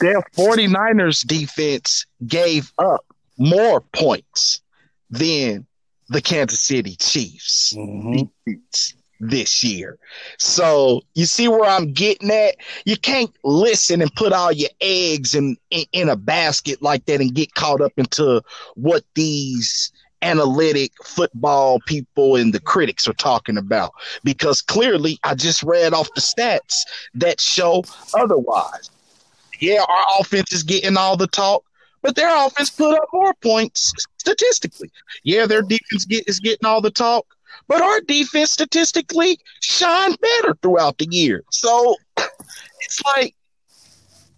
Their 0.00 0.22
49ers 0.36 1.24
defense 1.24 2.04
gave 2.26 2.72
up 2.78 3.06
more 3.38 3.80
points 3.80 4.60
than 5.08 5.66
the 6.08 6.20
Kansas 6.20 6.60
City 6.60 6.96
Chiefs 6.96 7.72
mm-hmm. 7.76 8.24
defense 8.44 8.94
this 9.20 9.62
year. 9.62 9.98
So 10.38 11.02
you 11.14 11.26
see 11.26 11.46
where 11.46 11.68
I'm 11.68 11.92
getting 11.92 12.30
at? 12.30 12.56
You 12.84 12.96
can't 12.96 13.30
listen 13.44 14.02
and 14.02 14.14
put 14.14 14.32
all 14.32 14.50
your 14.50 14.70
eggs 14.80 15.34
in, 15.34 15.56
in, 15.70 15.84
in 15.92 16.08
a 16.08 16.16
basket 16.16 16.82
like 16.82 17.04
that 17.06 17.20
and 17.20 17.34
get 17.34 17.54
caught 17.54 17.80
up 17.80 17.92
into 17.96 18.42
what 18.74 19.04
these 19.14 19.92
analytic 20.22 20.92
football 21.04 21.80
people 21.86 22.36
and 22.36 22.52
the 22.52 22.60
critics 22.60 23.08
are 23.08 23.14
talking 23.14 23.56
about 23.56 23.92
because 24.22 24.60
clearly 24.60 25.18
I 25.24 25.34
just 25.34 25.62
read 25.62 25.94
off 25.94 26.08
the 26.14 26.20
stats 26.20 26.74
that 27.14 27.40
show 27.40 27.84
otherwise. 28.14 28.90
Yeah, 29.60 29.82
our 29.86 30.04
offense 30.20 30.52
is 30.52 30.62
getting 30.62 30.96
all 30.96 31.16
the 31.16 31.26
talk, 31.26 31.64
but 32.02 32.16
their 32.16 32.34
offense 32.46 32.70
put 32.70 32.96
up 32.96 33.08
more 33.12 33.34
points 33.42 33.92
statistically. 34.18 34.90
Yeah, 35.22 35.46
their 35.46 35.62
defense 35.62 36.04
get, 36.06 36.28
is 36.28 36.40
getting 36.40 36.66
all 36.66 36.80
the 36.80 36.90
talk, 36.90 37.26
but 37.70 37.80
our 37.80 38.00
defense 38.00 38.50
statistically 38.50 39.38
shined 39.60 40.18
better 40.20 40.56
throughout 40.60 40.98
the 40.98 41.06
year. 41.08 41.44
So 41.52 41.94
it's 42.80 43.00
like 43.16 43.36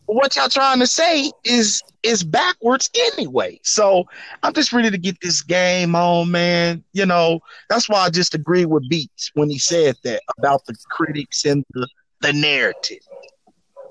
what 0.04 0.36
y'all 0.36 0.50
trying 0.50 0.80
to 0.80 0.86
say 0.86 1.32
is 1.42 1.82
is 2.02 2.24
backwards 2.24 2.90
anyway. 2.94 3.58
So 3.62 4.04
I'm 4.42 4.52
just 4.52 4.70
ready 4.70 4.90
to 4.90 4.98
get 4.98 5.16
this 5.22 5.40
game 5.40 5.96
on, 5.96 6.30
man. 6.30 6.84
You 6.92 7.06
know, 7.06 7.40
that's 7.70 7.88
why 7.88 8.00
I 8.00 8.10
just 8.10 8.34
agree 8.34 8.66
with 8.66 8.86
Beats 8.90 9.30
when 9.32 9.48
he 9.48 9.58
said 9.58 9.96
that 10.04 10.20
about 10.38 10.66
the 10.66 10.76
critics 10.90 11.46
and 11.46 11.64
the, 11.72 11.88
the 12.20 12.34
narrative. 12.34 13.00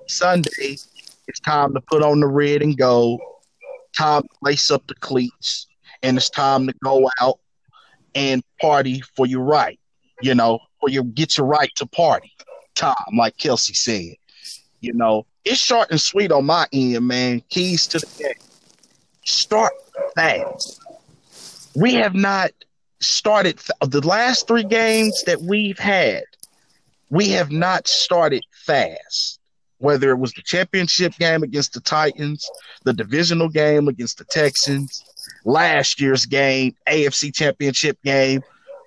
Sunday, 0.07 0.77
it's 1.27 1.39
time 1.39 1.73
to 1.73 1.81
put 1.81 2.03
on 2.03 2.19
the 2.19 2.27
red 2.27 2.61
and 2.61 2.77
gold, 2.77 3.21
time 3.97 4.21
to 4.21 4.29
lace 4.43 4.69
up 4.69 4.85
the 4.85 4.95
cleats, 4.95 5.65
and 6.03 6.15
it's 6.15 6.29
time 6.29 6.67
to 6.67 6.73
go 6.83 7.09
out 7.19 7.39
and 8.15 8.43
party 8.59 9.01
for 9.15 9.25
your 9.25 9.43
right, 9.43 9.79
you 10.21 10.35
know, 10.35 10.59
for 10.79 10.89
your 10.89 11.03
get 11.03 11.37
your 11.37 11.47
right 11.47 11.71
to 11.75 11.85
party 11.85 12.31
time, 12.75 12.95
like 13.17 13.37
Kelce 13.37 13.75
said. 13.75 14.15
You 14.79 14.93
know, 14.93 15.25
it's 15.45 15.59
short 15.59 15.91
and 15.91 16.01
sweet 16.01 16.31
on 16.31 16.45
my 16.45 16.67
end, 16.73 17.07
man. 17.07 17.41
Keys 17.49 17.87
to 17.87 17.99
the 17.99 18.07
game. 18.17 18.33
Start 19.23 19.73
fast. 20.15 20.81
We 21.75 21.93
have 21.95 22.15
not 22.15 22.51
started 22.99 23.59
the 23.81 24.05
last 24.05 24.47
three 24.47 24.63
games 24.63 25.23
that 25.25 25.41
we've 25.41 25.79
had. 25.79 26.23
We 27.09 27.29
have 27.29 27.51
not 27.51 27.87
started 27.87 28.43
fast. 28.65 29.39
Whether 29.77 30.11
it 30.11 30.19
was 30.19 30.31
the 30.33 30.43
championship 30.43 31.13
game 31.17 31.41
against 31.41 31.73
the 31.73 31.81
Titans, 31.81 32.47
the 32.83 32.93
divisional 32.93 33.49
game 33.49 33.87
against 33.87 34.19
the 34.19 34.25
Texans, 34.25 35.03
last 35.45 35.99
year's 35.99 36.25
game, 36.25 36.75
AFC 36.87 37.33
Championship 37.33 37.97
game 38.03 38.41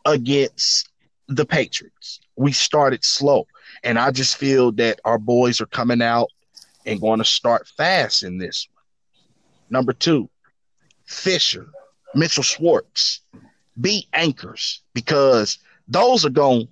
against 0.05 0.91
the 1.29 1.45
Patriots. 1.45 2.21
We 2.37 2.53
started 2.53 3.05
slow. 3.05 3.47
And 3.83 3.99
I 3.99 4.11
just 4.11 4.37
feel 4.37 4.73
that 4.73 5.01
our 5.05 5.19
boys 5.19 5.61
are 5.61 5.67
coming 5.67 6.03
out 6.03 6.29
and 6.87 7.01
going 7.01 7.19
to 7.19 7.25
start 7.25 7.69
fast 7.77 8.23
in 8.23 8.39
this 8.39 8.69
one. 8.73 8.83
Number 9.71 9.93
two, 9.93 10.29
Fisher, 11.07 11.67
Mitchell 12.15 12.43
Schwartz, 12.43 13.21
be 13.81 14.07
anchors 14.13 14.83
because 14.95 15.59
those 15.89 16.25
are 16.25 16.31
going 16.31 16.69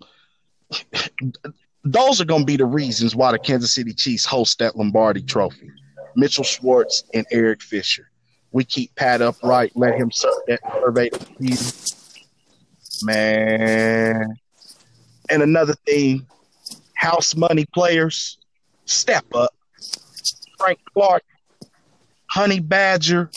those 1.84 2.20
are 2.20 2.24
going 2.24 2.42
to 2.42 2.46
be 2.46 2.56
the 2.56 2.64
reasons 2.64 3.16
why 3.16 3.32
the 3.32 3.38
Kansas 3.38 3.74
City 3.74 3.92
Chiefs 3.92 4.24
host 4.24 4.58
that 4.60 4.76
Lombardi 4.76 5.22
Trophy. 5.22 5.70
Mitchell 6.14 6.44
Schwartz 6.44 7.04
and 7.14 7.26
Eric 7.30 7.62
Fisher. 7.62 8.11
We 8.52 8.64
keep 8.64 8.94
Pat 8.94 9.22
upright, 9.22 9.72
let 9.74 9.94
him 9.94 10.10
serve 10.10 10.34
that 10.46 10.60
survey. 10.80 11.10
Man. 13.02 14.38
And 15.30 15.42
another 15.42 15.74
thing, 15.86 16.26
house 16.94 17.34
money 17.34 17.66
players, 17.72 18.38
step 18.84 19.24
up. 19.34 19.54
Frank 20.58 20.78
Clark, 20.92 21.24
Honey 22.26 22.60
Badger, 22.60 23.30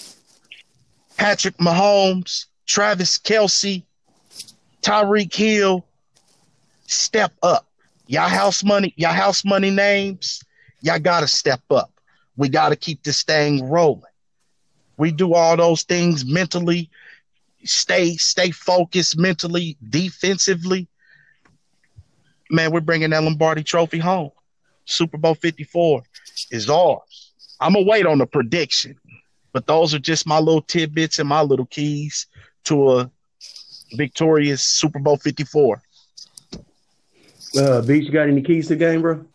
Patrick 1.17 1.57
Mahomes, 1.57 2.45
Travis 2.65 3.17
Kelce, 3.17 3.83
Tyreek 4.81 5.33
Hill, 5.33 5.85
step 6.87 7.33
up. 7.41 7.67
Y'all 8.07 8.29
house 8.29 8.63
money, 8.63 8.93
y'all 8.97 9.13
house 9.13 9.43
money 9.43 9.71
names, 9.71 10.43
y'all 10.81 10.99
gotta 10.99 11.27
step 11.27 11.61
up. 11.71 11.91
We 12.37 12.49
gotta 12.49 12.75
keep 12.75 13.01
this 13.03 13.23
thing 13.23 13.67
rolling. 13.67 14.03
We 14.97 15.11
do 15.11 15.33
all 15.33 15.57
those 15.57 15.83
things 15.83 16.25
mentally, 16.25 16.89
stay 17.63 18.15
stay 18.17 18.51
focused 18.51 19.17
mentally, 19.17 19.77
defensively. 19.89 20.87
Man, 22.49 22.71
we're 22.71 22.81
bringing 22.81 23.09
that 23.09 23.23
Lombardi 23.23 23.63
Trophy 23.63 23.99
home. 23.99 24.31
Super 24.85 25.17
Bowl 25.17 25.35
54 25.35 26.03
is 26.51 26.69
ours. 26.69 27.33
I'm 27.59 27.73
gonna 27.73 27.85
wait 27.85 28.05
on 28.05 28.19
the 28.19 28.25
prediction, 28.25 28.95
but 29.51 29.65
those 29.65 29.93
are 29.93 29.99
just 29.99 30.27
my 30.27 30.39
little 30.39 30.61
tidbits 30.61 31.19
and 31.19 31.27
my 31.27 31.41
little 31.41 31.65
keys 31.65 32.27
to 32.65 32.91
a 32.91 33.11
victorious 33.93 34.63
Super 34.63 34.99
Bowl 34.99 35.17
54. 35.17 35.81
Uh, 37.57 37.81
Beach, 37.81 38.03
you 38.03 38.11
got 38.11 38.27
any 38.27 38.41
keys 38.41 38.67
to 38.67 38.75
the 38.75 38.79
game, 38.79 39.01
bro? 39.01 39.25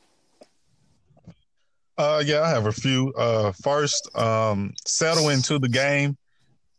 Uh, 2.00 2.22
yeah, 2.24 2.40
I 2.40 2.48
have 2.48 2.64
a 2.64 2.72
few. 2.72 3.12
Uh, 3.12 3.52
first, 3.62 4.08
um, 4.16 4.72
settle 4.86 5.28
into 5.28 5.58
the 5.58 5.68
game. 5.68 6.16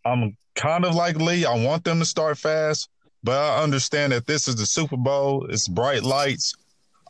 I'm 0.03 0.35
kind 0.55 0.83
of 0.83 0.95
like 0.95 1.15
Lee. 1.17 1.45
I 1.45 1.63
want 1.63 1.83
them 1.83 1.99
to 1.99 2.05
start 2.05 2.39
fast, 2.39 2.89
but 3.23 3.37
I 3.37 3.61
understand 3.61 4.13
that 4.13 4.25
this 4.25 4.47
is 4.47 4.55
the 4.55 4.65
Super 4.65 4.97
Bowl. 4.97 5.45
It's 5.47 5.67
bright 5.67 6.01
lights. 6.01 6.55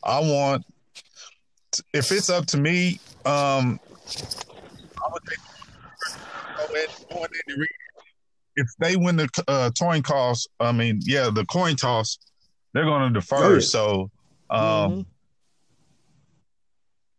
I 0.04 0.20
want, 0.20 0.66
if 1.94 2.12
it's 2.12 2.30
up 2.30 2.48
to 2.48 2.58
me, 2.58 3.00
um, 3.26 3.80
I 4.98 5.10
would 5.10 5.24
take 5.26 5.40
if 8.58 8.68
they 8.80 8.98
win 8.98 9.16
the 9.16 9.30
uh, 9.48 9.72
coin 9.80 10.04
toss, 10.04 10.48
I 10.60 10.74
mean, 10.74 11.00
yeah, 11.04 11.30
the 11.34 11.46
coin 11.46 11.78
toss, 11.78 12.18
they're 12.74 12.84
going 12.84 13.14
to 13.14 13.20
defer. 13.20 13.62
So, 13.62 14.12
um, 14.50 14.60
mm-hmm. 14.60 15.02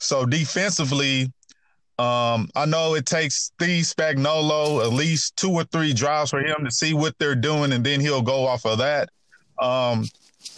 So 0.03 0.27
defensively, 0.27 1.33
um, 1.99 2.49
I 2.55 2.67
know 2.67 2.95
it 2.95 3.07
takes 3.07 3.37
Steve 3.37 3.85
Spagnuolo 3.85 4.83
at 4.83 4.93
least 4.93 5.37
two 5.37 5.51
or 5.51 5.65
three 5.65 5.93
drives 5.93 6.31
for 6.31 6.41
him 6.41 6.65
to 6.65 6.71
see 6.71 6.95
what 6.95 7.19
they're 7.19 7.35
doing, 7.35 7.73
and 7.73 7.85
then 7.85 8.01
he'll 8.01 8.23
go 8.23 8.47
off 8.47 8.65
of 8.67 8.79
that. 8.79 9.11
Um, 9.59 10.07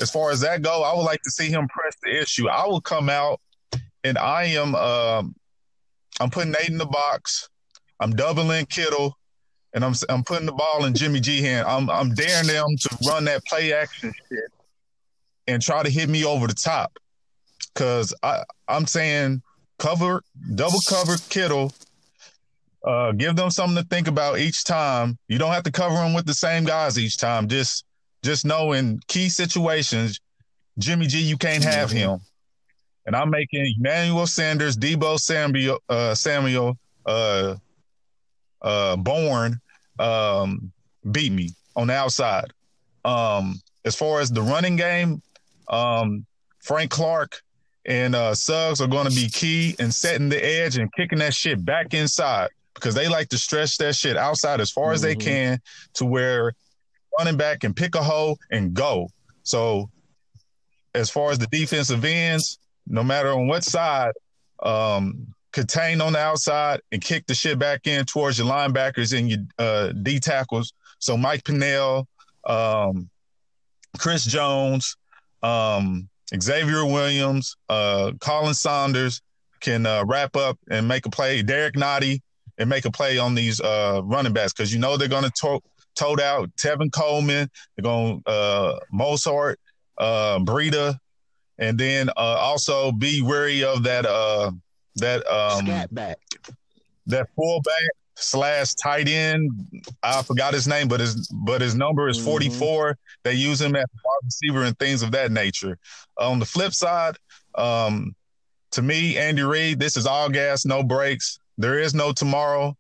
as 0.01 0.11
far 0.11 0.31
as 0.31 0.41
that 0.41 0.63
go, 0.63 0.83
I 0.83 0.97
would 0.97 1.03
like 1.03 1.23
to 1.23 1.31
see 1.31 1.51
him 1.51 1.69
press 1.69 1.95
the 2.03 2.19
issue. 2.19 2.49
I 2.49 2.67
will 2.67 2.81
come 2.81 3.11
out 3.11 3.41
and 4.05 4.19
I 4.19 4.45
am 4.45 4.75
um, 4.75 5.35
I'm 6.21 6.31
putting 6.31 6.53
Nate 6.53 6.69
in 6.69 6.79
the 6.79 6.87
box. 6.87 7.49
I'm 8.01 8.13
doubling 8.13 8.67
Kittle, 8.67 9.19
and 9.73 9.85
I'm 9.85 9.95
I'm 10.09 10.23
putting 10.23 10.47
the 10.47 10.53
ball 10.53 10.85
in 10.85 10.95
Jimmy 10.95 11.21
G 11.21 11.43
hand. 11.43 11.67
I'm 11.67 11.91
I'm 11.91 12.15
daring 12.15 12.47
them 12.47 12.67
to 12.81 12.99
run 13.07 13.25
that 13.25 13.45
play 13.47 13.73
action 13.73 14.13
shit 14.29 14.45
and 15.47 15.61
try 15.61 15.83
to 15.83 15.91
hit 15.91 16.09
me 16.09 16.25
over 16.25 16.47
the 16.47 16.55
top. 16.55 16.97
Cause 17.75 18.15
I 18.23 18.45
I'm 18.69 18.87
saying 18.87 19.43
cover 19.79 20.23
double 20.55 20.81
cover 20.89 21.17
Kittle. 21.29 21.73
Uh, 22.85 23.13
give 23.13 23.35
them 23.35 23.51
something 23.51 23.83
to 23.83 23.89
think 23.89 24.09
about 24.09 24.39
each 24.39 24.65
time. 24.65 25.17
You 25.29 25.39
don't 25.39 25.53
have 25.53 25.63
to 25.63 25.73
cover 25.73 25.95
them 25.95 26.13
with 26.13 26.27
the 26.27 26.35
same 26.35 26.65
guys 26.65 26.99
each 26.99 27.19
time. 27.19 27.49
Just 27.49 27.85
just 28.23 28.45
know 28.45 28.73
in 28.73 29.01
key 29.07 29.29
situations, 29.29 30.21
Jimmy 30.79 31.07
G, 31.07 31.21
you 31.21 31.37
can't 31.37 31.65
have 31.65 31.91
him. 31.91 32.21
And 33.07 33.15
I'm 33.15 33.31
making 33.31 33.75
Emmanuel 33.79 34.27
Sanders, 34.27 34.77
Deebo 34.77 35.19
Samuel, 35.19 35.79
uh, 35.89 36.15
Samuel, 36.15 36.79
uh, 37.05 37.57
uh, 38.63 38.97
Bourne, 38.97 39.61
um, 39.99 40.73
beat 41.11 41.33
me 41.33 41.51
on 41.77 41.89
the 41.89 41.95
outside. 41.95 42.53
Um, 43.05 43.61
as 43.85 43.95
far 43.95 44.21
as 44.21 44.31
the 44.31 44.41
running 44.41 44.77
game, 44.77 45.21
um, 45.69 46.25
Frank 46.65 46.91
Clark 46.91 47.43
and 47.85 48.15
uh, 48.15 48.35
Suggs 48.35 48.81
are 48.81 48.89
going 48.89 49.07
to 49.07 49.15
be 49.15 49.29
key 49.29 49.77
in 49.79 49.93
setting 49.93 50.31
the 50.31 50.43
edge 50.43 50.79
and 50.79 50.91
kicking 50.95 51.19
that 51.19 51.35
shit 51.35 51.63
back 51.63 51.93
inside 51.93 52.49
because 52.75 52.95
they 52.95 53.07
like 53.07 53.29
to 53.29 53.39
stretch 53.39 53.77
that 53.79 53.95
shit 53.95 54.17
outside 54.17 54.61
as 54.63 54.71
far 54.71 54.87
mm-hmm. 54.87 54.95
as 54.95 55.03
they 55.03 55.15
mm-hmm. 55.15 55.29
can 55.29 55.61
to 55.93 56.07
where 56.07 56.55
running 57.19 57.37
back 57.37 57.61
can 57.61 57.75
pick 57.75 57.95
a 57.95 58.03
hole 58.03 58.39
and 58.51 58.73
go. 58.73 59.09
So, 59.43 59.91
as 60.95 61.11
far 61.11 61.31
as 61.31 61.39
the 61.39 61.47
defensive 61.49 62.03
ends, 62.03 62.59
no 62.87 63.05
matter 63.05 63.31
on 63.31 63.47
what 63.47 63.63
side, 63.63 64.13
um, 64.63 65.35
contain 65.53 66.01
on 66.01 66.15
the 66.15 66.19
outside 66.19 66.81
and 66.93 67.03
kick 67.03 67.27
the 67.27 67.35
shit 67.35 67.59
back 67.59 67.87
in 67.87 68.07
towards 68.07 68.39
your 68.39 68.47
linebackers 68.47 69.17
and 69.17 69.29
your 69.29 69.41
uh, 69.59 69.93
D 70.03 70.19
tackles. 70.19 70.73
So 70.99 71.17
Mike 71.17 71.45
Pennel, 71.45 72.09
um, 72.47 73.11
Chris 73.99 74.25
Jones, 74.25 74.97
um, 75.43 76.09
Xavier 76.41 76.85
Williams, 76.85 77.57
uh, 77.69 78.13
Khalen 78.19 78.55
Saunders 78.55 79.21
can 79.61 79.87
uh, 79.87 80.05
wrap 80.07 80.37
up 80.37 80.59
and 80.71 80.87
make 80.89 81.07
a 81.07 81.11
play. 81.11 81.43
Derrick 81.43 81.75
Nnadi 81.75 82.21
and 82.59 82.69
make 82.69 82.85
a 82.85 82.91
play 82.91 83.19
on 83.19 83.35
these 83.35 83.61
uh, 83.61 84.01
running 84.05 84.33
backs 84.33 84.53
because 84.53 84.73
you 84.73 84.79
know 84.79 84.97
they're 84.97 85.09
going 85.09 85.25
to 85.25 85.33
to- 85.41 85.61
tote 85.95 86.21
out 86.21 86.51
Tevin 86.57 86.93
Coleman. 86.93 87.49
They're 87.77 87.83
going 87.83 88.23
to 88.23 88.31
uh, 88.31 88.79
Mostert, 88.93 89.57
uh, 89.99 90.39
Breida, 90.41 90.99
and 91.59 91.79
then 91.79 92.09
uh, 92.11 92.13
also 92.17 92.93
be 92.93 93.23
wary 93.23 93.63
of 93.65 93.83
that 93.85 94.07
uh 94.07 94.51
that 94.97 95.27
um 95.27 95.67
back. 95.67 96.19
that 97.07 97.29
fullback 97.37 97.91
slash 98.15 98.75
tight 98.75 99.09
end. 99.09 99.51
I 100.03 100.23
forgot 100.23 100.55
his 100.55 100.67
name, 100.67 100.89
but 100.89 101.01
his 101.01 101.29
but 101.29 101.61
his 101.61 101.75
number 101.75 102.09
is 102.09 102.19
mm-hmm. 102.19 102.27
44. 102.27 102.99
They 103.25 103.35
use 103.35 103.61
him 103.61 103.77
as 103.77 103.85
a 103.85 104.01
wide 104.05 104.25
receiver 104.25 104.65
and 104.65 104.79
things 104.79 105.03
of 105.03 105.11
that 105.13 105.33
nature. 105.33 105.79
On 106.19 106.39
the 106.39 106.45
flip 106.45 106.73
side, 106.73 107.17
um, 107.55 108.15
to 108.73 108.83
me, 108.83 109.17
Andy 109.17 109.43
Reid, 109.43 109.79
this 109.79 109.97
is 109.97 110.07
all 110.07 110.29
gas, 110.29 110.65
no 110.65 110.83
brakes. 110.83 111.39
There 111.59 111.79
is 111.79 111.95
no 111.95 112.13
tomorrow. 112.13 112.77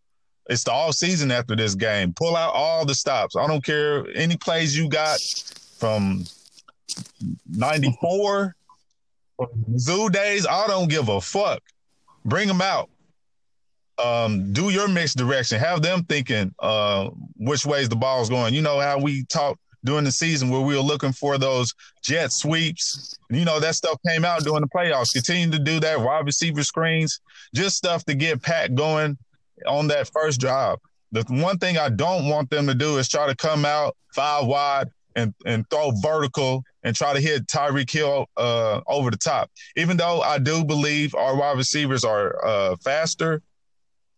It's 0.46 0.64
the 0.64 0.72
all 0.72 0.92
season 0.92 1.30
after 1.30 1.56
this 1.56 1.74
game. 1.74 2.12
Pull 2.12 2.36
out 2.36 2.52
all 2.54 2.84
the 2.84 2.94
stops. 2.94 3.34
I 3.34 3.46
don't 3.46 3.64
care 3.64 4.06
any 4.14 4.36
plays 4.36 4.76
you 4.76 4.88
got 4.88 5.18
from 5.78 6.24
94 7.48 8.54
Zoo 9.78 10.08
days, 10.10 10.46
I 10.46 10.66
don't 10.66 10.88
give 10.88 11.08
a 11.08 11.20
fuck. 11.20 11.62
Bring 12.24 12.48
them 12.48 12.60
out. 12.60 12.88
Um, 14.02 14.52
do 14.52 14.70
your 14.70 14.88
mixed 14.88 15.16
direction. 15.16 15.60
Have 15.60 15.82
them 15.82 16.04
thinking 16.04 16.54
uh, 16.58 17.10
which 17.36 17.64
ways 17.64 17.88
the 17.88 17.96
ball's 17.96 18.28
going. 18.28 18.54
You 18.54 18.62
know 18.62 18.80
how 18.80 18.98
we 18.98 19.24
talked 19.24 19.60
during 19.84 20.04
the 20.04 20.10
season 20.10 20.48
where 20.48 20.62
we 20.62 20.74
were 20.74 20.82
looking 20.82 21.12
for 21.12 21.38
those 21.38 21.74
jet 22.02 22.32
sweeps. 22.32 23.16
You 23.30 23.44
know 23.44 23.60
that 23.60 23.74
stuff 23.74 23.98
came 24.06 24.24
out 24.24 24.42
during 24.42 24.62
the 24.62 24.68
playoffs. 24.68 25.12
Continue 25.12 25.56
to 25.56 25.62
do 25.62 25.78
that. 25.80 26.00
Wide 26.00 26.26
receiver 26.26 26.62
screens, 26.64 27.20
just 27.54 27.76
stuff 27.76 28.04
to 28.06 28.14
get 28.14 28.42
Pat 28.42 28.74
going 28.74 29.16
on 29.66 29.86
that 29.88 30.10
first 30.12 30.40
drive. 30.40 30.78
The 31.12 31.22
one 31.28 31.58
thing 31.58 31.78
I 31.78 31.90
don't 31.90 32.28
want 32.28 32.50
them 32.50 32.66
to 32.66 32.74
do 32.74 32.98
is 32.98 33.08
try 33.08 33.26
to 33.26 33.36
come 33.36 33.64
out 33.64 33.96
five 34.14 34.46
wide 34.46 34.88
and 35.14 35.32
and 35.46 35.68
throw 35.70 35.92
vertical 36.02 36.64
and 36.82 36.96
try 36.96 37.12
to 37.12 37.20
hit 37.20 37.46
Tyreek 37.46 37.90
Hill 37.90 38.26
uh, 38.36 38.80
over 38.86 39.10
the 39.10 39.16
top. 39.16 39.50
Even 39.76 39.96
though 39.96 40.22
I 40.22 40.38
do 40.38 40.64
believe 40.64 41.14
our 41.14 41.36
wide 41.36 41.56
receivers 41.56 42.04
are 42.04 42.44
uh, 42.44 42.76
faster 42.82 43.42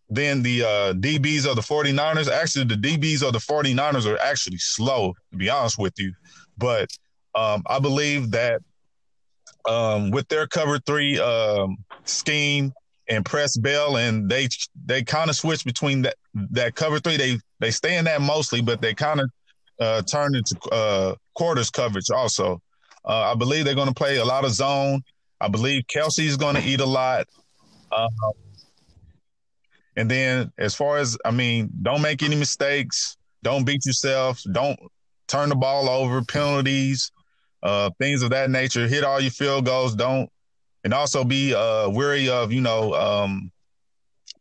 than 0.08 0.42
the 0.42 0.62
uh, 0.62 0.92
DBs 0.94 1.46
of 1.46 1.56
the 1.56 1.62
49ers. 1.62 2.30
Actually, 2.30 2.64
the 2.64 2.74
DBs 2.74 3.26
of 3.26 3.32
the 3.32 3.38
49ers 3.38 4.06
are 4.06 4.18
actually 4.18 4.58
slow, 4.58 5.14
to 5.32 5.36
be 5.36 5.50
honest 5.50 5.78
with 5.78 5.94
you. 5.98 6.12
But 6.56 6.88
um, 7.34 7.62
I 7.66 7.78
believe 7.78 8.30
that 8.30 8.62
um, 9.68 10.10
with 10.10 10.28
their 10.28 10.46
cover 10.46 10.78
three 10.78 11.18
um, 11.18 11.76
scheme 12.04 12.72
and 13.08 13.24
press 13.24 13.56
bell, 13.56 13.96
and 13.96 14.28
they 14.28 14.48
they 14.84 15.02
kind 15.02 15.30
of 15.30 15.36
switch 15.36 15.64
between 15.64 16.02
that 16.02 16.14
that 16.52 16.74
cover 16.74 16.98
three. 16.98 17.16
They 17.16 17.38
they 17.60 17.70
stay 17.70 17.96
in 17.96 18.04
that 18.04 18.22
mostly, 18.22 18.62
but 18.62 18.80
they 18.80 18.94
kind 18.94 19.20
of 19.20 19.30
uh, 19.80 20.02
turned 20.02 20.36
into 20.36 20.56
uh, 20.70 21.14
quarters 21.34 21.70
coverage 21.70 22.10
also. 22.10 22.60
Uh, 23.04 23.32
I 23.32 23.34
believe 23.34 23.64
they're 23.64 23.74
going 23.74 23.88
to 23.88 23.94
play 23.94 24.16
a 24.16 24.24
lot 24.24 24.44
of 24.44 24.52
zone. 24.52 25.02
I 25.40 25.48
believe 25.48 25.84
Kelce's 25.94 26.36
going 26.36 26.56
to 26.56 26.62
eat 26.62 26.80
a 26.80 26.86
lot. 26.86 27.26
Um, 27.92 28.08
and 29.96 30.10
then 30.10 30.52
as 30.58 30.74
far 30.74 30.98
as, 30.98 31.16
I 31.24 31.30
mean, 31.30 31.70
don't 31.82 32.02
make 32.02 32.22
any 32.22 32.36
mistakes. 32.36 33.16
Don't 33.42 33.64
beat 33.64 33.86
yourself. 33.86 34.42
Don't 34.52 34.78
turn 35.26 35.48
the 35.48 35.54
ball 35.54 35.88
over, 35.88 36.22
penalties, 36.22 37.10
uh, 37.62 37.90
things 37.98 38.22
of 38.22 38.30
that 38.30 38.50
nature. 38.50 38.86
Hit 38.86 39.04
all 39.04 39.20
your 39.20 39.30
field 39.30 39.64
goals. 39.64 39.94
Don't, 39.94 40.30
and 40.84 40.92
also 40.92 41.24
be 41.24 41.54
uh, 41.54 41.88
wary 41.88 42.28
of, 42.28 42.52
you 42.52 42.60
know, 42.60 42.94
um, 42.94 43.50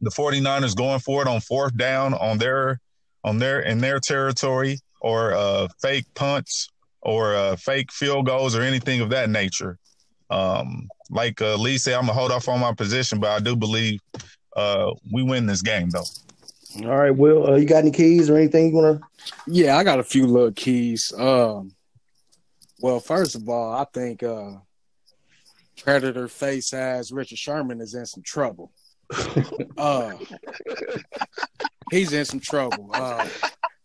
the 0.02 0.12
49ers 0.12 0.76
going 0.76 1.00
for 1.00 1.22
it 1.22 1.28
on 1.28 1.40
fourth 1.40 1.76
down 1.78 2.14
on 2.14 2.38
their 2.38 2.80
on 3.24 3.40
their 3.40 3.62
in 3.62 3.80
their 3.80 4.00
territory 4.00 4.78
or 5.02 5.34
uh, 5.34 5.68
fake 5.82 6.06
punts 6.14 6.70
or 7.02 7.34
uh, 7.36 7.56
fake 7.56 7.92
field 7.92 8.26
goals 8.26 8.56
or 8.56 8.62
anything 8.62 9.02
of 9.02 9.10
that 9.10 9.30
nature. 9.30 9.78
Um, 10.30 10.88
like 11.10 11.42
uh, 11.42 11.56
Lee 11.56 11.78
said, 11.78 11.94
I'm 11.94 12.02
gonna 12.02 12.14
hold 12.14 12.32
off 12.32 12.50
on 12.50 12.60
my 12.60 12.74
position, 12.74 13.20
but 13.20 13.32
I 13.32 13.40
do 13.40 13.56
believe 13.56 14.00
uh, 14.56 14.92
we 15.12 15.24
win 15.24 15.46
this 15.46 15.62
game 15.62 15.90
though. 15.90 16.06
All 16.84 16.98
right, 16.98 17.12
Will, 17.12 17.48
uh, 17.48 17.56
you 17.56 17.66
got 17.66 17.80
any 17.80 17.92
keys 17.92 18.30
or 18.30 18.38
anything 18.38 18.70
you 18.70 18.76
want 18.76 19.00
to? 19.00 19.34
Yeah, 19.48 19.78
I 19.78 19.84
got 19.84 20.00
a 20.00 20.04
few 20.04 20.28
little 20.28 20.52
keys. 20.52 21.14
Um, 21.18 21.72
well, 22.82 23.00
first 23.00 23.36
of 23.36 23.48
all, 23.48 23.74
I 23.74 23.86
think 23.94 24.24
uh, 24.24 24.52
Predator 25.82 26.28
face 26.28 26.74
ass 26.74 27.12
Richard 27.12 27.38
Sherman 27.38 27.80
is 27.80 27.94
in 27.94 28.06
some 28.06 28.24
trouble. 28.24 28.72
uh, 29.78 30.14
he's 31.92 32.12
in 32.12 32.26
some 32.26 32.40
trouble. 32.40 32.90
Uh, 32.94 33.28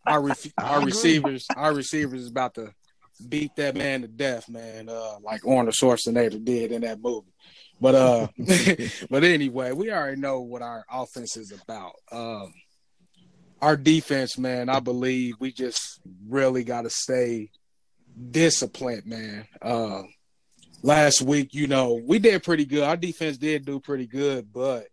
our 0.06 0.22
re- 0.22 0.52
our 0.58 0.84
receivers, 0.84 1.46
our 1.56 1.74
receivers 1.74 2.22
is 2.22 2.30
about 2.30 2.54
to 2.54 2.72
beat 3.28 3.54
that 3.56 3.76
man 3.76 4.02
to 4.02 4.08
death, 4.08 4.48
man. 4.48 4.88
Uh, 4.88 5.18
like 5.22 5.46
Arnold 5.46 5.74
Schwarzenegger 5.74 6.44
did 6.44 6.72
in 6.72 6.82
that 6.82 7.00
movie. 7.00 7.32
But 7.80 7.94
uh, 7.94 8.28
but 9.10 9.24
anyway, 9.24 9.72
we 9.72 9.90
already 9.90 10.20
know 10.20 10.40
what 10.40 10.62
our 10.62 10.84
offense 10.90 11.36
is 11.36 11.52
about. 11.52 11.94
Um, 12.12 12.52
our 13.62 13.76
defense, 13.76 14.38
man, 14.38 14.68
I 14.68 14.80
believe 14.80 15.34
we 15.40 15.52
just 15.52 16.00
really 16.28 16.64
got 16.64 16.82
to 16.82 16.90
stay 16.90 17.50
disciplined, 18.30 19.06
man. 19.06 19.46
Uh, 19.62 20.02
last 20.82 21.22
week, 21.22 21.54
you 21.54 21.66
know, 21.66 22.00
we 22.06 22.18
did 22.18 22.42
pretty 22.42 22.64
good. 22.64 22.82
Our 22.84 22.96
defense 22.96 23.38
did 23.38 23.64
do 23.64 23.80
pretty 23.80 24.06
good, 24.06 24.52
but 24.52 24.86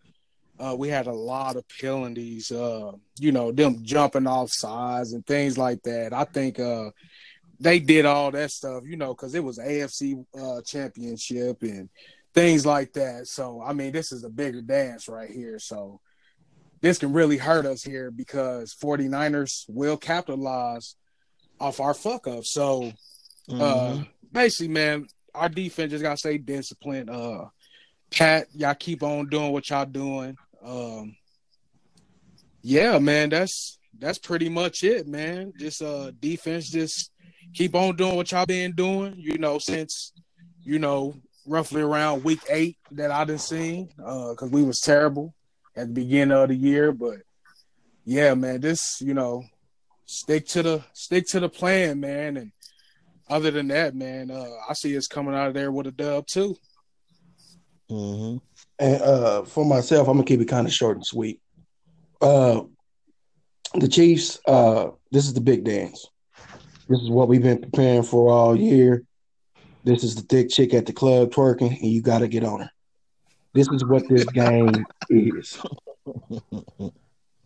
Uh, 0.59 0.75
we 0.75 0.89
had 0.89 1.05
a 1.07 1.13
lot 1.13 1.55
of 1.55 1.63
penalties, 1.79 2.51
uh, 2.51 2.91
you 3.19 3.31
know, 3.31 3.51
them 3.51 3.77
jumping 3.83 4.25
off 4.25 4.49
sides 4.51 5.13
and 5.13 5.23
things 5.25 5.55
like 5.55 5.83
that. 5.83 6.13
I 6.13 6.23
think 6.25 6.59
uh, 6.59 6.89
they 7.59 7.79
did 7.79 8.05
all 8.05 8.31
that 8.31 8.49
stuff, 8.51 8.83
you 8.85 8.97
know, 8.97 9.13
because 9.13 9.35
it 9.35 9.43
was 9.43 9.59
AFC 9.59 10.25
uh, 10.33 10.61
championship 10.65 11.61
and 11.61 11.89
things 12.38 12.67
like 12.67 12.93
that. 12.93 13.27
So, 13.27 13.63
I 13.65 13.73
mean, 13.73 13.91
this 13.91 14.11
is 14.11 14.23
a 14.23 14.29
bigger 14.29 14.61
dance 14.61 15.07
right 15.07 15.29
here. 15.29 15.57
So, 15.57 15.99
this 16.81 16.99
can 16.99 17.11
really 17.11 17.38
hurt 17.38 17.65
us 17.65 17.81
here 17.81 18.11
because 18.11 18.75
49ers 18.75 19.65
will 19.67 19.97
capitalize 19.97 20.95
off 21.59 21.79
our 21.79 21.95
fuck 21.95 22.27
up. 22.27 22.45
So, 22.45 22.93
mm-hmm. 23.49 23.59
uh, 23.59 24.03
basically, 24.31 24.67
man, 24.67 25.07
our 25.33 25.49
defense 25.49 25.89
just 25.89 26.03
gotta 26.03 26.17
stay 26.17 26.38
disciplined. 26.38 27.09
Uh, 27.09 27.45
Pat, 28.11 28.47
y'all 28.53 28.75
keep 28.75 29.01
on 29.01 29.29
doing 29.29 29.51
what 29.51 29.67
y'all 29.71 29.85
doing. 29.85 30.38
Um, 30.63 31.15
yeah, 32.61 32.99
man, 32.99 33.29
that's 33.29 33.79
that's 33.97 34.19
pretty 34.19 34.49
much 34.49 34.83
it, 34.83 35.07
man. 35.07 35.53
Just 35.57 35.81
uh, 35.81 36.11
defense, 36.19 36.69
just 36.69 37.11
keep 37.55 37.73
on 37.73 37.95
doing 37.95 38.15
what 38.15 38.31
y'all 38.31 38.45
been 38.45 38.73
doing. 38.73 39.15
You 39.17 39.39
know, 39.39 39.57
since 39.57 40.13
you 40.61 40.77
know 40.77 41.15
roughly 41.47 41.81
around 41.81 42.23
week 42.23 42.41
eight 42.49 42.77
that 42.91 43.11
I 43.11 43.25
didn't 43.25 43.41
see, 43.41 43.87
uh, 44.03 44.31
because 44.31 44.51
we 44.51 44.63
was 44.63 44.79
terrible 44.79 45.33
at 45.75 45.87
the 45.87 45.93
beginning 45.93 46.37
of 46.37 46.49
the 46.49 46.55
year. 46.55 46.91
But 46.91 47.17
yeah, 48.05 48.33
man, 48.35 48.61
this 48.61 49.01
you 49.01 49.13
know 49.13 49.43
stick 50.05 50.47
to 50.47 50.63
the 50.63 50.83
stick 50.93 51.27
to 51.27 51.39
the 51.39 51.49
plan, 51.49 51.99
man. 51.99 52.37
And 52.37 52.51
other 53.29 53.51
than 53.51 53.67
that, 53.69 53.95
man, 53.95 54.31
uh, 54.31 54.49
I 54.69 54.73
see 54.73 54.97
us 54.97 55.07
coming 55.07 55.35
out 55.35 55.47
of 55.47 55.53
there 55.53 55.71
with 55.71 55.87
a 55.87 55.91
dub 55.91 56.27
too. 56.27 56.57
Mm-hmm. 57.89 58.37
And 58.79 59.01
uh, 59.01 59.43
for 59.43 59.65
myself, 59.65 60.07
I'm 60.07 60.15
gonna 60.15 60.25
keep 60.25 60.41
it 60.41 60.45
kind 60.45 60.67
of 60.67 60.73
short 60.73 60.97
and 60.97 61.05
sweet. 61.05 61.41
Uh, 62.21 62.63
the 63.73 63.87
Chiefs, 63.87 64.39
uh, 64.47 64.89
this 65.11 65.25
is 65.25 65.33
the 65.33 65.41
big 65.41 65.63
dance. 65.63 66.07
This 66.87 67.01
is 67.01 67.09
what 67.09 67.27
we've 67.27 67.41
been 67.43 67.61
preparing 67.61 68.03
for 68.03 68.31
all 68.31 68.55
year. 68.55 69.03
This 69.88 70.03
is 70.03 70.15
the 70.15 70.21
thick 70.23 70.49
chick 70.49 70.73
at 70.73 70.85
the 70.85 70.91
club 70.91 71.31
twerking, 71.31 71.79
and 71.81 71.89
you 71.89 72.01
got 72.01 72.19
to 72.19 72.27
get 72.27 72.43
on 72.43 72.59
her. 72.59 72.71
This 73.53 73.69
is 73.69 73.85
what 73.85 74.03
this 74.09 74.25
game 74.25 74.85
is. 75.09 75.57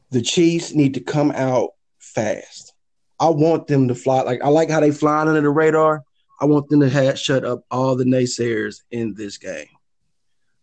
The 0.09 0.23
Chiefs 0.23 0.73
need 0.73 0.95
to 0.95 1.01
come 1.01 1.29
out 1.33 1.73
fast. 1.99 2.73
I 3.19 3.29
want 3.29 3.67
them 3.67 3.87
to 3.89 3.93
fly. 3.93 4.23
Like 4.23 4.41
I 4.41 4.47
like 4.47 4.71
how 4.71 4.79
they 4.79 4.89
flying 4.89 5.27
under 5.27 5.39
the 5.39 5.51
radar. 5.51 6.03
I 6.39 6.45
want 6.45 6.67
them 6.67 6.79
to 6.79 6.89
have, 6.89 7.19
shut 7.19 7.45
up 7.45 7.63
all 7.69 7.95
the 7.95 8.05
naysayers 8.05 8.81
in 8.89 9.13
this 9.13 9.37
game. 9.37 9.67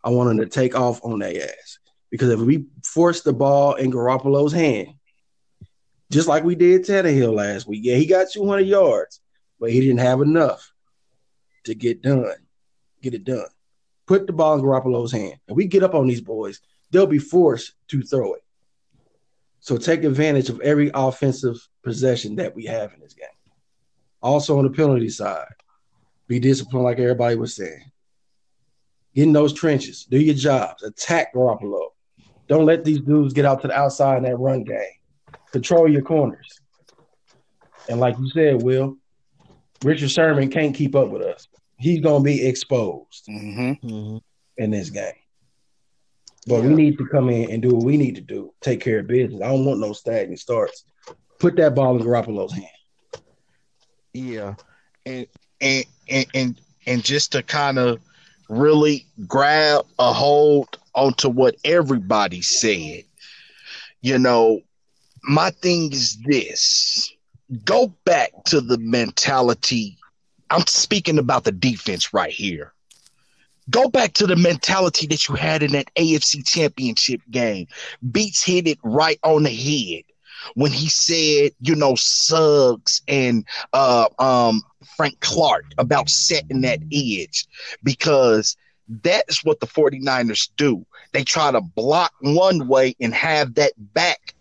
I 0.02 0.10
want 0.10 0.30
them 0.30 0.38
to 0.38 0.46
take 0.46 0.74
off 0.74 0.98
on 1.04 1.20
their 1.20 1.44
ass 1.44 1.78
because 2.10 2.30
if 2.30 2.40
we 2.40 2.66
force 2.82 3.22
the 3.22 3.32
ball 3.32 3.74
in 3.74 3.92
Garoppolo's 3.92 4.52
hand, 4.52 4.88
just 6.10 6.26
like 6.26 6.42
we 6.42 6.56
did 6.56 6.82
Tannehill 6.82 7.34
last 7.34 7.68
week, 7.68 7.82
yeah, 7.84 7.94
he 7.94 8.06
got 8.06 8.32
200 8.32 8.62
yards, 8.62 9.20
but 9.60 9.70
he 9.70 9.78
didn't 9.78 9.98
have 9.98 10.20
enough 10.20 10.72
to 11.64 11.74
get 11.74 12.02
done, 12.02 12.34
get 13.02 13.14
it 13.14 13.24
done. 13.24 13.48
Put 14.06 14.26
the 14.26 14.32
ball 14.32 14.58
in 14.58 14.64
Garoppolo's 14.64 15.12
hand, 15.12 15.38
and 15.46 15.56
we 15.56 15.66
get 15.66 15.82
up 15.82 15.94
on 15.94 16.06
these 16.06 16.20
boys, 16.20 16.60
they'll 16.90 17.06
be 17.06 17.18
forced 17.18 17.74
to 17.88 18.02
throw 18.02 18.34
it. 18.34 18.42
So 19.60 19.76
take 19.76 20.04
advantage 20.04 20.48
of 20.48 20.60
every 20.60 20.90
offensive 20.94 21.56
possession 21.82 22.36
that 22.36 22.54
we 22.54 22.64
have 22.66 22.94
in 22.94 23.00
this 23.00 23.14
game. 23.14 23.26
Also 24.22 24.58
on 24.58 24.64
the 24.64 24.70
penalty 24.70 25.08
side, 25.08 25.46
be 26.26 26.38
disciplined 26.38 26.84
like 26.84 26.98
everybody 26.98 27.36
was 27.36 27.54
saying. 27.54 27.90
Get 29.14 29.24
in 29.24 29.32
those 29.32 29.52
trenches, 29.52 30.04
do 30.04 30.18
your 30.18 30.34
jobs, 30.34 30.82
attack 30.82 31.34
Garoppolo. 31.34 31.88
Don't 32.46 32.66
let 32.66 32.84
these 32.84 33.00
dudes 33.00 33.34
get 33.34 33.44
out 33.44 33.60
to 33.62 33.68
the 33.68 33.78
outside 33.78 34.18
in 34.18 34.22
that 34.24 34.38
run 34.38 34.64
game. 34.64 34.78
Control 35.52 35.88
your 35.88 36.02
corners. 36.02 36.60
And 37.88 38.00
like 38.00 38.18
you 38.18 38.28
said, 38.30 38.62
Will, 38.62 38.96
Richard 39.82 40.10
Sherman 40.10 40.50
can't 40.50 40.74
keep 40.74 40.94
up 40.94 41.08
with 41.08 41.22
us. 41.22 41.48
He's 41.78 42.00
gonna 42.00 42.24
be 42.24 42.46
exposed 42.46 43.26
mm-hmm. 43.28 43.86
mm-hmm. 43.86 44.16
in 44.56 44.70
this 44.70 44.90
game. 44.90 45.12
But 46.46 46.62
yeah. 46.62 46.68
we 46.68 46.74
need 46.74 46.98
to 46.98 47.06
come 47.06 47.28
in 47.28 47.50
and 47.50 47.62
do 47.62 47.74
what 47.74 47.84
we 47.84 47.96
need 47.96 48.14
to 48.16 48.20
do. 48.20 48.52
Take 48.60 48.80
care 48.80 49.00
of 49.00 49.06
business. 49.06 49.42
I 49.42 49.48
don't 49.48 49.64
want 49.64 49.80
no 49.80 49.92
stagnant 49.92 50.40
starts. 50.40 50.84
Put 51.38 51.56
that 51.56 51.74
ball 51.74 51.96
in 51.96 52.02
Garoppolo's 52.02 52.52
hand. 52.52 52.66
Yeah, 54.14 54.54
and 55.06 55.26
and 55.60 55.84
and 56.08 56.26
and, 56.34 56.60
and 56.86 57.04
just 57.04 57.32
to 57.32 57.42
kind 57.42 57.78
of 57.78 58.00
really 58.48 59.06
grab 59.26 59.84
a 59.98 60.12
hold 60.12 60.78
onto 60.94 61.28
what 61.28 61.56
everybody 61.64 62.42
said. 62.42 63.04
You 64.00 64.18
know, 64.18 64.60
my 65.22 65.50
thing 65.50 65.92
is 65.92 66.18
this: 66.24 67.12
go 67.64 67.88
back 68.04 68.30
to 68.46 68.60
the 68.60 68.78
mentality. 68.78 69.98
I'm 70.50 70.66
speaking 70.66 71.18
about 71.18 71.44
the 71.44 71.52
defense 71.52 72.12
right 72.12 72.32
here 72.32 72.72
go 73.70 73.88
back 73.88 74.14
to 74.14 74.26
the 74.26 74.36
mentality 74.36 75.06
that 75.06 75.28
you 75.28 75.34
had 75.34 75.62
in 75.62 75.72
that 75.72 75.92
AFC 75.94 76.46
championship 76.46 77.20
game. 77.30 77.66
Beats 78.10 78.42
hit 78.42 78.66
it 78.66 78.78
right 78.82 79.18
on 79.22 79.42
the 79.42 79.50
head 79.50 80.04
when 80.54 80.72
he 80.72 80.88
said, 80.88 81.52
you 81.60 81.74
know, 81.74 81.94
Suggs 81.96 83.02
and 83.08 83.44
uh, 83.72 84.08
um, 84.18 84.62
Frank 84.96 85.20
Clark 85.20 85.64
about 85.78 86.08
setting 86.08 86.62
that 86.62 86.80
edge 86.92 87.46
because 87.82 88.56
that's 89.02 89.44
what 89.44 89.60
the 89.60 89.66
49ers 89.66 90.48
do. 90.56 90.84
They 91.12 91.24
try 91.24 91.50
to 91.50 91.60
block 91.60 92.12
one 92.20 92.68
way 92.68 92.94
and 93.00 93.14
have 93.14 93.54
that 93.54 93.72
back 93.76 94.34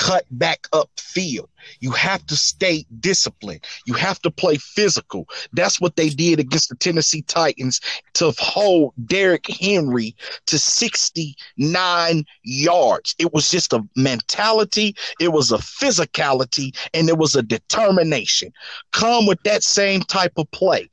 cut 0.00 0.24
back 0.30 0.66
up 0.72 0.88
field. 0.98 1.50
You 1.80 1.90
have 1.90 2.26
to 2.28 2.36
stay 2.36 2.86
disciplined. 3.00 3.62
You 3.86 3.92
have 3.94 4.18
to 4.22 4.30
play 4.30 4.56
physical. 4.56 5.28
That's 5.52 5.78
what 5.78 5.96
they 5.96 6.08
did 6.08 6.40
against 6.40 6.70
the 6.70 6.74
Tennessee 6.74 7.20
Titans 7.20 7.82
to 8.14 8.32
hold 8.38 8.94
Derrick 9.04 9.46
Henry 9.46 10.16
to 10.46 10.58
69 10.58 12.24
yards. 12.44 13.14
It 13.18 13.34
was 13.34 13.50
just 13.50 13.74
a 13.74 13.86
mentality, 13.94 14.96
it 15.20 15.32
was 15.32 15.52
a 15.52 15.58
physicality, 15.58 16.74
and 16.94 17.10
it 17.10 17.18
was 17.18 17.36
a 17.36 17.42
determination. 17.42 18.54
Come 18.92 19.26
with 19.26 19.42
that 19.42 19.62
same 19.62 20.00
type 20.00 20.32
of 20.38 20.50
play, 20.50 20.88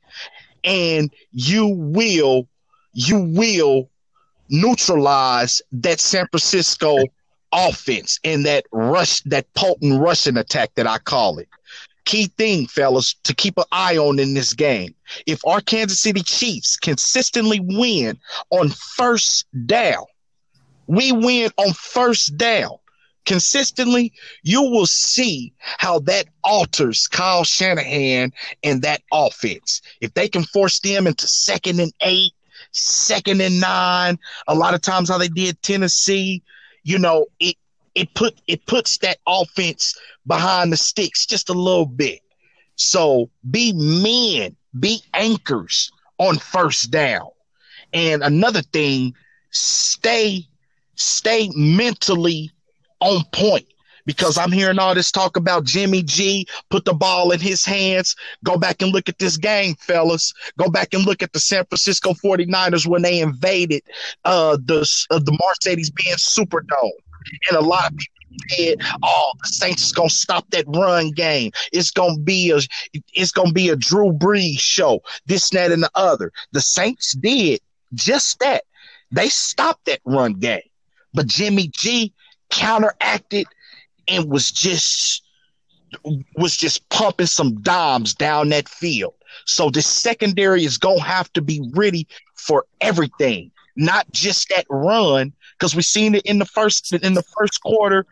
and 0.64 1.10
you 1.32 1.66
will, 1.66 2.46
you 2.92 3.20
will 3.20 3.88
neutralize 4.50 5.62
that 5.72 5.98
San 5.98 6.26
Francisco 6.30 6.98
offense 7.52 8.18
in 8.22 8.42
that 8.44 8.64
rush, 8.72 9.20
that 9.22 9.52
potent 9.54 10.00
rushing 10.00 10.36
attack 10.36 10.74
that 10.74 10.86
I 10.86 10.98
call 10.98 11.38
it. 11.38 11.48
Key 12.04 12.26
thing, 12.38 12.66
fellas, 12.66 13.14
to 13.24 13.34
keep 13.34 13.58
an 13.58 13.64
eye 13.70 13.98
on 13.98 14.18
in 14.18 14.34
this 14.34 14.54
game. 14.54 14.94
If 15.26 15.44
our 15.46 15.60
Kansas 15.60 16.00
City 16.00 16.22
Chiefs 16.22 16.76
consistently 16.76 17.60
win 17.60 18.18
on 18.50 18.70
first 18.70 19.46
down, 19.66 20.04
we 20.86 21.12
win 21.12 21.50
on 21.58 21.74
first 21.74 22.36
down 22.38 22.78
consistently, 23.28 24.12
you 24.42 24.62
will 24.62 24.86
see 24.86 25.52
how 25.60 26.00
that 26.00 26.26
alters 26.42 27.06
Kyle 27.06 27.44
Shanahan 27.44 28.32
and 28.64 28.82
that 28.82 29.02
offense. 29.12 29.82
If 30.00 30.14
they 30.14 30.28
can 30.28 30.44
force 30.44 30.80
them 30.80 31.06
into 31.06 31.28
second 31.28 31.78
and 31.78 31.92
eight, 32.00 32.32
second 32.72 33.42
and 33.42 33.60
nine, 33.60 34.18
a 34.48 34.54
lot 34.54 34.74
of 34.74 34.80
times 34.80 35.10
how 35.10 35.18
they 35.18 35.28
did 35.28 35.60
Tennessee, 35.62 36.42
you 36.88 36.98
know, 36.98 37.26
it 37.38 37.54
it 37.94 38.14
put 38.14 38.40
it 38.46 38.64
puts 38.64 38.96
that 38.98 39.18
offense 39.26 39.94
behind 40.26 40.72
the 40.72 40.76
sticks 40.78 41.26
just 41.26 41.50
a 41.50 41.52
little 41.52 41.84
bit. 41.84 42.20
So 42.76 43.28
be 43.50 43.74
men, 43.74 44.56
be 44.80 45.02
anchors 45.12 45.90
on 46.16 46.38
first 46.38 46.90
down. 46.90 47.28
And 47.92 48.22
another 48.22 48.62
thing, 48.62 49.12
stay 49.50 50.46
stay 50.94 51.50
mentally 51.54 52.50
on 53.00 53.22
point 53.32 53.66
because 54.08 54.38
I'm 54.38 54.50
hearing 54.50 54.78
all 54.78 54.94
this 54.94 55.12
talk 55.12 55.36
about 55.36 55.64
Jimmy 55.64 56.02
G, 56.02 56.48
put 56.70 56.86
the 56.86 56.94
ball 56.94 57.30
in 57.30 57.40
his 57.40 57.62
hands. 57.62 58.16
Go 58.42 58.56
back 58.56 58.80
and 58.80 58.90
look 58.90 59.06
at 59.10 59.18
this 59.18 59.36
game, 59.36 59.74
fellas. 59.74 60.32
Go 60.56 60.70
back 60.70 60.94
and 60.94 61.04
look 61.04 61.22
at 61.22 61.34
the 61.34 61.38
San 61.38 61.66
Francisco 61.66 62.14
49ers 62.14 62.86
when 62.86 63.02
they 63.02 63.20
invaded 63.20 63.82
uh, 64.24 64.56
the, 64.64 64.80
uh, 65.10 65.18
the 65.18 65.38
Mercedes-Benz 65.46 66.24
Superdome. 66.24 66.90
And 67.50 67.58
a 67.58 67.60
lot 67.60 67.92
of 67.92 67.98
people 67.98 68.46
said, 68.48 68.78
"Oh, 69.02 69.32
the 69.42 69.48
Saints 69.50 69.82
is 69.82 69.92
gonna 69.92 70.08
stop 70.08 70.48
that 70.52 70.64
run 70.68 71.10
game. 71.10 71.52
It's 71.70 71.90
gonna 71.90 72.18
be 72.18 72.50
a, 72.50 72.60
it's 73.12 73.32
gonna 73.32 73.52
be 73.52 73.68
a 73.68 73.76
Drew 73.76 74.12
Brees 74.12 74.58
show. 74.58 75.02
This, 75.26 75.50
that, 75.50 75.70
and 75.70 75.82
the 75.82 75.90
other." 75.94 76.32
The 76.52 76.62
Saints 76.62 77.12
did 77.12 77.60
just 77.92 78.38
that. 78.38 78.64
They 79.10 79.28
stopped 79.28 79.84
that 79.84 80.00
run 80.06 80.34
game, 80.34 80.62
but 81.12 81.26
Jimmy 81.26 81.70
G 81.74 82.14
counteracted 82.48 83.46
and 84.08 84.30
was 84.30 84.50
just 84.50 85.22
was 86.36 86.56
just 86.56 86.88
pumping 86.90 87.26
some 87.26 87.60
dimes 87.62 88.14
down 88.14 88.50
that 88.50 88.68
field. 88.68 89.14
So 89.46 89.70
the 89.70 89.82
secondary 89.82 90.64
is 90.64 90.78
gonna 90.78 91.02
have 91.02 91.32
to 91.34 91.42
be 91.42 91.62
ready 91.74 92.06
for 92.34 92.66
everything, 92.80 93.50
not 93.76 94.10
just 94.12 94.48
that 94.50 94.66
run, 94.68 95.32
because 95.58 95.74
we 95.74 95.82
seen 95.82 96.14
it 96.14 96.24
in 96.24 96.38
the 96.38 96.44
first 96.44 96.92
in 96.92 97.14
the 97.14 97.24
first 97.38 97.62
quarter 97.62 98.06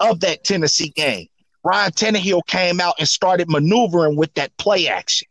of 0.00 0.20
that 0.20 0.44
Tennessee 0.44 0.90
game. 0.90 1.26
Ryan 1.64 1.92
Tannehill 1.92 2.46
came 2.46 2.80
out 2.80 2.94
and 2.98 3.08
started 3.08 3.48
maneuvering 3.48 4.16
with 4.16 4.32
that 4.34 4.56
play 4.58 4.88
action. 4.88 5.28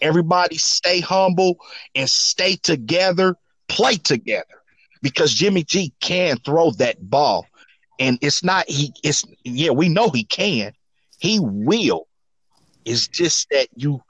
Everybody 0.00 0.58
stay 0.58 1.00
humble 1.00 1.58
and 1.94 2.08
stay 2.10 2.56
together, 2.56 3.36
play 3.68 3.96
together 3.96 4.62
because 5.02 5.32
Jimmy 5.32 5.64
G 5.64 5.92
can 6.00 6.36
throw 6.38 6.72
that 6.72 6.96
ball. 7.08 7.46
And 7.98 8.18
it's 8.20 8.44
not 8.44 8.68
he 8.68 8.92
it's 9.02 9.24
yeah, 9.44 9.70
we 9.70 9.88
know 9.88 10.10
he 10.10 10.24
can. 10.24 10.72
He 11.18 11.40
will. 11.40 12.06
It's 12.84 13.08
just 13.08 13.48
that 13.50 13.68
you 13.74 14.00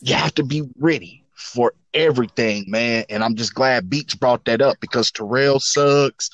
you 0.00 0.14
have 0.14 0.34
to 0.34 0.44
be 0.44 0.62
ready 0.78 1.24
for 1.34 1.72
everything, 1.94 2.64
man. 2.68 3.04
And 3.08 3.24
I'm 3.24 3.34
just 3.34 3.54
glad 3.54 3.90
Beats 3.90 4.14
brought 4.14 4.44
that 4.44 4.60
up 4.60 4.78
because 4.80 5.10
Terrell 5.10 5.60
Suggs 5.60 6.30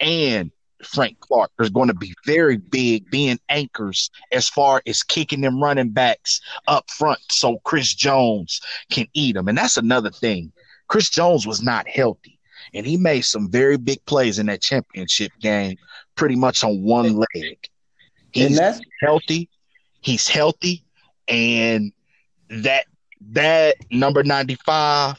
and 0.00 0.50
Frank 0.84 1.18
Clark 1.20 1.50
are 1.58 1.68
going 1.68 1.88
to 1.88 1.94
be 1.94 2.14
very 2.24 2.58
big 2.58 3.10
being 3.10 3.38
anchors 3.48 4.10
as 4.32 4.48
far 4.48 4.82
as 4.86 5.02
kicking 5.02 5.40
them 5.40 5.62
running 5.62 5.90
backs 5.90 6.40
up 6.68 6.90
front 6.90 7.20
so 7.30 7.58
Chris 7.64 7.94
Jones 7.94 8.60
can 8.90 9.06
eat 9.14 9.34
them. 9.34 9.48
And 9.48 9.56
that's 9.56 9.76
another 9.76 10.10
thing. 10.10 10.52
Chris 10.88 11.08
Jones 11.08 11.46
was 11.46 11.62
not 11.62 11.88
healthy, 11.88 12.38
and 12.74 12.86
he 12.86 12.96
made 12.96 13.22
some 13.22 13.50
very 13.50 13.76
big 13.76 14.04
plays 14.06 14.38
in 14.38 14.46
that 14.46 14.62
championship 14.62 15.32
game 15.40 15.76
pretty 16.16 16.36
much 16.36 16.64
on 16.64 16.82
one 16.82 17.16
leg. 17.34 17.58
He's 18.32 18.60
healthy. 19.00 19.48
He's 20.00 20.26
healthy. 20.28 20.84
And 21.28 21.92
that 22.50 22.86
that 23.30 23.76
number 23.90 24.22
95, 24.22 25.16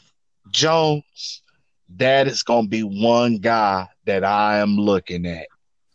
Jones, 0.51 1.41
that 1.95 2.27
is 2.27 2.43
going 2.43 2.65
to 2.65 2.69
be 2.69 2.83
one 2.83 3.37
guy 3.37 3.87
that 4.05 4.23
I 4.23 4.59
am 4.59 4.77
looking 4.77 5.25
at. 5.25 5.47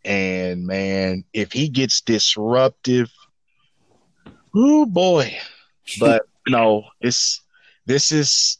And 0.05 0.65
man, 0.67 1.23
if 1.33 1.53
he 1.53 1.69
gets 1.69 2.01
disruptive, 2.01 3.09
oh 4.55 4.85
boy. 4.85 5.37
But 5.99 6.23
no, 6.47 6.83
it's 7.01 7.41
this 7.85 8.11
is 8.11 8.57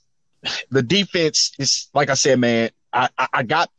the 0.70 0.82
defense 0.82 1.52
is 1.60 1.90
like 1.94 2.10
I 2.10 2.16
said, 2.16 2.40
man. 2.40 2.70
I, 2.92 3.10
I, 3.18 3.28
I 3.34 3.44
got 3.44 3.72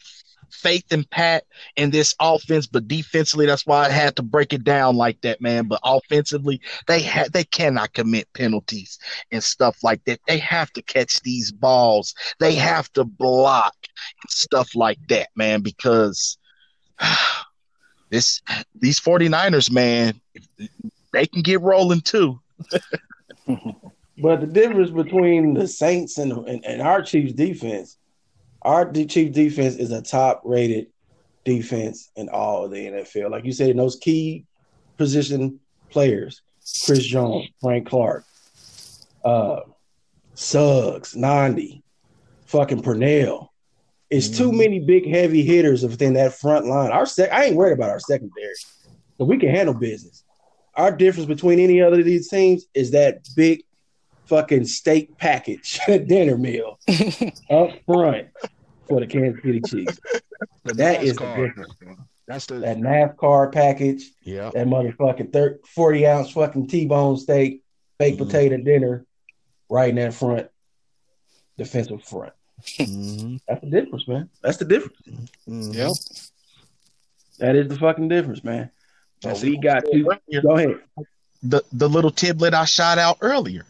faith 0.65 0.91
in 0.91 1.05
Pat 1.05 1.45
in 1.77 1.91
this 1.91 2.15
offense, 2.21 2.67
but 2.67 2.89
defensively, 2.89 3.45
that's 3.45 3.67
why 3.67 3.85
I 3.85 3.91
had 3.91 4.17
to 4.17 4.23
break 4.23 4.55
it 4.55 4.65
down 4.65 4.97
like 4.97 5.21
that, 5.21 5.41
man. 5.41 5.69
But 5.69 5.81
offensively, 5.85 6.61
they 6.89 7.01
had 7.03 7.33
they 7.33 7.45
cannot 7.45 7.93
commit 7.93 8.33
penalties 8.33 8.99
and 9.31 9.45
stuff 9.45 9.85
like 9.85 10.03
that. 10.07 10.21
They 10.27 10.39
have 10.39 10.73
to 10.73 10.83
catch 10.83 11.21
these 11.21 11.53
balls. 11.53 12.15
They 12.41 12.55
have 12.55 12.91
to 12.95 13.05
block 13.05 13.77
and 14.23 14.31
stuff 14.31 14.75
like 14.75 14.99
that, 15.09 15.29
man, 15.37 15.61
because 15.61 16.39
this 18.11 18.41
these 18.75 18.99
49ers, 18.99 19.71
man, 19.71 20.19
they 21.13 21.27
can 21.27 21.43
get 21.43 21.61
rolling 21.61 22.01
too. 22.01 22.41
but 24.19 24.41
the 24.41 24.47
difference 24.51 24.91
between 24.91 25.53
the 25.53 25.69
Saints 25.69 26.17
and, 26.17 26.33
and, 26.33 26.65
and 26.65 26.81
our 26.81 27.03
Chiefs 27.03 27.35
defense 27.35 27.99
our 28.65 28.91
chief 28.91 29.33
defense 29.33 29.77
is 29.77 29.93
a 29.93 30.03
top 30.03 30.43
rated 30.45 30.87
defense 31.45 32.11
in 32.17 32.29
all 32.29 32.65
of 32.65 32.71
the 32.71 32.87
NFL. 32.87 33.31
Like 33.31 33.45
you 33.45 33.53
said, 33.53 33.71
in 33.71 33.77
those 33.77 33.97
key 33.97 34.47
position 34.97 35.61
players, 35.91 36.43
Chris 36.85 37.05
Jones, 37.05 37.49
Frank 37.61 37.89
Clark, 37.89 38.25
uh, 39.25 39.61
Suggs, 40.35 41.15
Nnamdi, 41.15 41.83
fucking 42.47 42.83
Purnell. 42.83 43.53
It's 44.11 44.29
mm-hmm. 44.29 44.39
too 44.39 44.53
many 44.53 44.81
big 44.81 45.09
heavy 45.09 45.43
hitters 45.43 45.83
within 45.83 46.15
that 46.15 46.35
front 46.35 46.67
line. 46.67 46.91
Our 46.91 47.07
sec- 47.07 47.33
I 47.33 47.45
ain't 47.45 47.57
worried 47.57 47.73
about 47.73 47.91
our 47.91 48.01
secondary, 48.01 48.55
but 49.19 49.27
we 49.27 49.39
can 49.39 49.51
handle 49.51 49.75
business. 49.75 50.25
Our 50.75 50.91
difference 50.91 51.27
between 51.27 51.61
any 51.61 51.81
other 51.81 52.01
of 52.01 52.05
these 52.05 52.29
teams 52.29 52.67
is 52.75 52.91
that 52.93 53.27
big 53.37 53.63
fucking 54.27 54.65
steak 54.65 55.17
package 55.19 55.79
dinner 55.87 56.39
meal 56.39 56.79
up 57.51 57.71
front 57.87 58.29
for 58.87 59.01
the 59.01 59.07
Kansas 59.07 59.43
City 59.43 59.61
Chiefs. 59.61 59.99
that 60.65 61.03
is 61.03 61.17
the 61.17 61.27
difference. 61.35 61.75
That's 62.27 62.47
the 62.47 62.55
that 62.61 62.79
NASCAR 62.79 63.53
package. 63.53 64.11
Yeah. 64.23 64.51
That 64.55 64.67
motherfucking 64.67 65.33
30, 65.33 65.59
40 65.75 66.07
ounce 66.07 66.31
fucking 66.31 66.69
T-bone 66.69 67.17
steak, 67.19 67.63
baked 67.99 68.19
mm-hmm. 68.19 68.27
potato 68.27 68.57
dinner, 68.59 69.07
right 69.69 69.91
in 69.91 69.97
that 69.97 70.15
front 70.15 70.49
defensive 71.57 72.03
front. 72.03 72.33
Mm-hmm. 72.63 73.37
That's 73.47 73.61
the 73.61 73.71
difference, 73.71 74.09
man. 74.09 74.31
That's 74.43 74.57
the 74.57 74.65
difference. 74.65 74.97
Mm-hmm. 75.49 75.73
Yep. 75.73 75.91
That 77.39 77.57
is 77.57 77.69
the 77.69 77.77
fucking 77.77 78.09
difference, 78.09 78.45
man. 78.45 78.71
So 79.23 79.35
we 79.43 79.59
got 79.59 79.85
to 79.87 80.19
go 80.43 80.57
ahead. 80.57 80.81
The 81.43 81.63
the 81.73 81.89
little 81.89 82.11
tidbit 82.11 82.55
I 82.55 82.65
shot 82.65 82.99
out 82.99 83.19
earlier. 83.21 83.65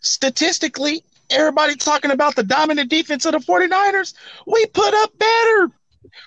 Statistically, 0.00 1.02
everybody 1.30 1.76
talking 1.76 2.10
about 2.10 2.36
the 2.36 2.42
dominant 2.42 2.90
defense 2.90 3.24
of 3.24 3.32
the 3.32 3.38
49ers. 3.38 4.14
We 4.46 4.66
put 4.66 4.94
up 4.94 5.18
better. 5.18 5.70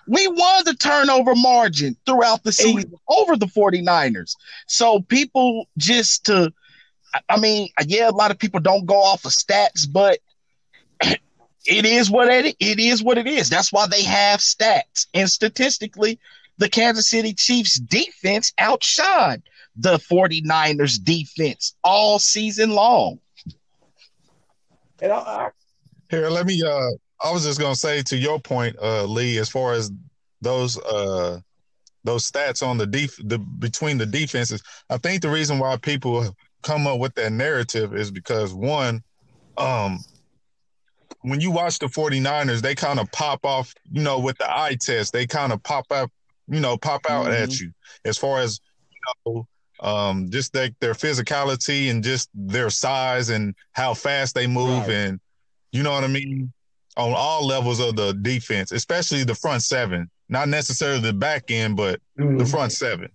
We 0.08 0.28
won 0.28 0.64
the 0.66 0.76
turnover 0.76 1.36
margin 1.36 1.98
throughout 2.06 2.44
the 2.44 2.52
season 2.52 2.94
over 3.08 3.36
the 3.36 3.48
49ers. 3.48 4.36
So 4.68 5.02
people 5.02 5.68
just 5.78 6.26
to 6.26 6.54
I 7.30 7.40
mean, 7.40 7.70
yeah, 7.86 8.10
a 8.10 8.12
lot 8.12 8.32
of 8.32 8.40
people 8.40 8.60
don't 8.60 8.86
go 8.86 8.96
off 8.96 9.26
of 9.26 9.32
stats, 9.32 9.88
but 9.92 10.20
it 11.02 11.86
is 11.86 12.10
what 12.10 12.28
it, 12.30 12.56
it 12.60 12.80
is 12.80 13.04
what 13.04 13.18
it 13.18 13.28
is. 13.28 13.50
That's 13.50 13.72
why 13.72 13.88
they 13.88 14.04
have 14.04 14.40
stats. 14.40 15.08
And 15.14 15.30
statistically, 15.30 16.20
the 16.58 16.70
Kansas 16.70 17.10
City 17.10 17.34
Chiefs 17.34 17.80
defense 17.80 18.52
outshined 18.60 19.44
the 19.76 19.98
49ers 19.98 21.04
defense 21.04 21.76
all 21.84 22.20
season 22.20 22.72
long. 22.72 23.20
And 25.04 25.12
I, 25.12 25.18
I, 25.18 25.50
here, 26.10 26.30
let 26.30 26.48
me. 26.48 26.64
Uh, 26.66 26.90
I 27.24 27.32
was 27.32 27.44
just 27.44 27.60
gonna 27.60 27.76
say 27.76 28.02
to 28.04 28.18
your 28.18 28.40
point, 28.40 28.76
uh, 28.82 29.04
Lee, 29.04 29.38
as 29.38 29.50
far 29.50 29.74
as 29.74 29.92
those 30.42 30.78
uh 30.80 31.40
those 32.04 32.30
stats 32.30 32.66
on 32.66 32.78
the 32.78 32.86
def 32.86 33.16
the 33.24 33.38
between 33.38 33.98
the 33.98 34.06
defenses. 34.06 34.62
I 34.90 34.98
think 34.98 35.22
the 35.22 35.30
reason 35.30 35.60
why 35.60 35.78
people 35.78 36.36
come 36.62 36.88
up 36.88 37.00
with 37.00 37.14
that 37.16 37.32
narrative 37.32 37.96
is 37.96 38.12
because 38.12 38.54
one, 38.54 39.04
um, 39.58 40.00
when 41.22 41.40
you 41.40 41.52
watch 41.52 41.80
the 41.80 41.88
49ers, 41.88 42.62
they 42.62 42.76
kind 42.76 43.00
of 43.00 43.12
pop 43.12 43.46
off, 43.46 43.74
you 43.92 44.02
know, 44.02 44.20
with 44.20 44.38
the 44.38 44.50
eye 44.50 44.78
test, 44.80 45.14
they 45.14 45.26
kind 45.26 45.54
of 45.54 45.62
pop 45.64 45.86
up, 45.92 46.12
you 46.48 46.60
know, 46.60 46.78
pop 46.78 47.02
out 47.10 47.26
mm-hmm. 47.26 47.44
at 47.44 47.60
you 47.60 47.72
as 48.06 48.18
far 48.18 48.40
as 48.40 48.60
you 48.92 49.34
know, 49.34 49.48
um, 49.84 50.32
just 50.32 50.54
their, 50.54 50.70
their 50.80 50.94
physicality 50.94 51.92
and 51.92 52.04
just 52.04 52.30
their 52.34 52.70
size 52.70 53.30
and 53.30 53.54
how 53.74 53.94
fast 53.94 54.34
they 54.34 54.48
move 54.48 54.88
right. 54.88 54.90
and 54.90 55.20
you 55.72 55.84
know 55.84 55.92
what 55.92 56.04
I 56.04 56.08
mean 56.08 56.52
on 56.96 57.14
all 57.16 57.46
levels 57.46 57.80
of 57.80 57.96
the 57.96 58.14
defense, 58.14 58.72
especially 58.72 59.24
the 59.24 59.36
front 59.36 59.64
seven, 59.64 60.10
not 60.30 60.48
necessarily 60.48 61.02
the 61.02 61.14
back 61.14 61.50
end, 61.50 61.76
but 61.76 62.00
mm-hmm. 62.18 62.38
the 62.38 62.46
front 62.46 62.72
seven. 62.72 63.10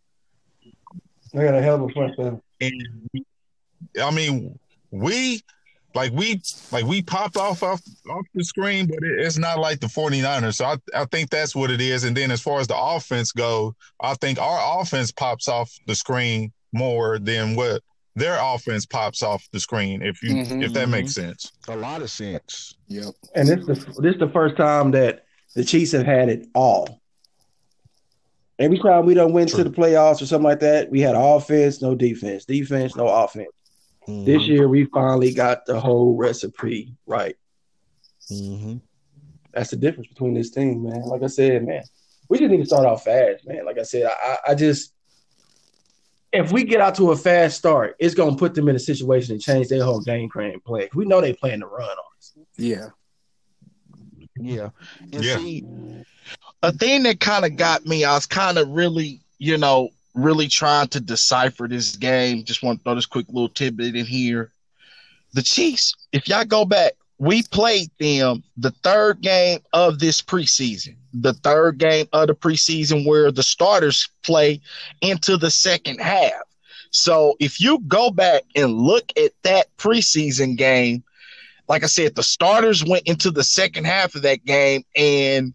They 1.32 1.44
got 1.44 1.54
a 1.54 1.62
hell 1.62 1.76
of 1.76 1.82
a 1.82 1.88
front 1.88 2.16
seven. 2.16 2.42
And 2.60 3.24
I 4.02 4.10
mean, 4.10 4.58
we 4.90 5.42
like 5.94 6.12
we 6.12 6.42
like 6.72 6.84
we 6.84 7.02
popped 7.02 7.36
off 7.36 7.62
off, 7.62 7.80
off 8.10 8.26
the 8.34 8.44
screen, 8.44 8.86
but 8.86 8.98
it, 9.02 9.20
it's 9.20 9.38
not 9.38 9.58
like 9.58 9.80
the 9.80 9.86
49ers. 9.86 10.56
So 10.56 10.64
I, 10.64 10.76
I 10.94 11.04
think 11.06 11.30
that's 11.30 11.54
what 11.54 11.70
it 11.70 11.80
is. 11.80 12.04
And 12.04 12.16
then 12.16 12.30
as 12.30 12.42
far 12.42 12.60
as 12.60 12.66
the 12.66 12.76
offense 12.76 13.32
go, 13.32 13.74
I 14.00 14.14
think 14.14 14.40
our 14.40 14.80
offense 14.80 15.12
pops 15.12 15.48
off 15.48 15.72
the 15.86 15.94
screen 15.94 16.52
more 16.72 17.18
than 17.18 17.54
what 17.54 17.82
their 18.14 18.38
offense 18.40 18.84
pops 18.84 19.22
off 19.22 19.48
the 19.52 19.60
screen. 19.60 20.02
If 20.02 20.22
you 20.22 20.30
mm-hmm, 20.30 20.62
if 20.62 20.72
that 20.72 20.82
mm-hmm. 20.82 20.90
makes 20.90 21.14
sense, 21.14 21.52
a 21.68 21.76
lot 21.76 22.02
of 22.02 22.10
sense. 22.10 22.74
Yep. 22.88 23.14
And 23.34 23.48
this 23.48 23.60
is 23.60 23.66
the, 23.66 24.02
this 24.02 24.14
is 24.14 24.20
the 24.20 24.30
first 24.30 24.56
time 24.56 24.90
that 24.92 25.24
the 25.54 25.64
Chiefs 25.64 25.92
have 25.92 26.06
had 26.06 26.28
it 26.28 26.46
all. 26.54 27.00
Every 28.58 28.78
time 28.78 29.06
we 29.06 29.14
don't 29.14 29.32
win 29.32 29.46
True. 29.46 29.62
to 29.62 29.64
the 29.64 29.70
playoffs 29.70 30.20
or 30.20 30.26
something 30.26 30.44
like 30.44 30.60
that, 30.60 30.90
we 30.90 31.00
had 31.00 31.14
offense, 31.14 31.80
no 31.80 31.94
defense, 31.94 32.44
defense, 32.44 32.96
no 32.96 33.06
offense. 33.06 33.52
Mm-hmm. 34.08 34.24
This 34.24 34.48
year, 34.48 34.68
we 34.68 34.86
finally 34.86 35.32
got 35.32 35.64
the 35.64 35.78
whole 35.78 36.16
recipe 36.16 36.94
right. 37.06 37.36
Mm-hmm. 38.32 38.78
That's 39.52 39.70
the 39.70 39.76
difference 39.76 40.08
between 40.08 40.34
this 40.34 40.50
team, 40.50 40.82
man. 40.82 41.02
Like 41.02 41.22
I 41.22 41.28
said, 41.28 41.64
man, 41.64 41.82
we 42.28 42.38
just 42.38 42.50
need 42.50 42.58
to 42.58 42.66
start 42.66 42.86
off 42.86 43.04
fast, 43.04 43.46
man. 43.46 43.64
Like 43.64 43.78
I 43.78 43.82
said, 43.82 44.06
I, 44.06 44.38
I 44.48 44.54
just 44.54 44.92
if 46.32 46.52
we 46.52 46.64
get 46.64 46.80
out 46.80 46.94
to 46.96 47.10
a 47.12 47.16
fast 47.16 47.56
start, 47.56 47.96
it's 47.98 48.14
gonna 48.14 48.36
put 48.36 48.54
them 48.54 48.68
in 48.68 48.76
a 48.76 48.80
situation 48.80 49.32
and 49.32 49.42
change 49.42 49.68
their 49.68 49.84
whole 49.84 50.00
game 50.00 50.28
plan 50.28 50.60
play. 50.60 50.88
We 50.94 51.04
know 51.04 51.20
they 51.20 51.32
plan 51.32 51.60
to 51.60 51.66
run 51.66 51.88
on 51.88 52.16
us. 52.16 52.34
Yeah. 52.56 52.88
Yeah. 54.36 54.70
And 55.12 55.24
yeah. 55.24 55.36
see, 55.36 55.64
a 56.62 56.72
thing 56.72 57.04
that 57.04 57.20
kind 57.20 57.44
of 57.44 57.56
got 57.56 57.86
me, 57.86 58.04
I 58.04 58.14
was 58.14 58.26
kind 58.26 58.58
of 58.58 58.68
really, 58.68 59.20
you 59.38 59.56
know, 59.56 59.90
really 60.14 60.48
trying 60.48 60.88
to 60.88 61.00
decipher 61.00 61.66
this 61.68 61.96
game. 61.96 62.44
Just 62.44 62.62
want 62.62 62.78
to 62.78 62.84
throw 62.84 62.94
this 62.94 63.06
quick 63.06 63.26
little 63.28 63.48
tidbit 63.48 63.96
in 63.96 64.06
here. 64.06 64.52
The 65.34 65.42
Chiefs, 65.42 65.94
if 66.12 66.28
y'all 66.28 66.44
go 66.44 66.64
back, 66.64 66.92
we 67.18 67.42
played 67.42 67.90
them 67.98 68.44
the 68.56 68.70
third 68.70 69.20
game 69.20 69.60
of 69.72 69.98
this 69.98 70.22
preseason, 70.22 70.96
the 71.12 71.32
third 71.34 71.78
game 71.78 72.06
of 72.12 72.28
the 72.28 72.34
preseason 72.34 73.06
where 73.06 73.30
the 73.30 73.42
starters 73.42 74.08
play 74.22 74.60
into 75.00 75.36
the 75.36 75.50
second 75.50 76.00
half. 76.00 76.42
So 76.90 77.36
if 77.40 77.60
you 77.60 77.80
go 77.86 78.10
back 78.10 78.44
and 78.54 78.78
look 78.78 79.12
at 79.16 79.32
that 79.42 79.74
preseason 79.76 80.56
game, 80.56 81.04
like 81.68 81.82
I 81.82 81.86
said, 81.86 82.14
the 82.14 82.22
starters 82.22 82.84
went 82.84 83.06
into 83.06 83.30
the 83.30 83.44
second 83.44 83.84
half 83.84 84.14
of 84.14 84.22
that 84.22 84.44
game 84.44 84.84
and 84.96 85.52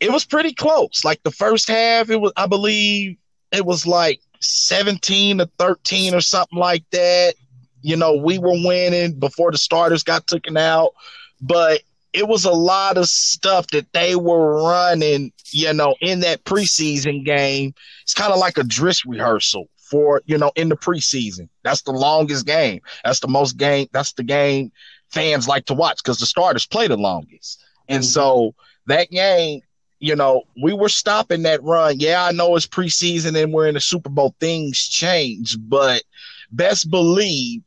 it 0.00 0.10
was 0.10 0.24
pretty 0.24 0.52
close. 0.52 1.04
Like 1.04 1.22
the 1.22 1.30
first 1.30 1.68
half, 1.68 2.10
it 2.10 2.20
was, 2.20 2.32
I 2.36 2.46
believe, 2.46 3.16
it 3.52 3.64
was 3.64 3.86
like 3.86 4.20
17 4.40 5.38
to 5.38 5.50
13 5.58 6.14
or 6.14 6.20
something 6.20 6.58
like 6.58 6.84
that. 6.90 7.34
You 7.82 7.96
know, 7.96 8.16
we 8.16 8.38
were 8.38 8.52
winning 8.52 9.18
before 9.18 9.52
the 9.52 9.58
starters 9.58 10.02
got 10.02 10.26
taken 10.26 10.56
out, 10.56 10.94
but 11.40 11.82
it 12.12 12.26
was 12.26 12.44
a 12.44 12.52
lot 12.52 12.96
of 12.96 13.06
stuff 13.08 13.68
that 13.68 13.92
they 13.92 14.16
were 14.16 14.62
running, 14.62 15.32
you 15.50 15.72
know, 15.72 15.94
in 16.00 16.20
that 16.20 16.44
preseason 16.44 17.24
game. 17.24 17.74
It's 18.02 18.14
kind 18.14 18.32
of 18.32 18.38
like 18.38 18.58
a 18.58 18.64
dress 18.64 19.04
rehearsal 19.06 19.68
for, 19.76 20.22
you 20.26 20.38
know, 20.38 20.52
in 20.56 20.68
the 20.68 20.76
preseason. 20.76 21.48
That's 21.62 21.82
the 21.82 21.92
longest 21.92 22.46
game. 22.46 22.80
That's 23.04 23.20
the 23.20 23.28
most 23.28 23.56
game. 23.56 23.88
That's 23.92 24.12
the 24.12 24.22
game 24.22 24.72
fans 25.10 25.48
like 25.48 25.66
to 25.66 25.74
watch 25.74 25.98
because 26.02 26.18
the 26.18 26.26
starters 26.26 26.66
play 26.66 26.88
the 26.88 26.96
longest. 26.96 27.62
And 27.88 28.02
mm-hmm. 28.02 28.10
so 28.10 28.54
that 28.86 29.10
game, 29.10 29.60
you 29.98 30.16
know, 30.16 30.44
we 30.62 30.72
were 30.72 30.88
stopping 30.88 31.42
that 31.42 31.62
run. 31.62 32.00
Yeah, 32.00 32.24
I 32.24 32.32
know 32.32 32.56
it's 32.56 32.66
preseason 32.66 33.40
and 33.40 33.52
we're 33.52 33.68
in 33.68 33.74
the 33.74 33.80
Super 33.80 34.08
Bowl. 34.08 34.34
Things 34.40 34.78
change, 34.78 35.56
but 35.60 36.02
best 36.50 36.90
believe 36.90 37.62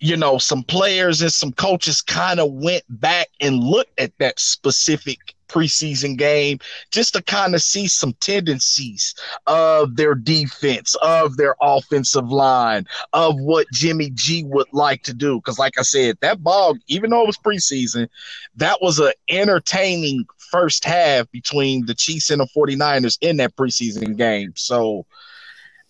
you 0.00 0.16
know, 0.16 0.38
some 0.38 0.62
players 0.62 1.20
and 1.22 1.32
some 1.32 1.52
coaches 1.52 2.00
kind 2.00 2.40
of 2.40 2.52
went 2.52 2.84
back 2.88 3.28
and 3.40 3.62
looked 3.62 3.98
at 3.98 4.12
that 4.18 4.38
specific 4.38 5.18
preseason 5.48 6.16
game 6.16 6.58
just 6.90 7.14
to 7.14 7.22
kind 7.22 7.54
of 7.54 7.62
see 7.62 7.88
some 7.88 8.12
tendencies 8.20 9.14
of 9.46 9.96
their 9.96 10.14
defense, 10.14 10.94
of 10.96 11.36
their 11.36 11.56
offensive 11.60 12.28
line, 12.28 12.86
of 13.12 13.34
what 13.40 13.66
Jimmy 13.72 14.10
G 14.10 14.44
would 14.44 14.66
like 14.72 15.02
to 15.04 15.14
do. 15.14 15.36
Because, 15.36 15.58
like 15.58 15.78
I 15.78 15.82
said, 15.82 16.18
that 16.20 16.42
ball, 16.42 16.76
even 16.86 17.10
though 17.10 17.22
it 17.22 17.26
was 17.26 17.38
preseason, 17.38 18.08
that 18.56 18.80
was 18.82 18.98
an 18.98 19.12
entertaining 19.28 20.26
first 20.50 20.84
half 20.84 21.30
between 21.30 21.86
the 21.86 21.94
Chiefs 21.94 22.30
and 22.30 22.40
the 22.40 22.48
49ers 22.56 23.18
in 23.20 23.38
that 23.38 23.56
preseason 23.56 24.16
game. 24.16 24.52
So, 24.54 25.06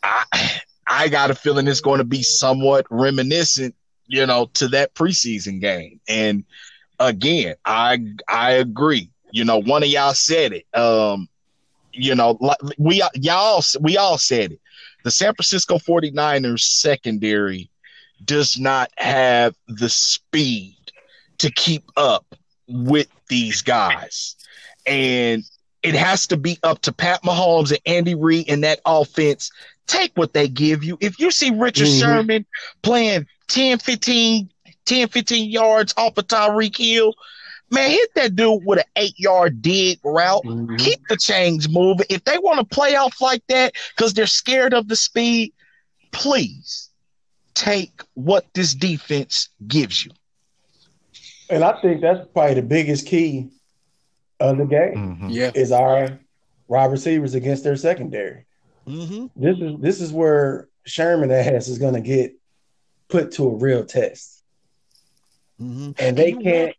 I. 0.02 0.24
I 0.90 1.08
got 1.08 1.30
a 1.30 1.34
feeling 1.34 1.68
it's 1.68 1.82
going 1.82 1.98
to 1.98 2.04
be 2.04 2.22
somewhat 2.22 2.86
reminiscent 2.88 3.74
you 4.08 4.26
know, 4.26 4.46
to 4.54 4.68
that 4.68 4.94
preseason 4.94 5.60
game. 5.60 6.00
And 6.08 6.44
again, 6.98 7.54
I 7.64 8.04
I 8.28 8.52
agree. 8.52 9.10
You 9.30 9.44
know, 9.44 9.58
one 9.58 9.82
of 9.82 9.88
y'all 9.88 10.14
said 10.14 10.52
it. 10.52 10.66
Um, 10.78 11.28
you 11.92 12.14
know, 12.14 12.38
we 12.78 13.02
y'all 13.14 13.62
we 13.80 13.96
all 13.96 14.18
said 14.18 14.52
it. 14.52 14.60
The 15.04 15.10
San 15.10 15.34
Francisco 15.34 15.78
49ers 15.78 16.60
secondary 16.60 17.70
does 18.24 18.58
not 18.58 18.90
have 18.96 19.54
the 19.68 19.88
speed 19.88 20.76
to 21.38 21.50
keep 21.52 21.90
up 21.96 22.34
with 22.66 23.08
these 23.28 23.62
guys. 23.62 24.36
And 24.86 25.44
it 25.82 25.94
has 25.94 26.26
to 26.28 26.36
be 26.36 26.58
up 26.62 26.80
to 26.82 26.92
Pat 26.92 27.22
Mahomes 27.22 27.70
and 27.70 27.80
Andy 27.86 28.14
Reid 28.14 28.48
and 28.48 28.64
that 28.64 28.80
offense. 28.84 29.50
Take 29.86 30.12
what 30.16 30.32
they 30.32 30.48
give 30.48 30.84
you. 30.84 30.98
If 31.00 31.18
you 31.18 31.30
see 31.30 31.50
Richard 31.50 31.86
mm-hmm. 31.86 32.00
Sherman 32.00 32.46
playing 32.82 33.26
10, 33.48 33.78
15, 33.78 34.50
10, 34.84 35.08
15 35.08 35.50
yards 35.50 35.94
off 35.96 36.16
of 36.18 36.26
Tyreek 36.26 36.76
Hill, 36.76 37.14
man, 37.70 37.90
hit 37.90 38.14
that 38.14 38.36
dude 38.36 38.64
with 38.64 38.78
an 38.78 38.84
eight 38.96 39.18
yard 39.18 39.60
dig 39.62 39.98
route. 40.04 40.44
Mm-hmm. 40.44 40.76
Keep 40.76 41.08
the 41.08 41.16
chains 41.16 41.68
moving. 41.68 42.06
If 42.08 42.24
they 42.24 42.38
want 42.38 42.58
to 42.58 42.74
play 42.74 42.96
off 42.96 43.20
like 43.20 43.42
that 43.48 43.74
because 43.96 44.14
they're 44.14 44.26
scared 44.26 44.74
of 44.74 44.88
the 44.88 44.96
speed, 44.96 45.52
please 46.12 46.90
take 47.54 48.02
what 48.14 48.46
this 48.54 48.74
defense 48.74 49.48
gives 49.66 50.04
you. 50.04 50.12
And 51.50 51.64
I 51.64 51.80
think 51.80 52.00
that's 52.00 52.26
probably 52.32 52.54
the 52.54 52.62
biggest 52.62 53.06
key 53.06 53.50
of 54.38 54.58
the 54.58 54.64
game. 54.64 54.94
Mm-hmm. 54.94 55.28
Yeah, 55.30 55.50
is 55.54 55.72
our 55.72 56.18
wide 56.68 56.90
receivers 56.90 57.34
against 57.34 57.64
their 57.64 57.76
secondary. 57.76 58.44
Mm-hmm. 58.86 59.26
This 59.36 59.58
is 59.58 59.80
this 59.80 60.00
is 60.00 60.12
where 60.12 60.68
Sherman 60.84 61.30
ass 61.30 61.68
is 61.68 61.78
going 61.78 61.94
to 61.94 62.00
get 62.00 62.34
put 63.08 63.32
to 63.32 63.48
a 63.48 63.54
real 63.54 63.84
test. 63.84 64.42
Mm-hmm. 65.60 65.90
And 65.98 66.16
they 66.16 66.32
and 66.32 66.42
can't. 66.42 66.76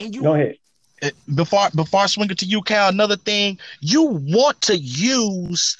and 0.00 0.14
you, 0.14 0.22
go 0.22 0.34
ahead. 0.34 0.56
Uh, 1.02 1.10
before 1.34 1.68
before 1.74 2.00
I 2.00 2.06
swing 2.06 2.30
it 2.30 2.38
to 2.38 2.46
you, 2.46 2.62
Cal, 2.62 2.88
another 2.88 3.16
thing 3.16 3.58
you 3.80 4.02
want 4.04 4.60
to 4.62 4.76
use 4.76 5.76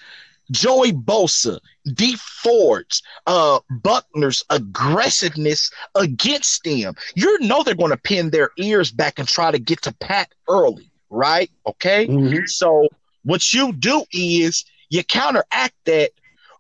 Joey 0.51 0.93
Bosa, 0.93 1.61
Dee 1.95 2.16
Ford's, 2.16 3.03
uh, 3.26 3.61
Buckner's 3.70 4.45
aggressiveness 4.51 5.70
against 5.95 6.64
them. 6.64 6.95
You 7.14 7.38
know 7.40 7.62
they're 7.62 7.74
going 7.74 7.90
to 7.90 7.97
pin 7.97 8.30
their 8.30 8.51
ears 8.57 8.90
back 8.90 9.18
and 9.18 9.28
try 9.28 9.51
to 9.51 9.59
get 9.59 9.82
to 9.82 9.95
Pat 9.95 10.32
early, 10.49 10.90
right? 11.11 11.51
Okay. 11.66 12.07
Mm-hmm. 12.07 12.47
So 12.47 12.88
what 13.24 13.55
you 13.55 13.72
do 13.72 14.05
is 14.12 14.64
you 14.90 15.05
counteract 15.05 15.74
that 15.84 16.11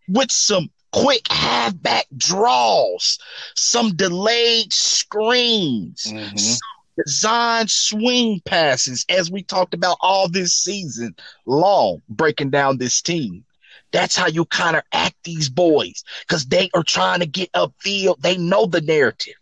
with 0.08 0.30
some 0.30 0.70
quick 0.92 1.26
halfback 1.30 2.06
draws, 2.16 3.18
some 3.54 3.96
delayed 3.96 4.72
screens, 4.72 6.04
mm-hmm. 6.06 6.36
some 6.36 6.58
design 7.04 7.66
swing 7.68 8.40
passes, 8.44 9.04
as 9.08 9.30
we 9.30 9.42
talked 9.42 9.74
about 9.74 9.96
all 10.00 10.28
this 10.28 10.54
season 10.54 11.14
long, 11.46 12.02
breaking 12.08 12.50
down 12.50 12.78
this 12.78 13.00
team. 13.00 13.44
That's 13.92 14.16
how 14.16 14.26
you 14.26 14.46
counteract 14.46 15.16
these 15.24 15.50
boys 15.50 16.02
because 16.26 16.46
they 16.46 16.70
are 16.74 16.82
trying 16.82 17.20
to 17.20 17.26
get 17.26 17.52
upfield. 17.52 18.20
They 18.20 18.38
know 18.38 18.66
the 18.66 18.80
narrative. 18.80 19.34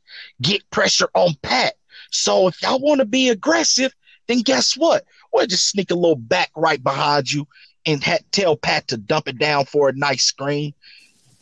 Get 0.43 0.69
pressure 0.71 1.09
on 1.15 1.35
Pat. 1.43 1.75
So 2.11 2.49
if 2.49 2.61
y'all 2.61 2.81
want 2.81 2.99
to 2.99 3.05
be 3.05 3.29
aggressive, 3.29 3.95
then 4.27 4.41
guess 4.41 4.77
what? 4.77 5.05
We'll 5.33 5.47
just 5.47 5.69
sneak 5.69 5.93
a 5.93 5.95
little 5.95 6.17
back 6.17 6.51
right 6.57 6.83
behind 6.83 7.31
you 7.31 7.47
and 7.87 8.03
ha- 8.03 8.19
tell 8.33 8.57
Pat 8.57 8.89
to 8.89 8.97
dump 8.97 9.29
it 9.29 9.39
down 9.39 9.67
for 9.67 9.89
a 9.89 9.93
nice 9.93 10.25
screen 10.25 10.75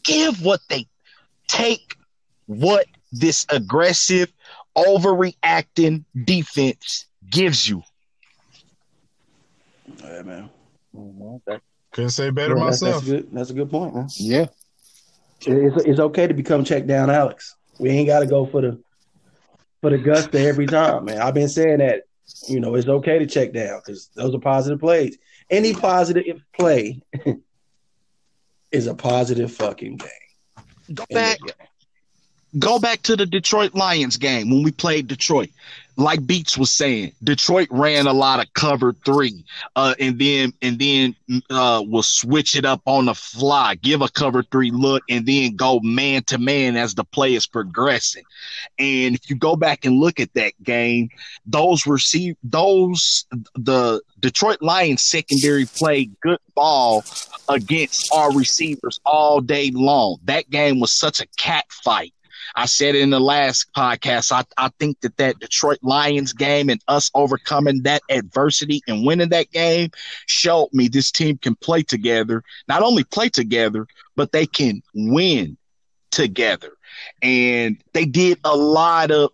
give 0.04 0.42
what 0.42 0.60
they 0.68 0.86
take 1.48 1.96
what 2.46 2.86
this 3.12 3.46
aggressive, 3.50 4.32
overreacting 4.76 6.04
defense 6.24 7.06
gives 7.28 7.68
you. 7.68 7.82
Yeah, 10.02 10.22
man. 10.22 10.50
Mm-hmm. 10.94 11.56
Couldn't 11.92 12.10
say 12.10 12.30
better 12.30 12.56
yeah, 12.56 12.64
myself. 12.64 12.94
That's, 12.94 13.06
that's, 13.06 13.22
good. 13.22 13.32
That's 13.32 13.50
a 13.50 13.54
good 13.54 13.70
point, 13.70 13.94
man. 13.94 14.08
Yeah. 14.16 14.46
It's, 15.46 15.84
it's 15.84 16.00
okay 16.00 16.26
to 16.26 16.34
become 16.34 16.64
check 16.64 16.86
down, 16.86 17.10
Alex. 17.10 17.56
We 17.78 17.90
ain't 17.90 18.08
got 18.08 18.20
to 18.20 18.26
go 18.26 18.46
for 18.46 18.60
the 18.60 18.82
for 19.80 19.90
the 19.90 19.98
gusto 19.98 20.38
every 20.38 20.66
time, 20.66 21.04
man. 21.04 21.18
I've 21.18 21.34
been 21.34 21.48
saying 21.48 21.78
that. 21.78 22.02
You 22.46 22.60
know, 22.60 22.74
it's 22.74 22.86
okay 22.86 23.18
to 23.18 23.26
check 23.26 23.54
down 23.54 23.80
because 23.80 24.10
those 24.14 24.34
are 24.34 24.38
positive 24.38 24.78
plays. 24.80 25.16
Any 25.48 25.72
positive 25.72 26.42
play 26.52 27.00
is 28.70 28.86
a 28.86 28.94
positive 28.94 29.52
fucking 29.52 29.96
game. 29.96 30.08
Go 30.94 31.04
back. 31.10 31.38
Go 32.58 32.78
back 32.78 33.02
to 33.02 33.16
the 33.16 33.26
Detroit 33.26 33.74
Lions 33.74 34.16
game 34.16 34.50
when 34.50 34.62
we 34.62 34.72
played 34.72 35.06
Detroit 35.06 35.50
like 35.98 36.24
Beats 36.24 36.56
was 36.56 36.72
saying, 36.72 37.12
Detroit 37.24 37.66
ran 37.72 38.06
a 38.06 38.12
lot 38.12 38.38
of 38.38 38.52
cover 38.54 38.92
three, 38.92 39.44
uh, 39.74 39.96
and 39.98 40.16
then 40.16 40.52
and 40.62 40.78
then 40.78 41.16
uh, 41.50 41.82
will 41.84 42.04
switch 42.04 42.54
it 42.54 42.64
up 42.64 42.80
on 42.86 43.06
the 43.06 43.14
fly, 43.14 43.74
give 43.74 44.00
a 44.00 44.08
cover 44.08 44.44
three 44.44 44.70
look, 44.70 45.02
and 45.10 45.26
then 45.26 45.56
go 45.56 45.80
man 45.80 46.22
to 46.24 46.38
man 46.38 46.76
as 46.76 46.94
the 46.94 47.02
play 47.02 47.34
is 47.34 47.48
progressing. 47.48 48.22
And 48.78 49.16
if 49.16 49.28
you 49.28 49.34
go 49.34 49.56
back 49.56 49.84
and 49.84 49.98
look 49.98 50.20
at 50.20 50.32
that 50.34 50.52
game, 50.62 51.08
those 51.44 51.84
receive 51.84 52.36
those 52.44 53.26
the 53.56 54.00
Detroit 54.20 54.62
Lions 54.62 55.02
secondary 55.02 55.66
played 55.66 56.14
good 56.20 56.38
ball 56.54 57.04
against 57.48 58.12
our 58.14 58.32
receivers 58.32 59.00
all 59.04 59.40
day 59.40 59.72
long. 59.72 60.18
That 60.24 60.48
game 60.48 60.78
was 60.78 60.96
such 60.96 61.20
a 61.20 61.26
cat 61.36 61.64
fight 61.70 62.14
I 62.58 62.66
said 62.66 62.96
in 62.96 63.10
the 63.10 63.20
last 63.20 63.72
podcast. 63.72 64.32
I, 64.32 64.42
I 64.56 64.68
think 64.80 65.00
that 65.02 65.16
that 65.18 65.38
Detroit 65.38 65.78
Lions 65.82 66.32
game 66.32 66.68
and 66.68 66.82
us 66.88 67.08
overcoming 67.14 67.82
that 67.82 68.02
adversity 68.10 68.82
and 68.88 69.06
winning 69.06 69.28
that 69.28 69.52
game 69.52 69.90
showed 70.26 70.70
me 70.72 70.88
this 70.88 71.12
team 71.12 71.38
can 71.38 71.54
play 71.54 71.84
together. 71.84 72.42
Not 72.66 72.82
only 72.82 73.04
play 73.04 73.28
together, 73.28 73.86
but 74.16 74.32
they 74.32 74.44
can 74.44 74.82
win 74.92 75.56
together. 76.10 76.72
And 77.22 77.80
they 77.92 78.06
did 78.06 78.40
a 78.42 78.56
lot 78.56 79.12
of 79.12 79.30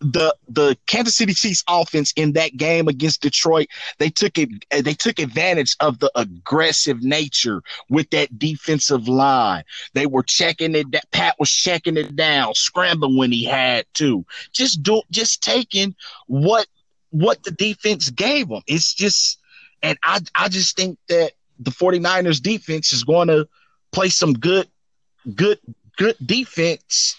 the 0.00 0.34
the 0.48 0.76
Kansas 0.86 1.16
City 1.16 1.34
Chiefs 1.34 1.62
offense 1.68 2.12
in 2.16 2.32
that 2.32 2.56
game 2.56 2.88
against 2.88 3.20
Detroit, 3.20 3.68
they 3.98 4.08
took 4.08 4.38
it 4.38 4.48
they 4.70 4.94
took 4.94 5.18
advantage 5.18 5.76
of 5.80 5.98
the 5.98 6.10
aggressive 6.14 7.02
nature 7.02 7.62
with 7.88 8.08
that 8.10 8.38
defensive 8.38 9.08
line. 9.08 9.64
They 9.94 10.06
were 10.06 10.22
checking 10.22 10.74
it 10.74 10.90
that 10.92 11.10
Pat 11.10 11.36
was 11.38 11.50
checking 11.50 11.96
it 11.96 12.16
down, 12.16 12.54
scrambling 12.54 13.16
when 13.16 13.30
he 13.30 13.44
had 13.44 13.84
to. 13.94 14.24
Just 14.52 14.82
do 14.82 15.02
just 15.10 15.42
taking 15.42 15.94
what 16.26 16.66
what 17.10 17.42
the 17.42 17.50
defense 17.50 18.08
gave 18.10 18.48
them. 18.48 18.62
It's 18.66 18.94
just 18.94 19.38
and 19.82 19.98
I 20.02 20.20
I 20.34 20.48
just 20.48 20.76
think 20.76 20.98
that 21.08 21.32
the 21.58 21.70
49ers 21.70 22.40
defense 22.40 22.92
is 22.92 23.04
going 23.04 23.28
to 23.28 23.46
play 23.92 24.08
some 24.08 24.32
good 24.32 24.66
good 25.34 25.58
good 25.98 26.16
defense 26.24 27.16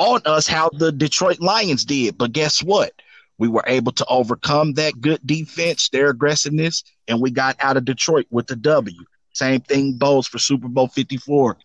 on 0.00 0.22
us 0.24 0.46
how 0.46 0.70
the 0.70 0.90
Detroit 0.90 1.40
Lions 1.40 1.84
did. 1.84 2.16
But 2.16 2.32
guess 2.32 2.62
what? 2.62 2.92
We 3.36 3.48
were 3.48 3.64
able 3.66 3.92
to 3.92 4.06
overcome 4.06 4.72
that 4.74 5.00
good 5.00 5.20
defense, 5.24 5.90
their 5.90 6.08
aggressiveness, 6.08 6.82
and 7.06 7.20
we 7.20 7.30
got 7.30 7.56
out 7.60 7.76
of 7.76 7.84
Detroit 7.84 8.26
with 8.30 8.46
the 8.46 8.56
W. 8.56 9.04
Same 9.32 9.60
thing 9.60 9.98
bows 9.98 10.26
for 10.26 10.38
Super 10.38 10.68
Bowl 10.68 10.88
54. 10.88 11.56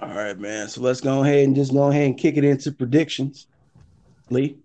All 0.00 0.08
right, 0.08 0.38
man. 0.38 0.68
So 0.68 0.82
let's 0.82 1.00
go 1.00 1.22
ahead 1.22 1.44
and 1.44 1.56
just 1.56 1.72
go 1.72 1.90
ahead 1.90 2.06
and 2.06 2.18
kick 2.18 2.36
it 2.36 2.44
into 2.44 2.70
predictions. 2.70 3.46
Lee. 4.28 4.58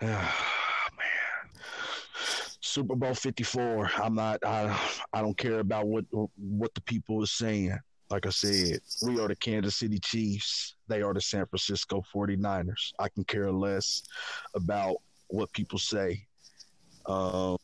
man. 0.00 0.28
Super 2.60 2.96
Bowl 2.96 3.14
54. 3.14 3.90
I'm 3.96 4.14
not 4.14 4.44
I 4.44 4.78
I 5.12 5.20
don't 5.20 5.36
care 5.36 5.58
about 5.58 5.86
what 5.86 6.06
what 6.36 6.74
the 6.74 6.80
people 6.82 7.22
are 7.22 7.26
saying. 7.26 7.78
Like 8.12 8.26
I 8.26 8.30
said, 8.30 8.80
we 9.02 9.18
are 9.18 9.28
the 9.28 9.34
Kansas 9.34 9.76
City 9.76 9.98
Chiefs. 9.98 10.74
They 10.86 11.00
are 11.00 11.14
the 11.14 11.20
San 11.22 11.46
Francisco 11.46 12.04
49ers. 12.14 12.92
I 12.98 13.08
can 13.08 13.24
care 13.24 13.50
less 13.50 14.02
about 14.54 14.96
what 15.28 15.50
people 15.54 15.78
say. 15.78 16.26
Um, 17.06 17.56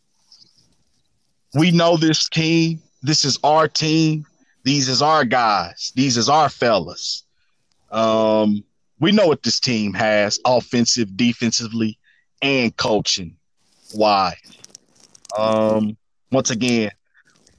we 1.53 1.71
know 1.71 1.99
this 1.99 2.31
team. 2.31 2.81
This 3.03 3.27
is 3.27 3.39
our 3.45 3.69
team. 3.69 4.25
These 4.65 4.89
is 4.89 5.03
our 5.03 5.27
guys. 5.27 5.93
These 5.95 6.17
is 6.17 6.31
our 6.31 6.49
fellas. 6.49 7.25
Um, 7.91 8.65
we 9.01 9.13
know 9.13 9.27
what 9.27 9.43
this 9.43 9.61
team 9.61 9.93
has 9.93 10.41
offensive, 10.47 11.15
defensively, 11.15 11.99
and 12.41 12.75
coaching. 12.75 13.37
Why? 13.93 14.35
Um, 15.37 15.99
once 16.33 16.49
again, 16.49 16.91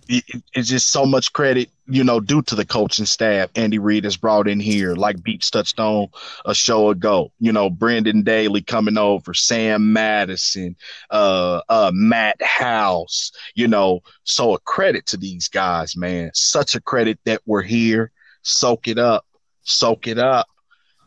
it, 0.09 0.23
it's 0.53 0.67
just 0.67 0.89
so 0.89 1.05
much 1.05 1.31
credit, 1.33 1.69
you 1.85 2.03
know, 2.03 2.19
due 2.19 2.41
to 2.41 2.55
the 2.55 2.65
coaching 2.65 3.05
staff. 3.05 3.49
Andy 3.55 3.77
Reid 3.77 4.03
has 4.05 4.17
brought 4.17 4.47
in 4.47 4.59
here, 4.59 4.95
like 4.95 5.21
Beats 5.21 5.51
touched 5.51 5.79
on 5.79 6.07
a 6.45 6.55
show 6.55 6.89
ago. 6.89 7.31
You 7.39 7.51
know, 7.53 7.69
Brendan 7.69 8.23
Daly 8.23 8.63
coming 8.63 8.97
over, 8.97 9.35
Sam 9.35 9.93
Madison, 9.93 10.75
uh, 11.11 11.61
uh, 11.69 11.91
Matt 11.93 12.41
House. 12.41 13.31
You 13.53 13.67
know, 13.67 14.01
so 14.23 14.55
a 14.55 14.59
credit 14.59 15.05
to 15.07 15.17
these 15.17 15.47
guys, 15.47 15.95
man. 15.95 16.31
Such 16.33 16.73
a 16.73 16.81
credit 16.81 17.19
that 17.25 17.41
we're 17.45 17.61
here. 17.61 18.11
Soak 18.41 18.87
it 18.87 18.97
up, 18.97 19.25
soak 19.61 20.07
it 20.07 20.17
up. 20.17 20.47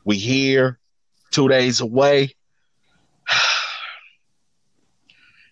We 0.05 0.17
here, 0.17 0.79
two 1.33 1.49
days 1.49 1.81
away. 1.81 2.37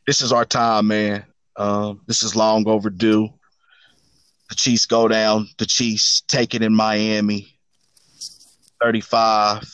this 0.07 0.21
is 0.21 0.33
our 0.33 0.45
time, 0.45 0.87
man. 0.87 1.25
Um, 1.57 2.01
this 2.07 2.23
is 2.23 2.37
long 2.37 2.69
overdue. 2.69 3.31
The 4.51 4.57
Chiefs 4.57 4.85
go 4.85 5.09
down. 5.09 5.49
The 5.59 5.67
Chiefs 5.67 6.23
take 6.27 6.55
it 6.55 6.63
in 6.63 6.75
Miami 6.75 7.57
35 8.83 9.65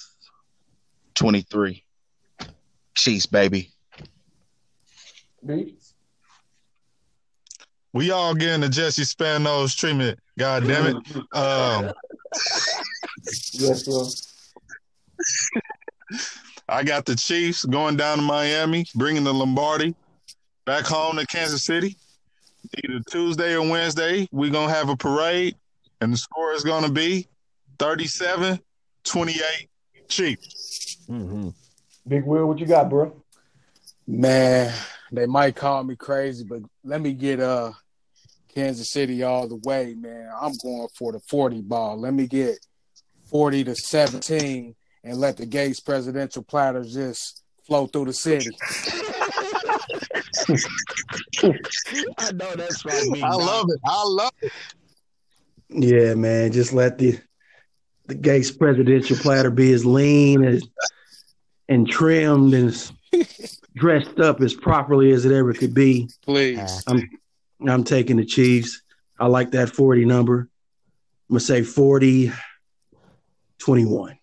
23. 1.14 1.82
Chiefs, 2.94 3.26
baby. 3.26 3.72
We 7.94 8.10
all 8.10 8.34
getting 8.34 8.60
the 8.60 8.68
Jessie 8.68 9.02
Spanos 9.02 9.74
treatment. 9.74 10.18
God 10.38 10.66
damn 10.66 10.96
it. 10.96 10.96
Um, 11.32 11.92
yes, 13.54 13.86
sir. 13.86 14.04
I 16.68 16.82
got 16.82 17.06
the 17.06 17.16
Chiefs 17.16 17.64
going 17.64 17.96
down 17.96 18.18
to 18.18 18.22
Miami, 18.22 18.84
bringing 18.94 19.24
the 19.24 19.32
Lombardi 19.32 19.94
back 20.66 20.84
home 20.84 21.16
to 21.16 21.26
Kansas 21.26 21.64
City 21.64 21.96
either 22.84 23.00
Tuesday 23.10 23.54
or 23.54 23.68
Wednesday, 23.68 24.28
we're 24.32 24.50
going 24.50 24.68
to 24.68 24.74
have 24.74 24.88
a 24.88 24.96
parade, 24.96 25.56
and 26.00 26.12
the 26.12 26.16
score 26.16 26.52
is 26.52 26.62
going 26.62 26.84
to 26.84 26.90
be 26.90 27.28
37 27.78 28.60
28 29.04 29.68
Chiefs. 30.08 30.98
Mm-hmm. 31.08 31.50
Big 32.06 32.24
Will, 32.24 32.46
what 32.46 32.58
you 32.58 32.66
got, 32.66 32.88
bro? 32.88 33.12
Man, 34.06 34.72
they 35.10 35.26
might 35.26 35.56
call 35.56 35.82
me 35.84 35.96
crazy, 35.96 36.44
but 36.44 36.62
let 36.84 37.00
me 37.00 37.12
get 37.12 37.40
uh 37.40 37.72
Kansas 38.54 38.90
City 38.90 39.22
all 39.22 39.48
the 39.48 39.56
way, 39.56 39.94
man. 39.98 40.30
I'm 40.40 40.52
going 40.62 40.88
for 40.96 41.12
the 41.12 41.20
40 41.28 41.62
ball. 41.62 42.00
Let 42.00 42.14
me 42.14 42.26
get 42.26 42.58
40 43.30 43.64
to 43.64 43.74
17 43.74 44.74
and 45.04 45.16
let 45.18 45.36
the 45.36 45.46
Gates 45.46 45.80
presidential 45.80 46.42
platter 46.42 46.82
just 46.84 47.42
flow 47.66 47.86
through 47.86 48.06
the 48.06 48.14
city. 48.14 48.50
I 52.18 52.32
know 52.32 52.54
that's 52.54 52.84
right. 52.84 53.22
I 53.22 53.34
love 53.34 53.66
it. 53.68 53.80
I 53.84 54.04
love 54.06 54.32
it. 54.42 54.52
Yeah, 55.68 56.14
man. 56.14 56.52
Just 56.52 56.72
let 56.72 56.98
the 56.98 57.18
the 58.06 58.14
Gates 58.14 58.50
presidential 58.50 59.16
platter 59.16 59.50
be 59.50 59.72
as 59.72 59.84
lean 59.84 60.44
as 60.44 60.62
and 61.68 61.88
trimmed 61.88 62.54
and 62.54 62.92
dressed 63.74 64.20
up 64.20 64.40
as 64.40 64.54
properly 64.54 65.10
as 65.12 65.24
it 65.24 65.32
ever 65.32 65.52
could 65.52 65.74
be. 65.74 66.08
Please. 66.22 66.84
I'm 66.86 67.08
I'm 67.66 67.84
taking 67.84 68.16
the 68.16 68.24
Chiefs. 68.24 68.82
I 69.18 69.26
like 69.26 69.52
that 69.52 69.70
40 69.70 70.04
number. 70.04 70.48
I'm 71.28 71.34
gonna 71.34 71.40
say 71.40 71.62
40 71.62 72.32
21. 73.58 74.18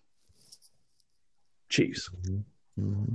Chiefs. 1.68 2.08
Mm-hmm. 2.78 3.14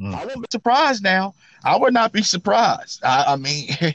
Mm. 0.00 0.14
I 0.14 0.24
wouldn't 0.24 0.42
be 0.42 0.48
surprised 0.50 1.02
now. 1.02 1.34
I 1.64 1.76
would 1.76 1.92
not 1.92 2.12
be 2.12 2.22
surprised. 2.22 3.04
I, 3.04 3.24
I 3.28 3.36
mean, 3.36 3.68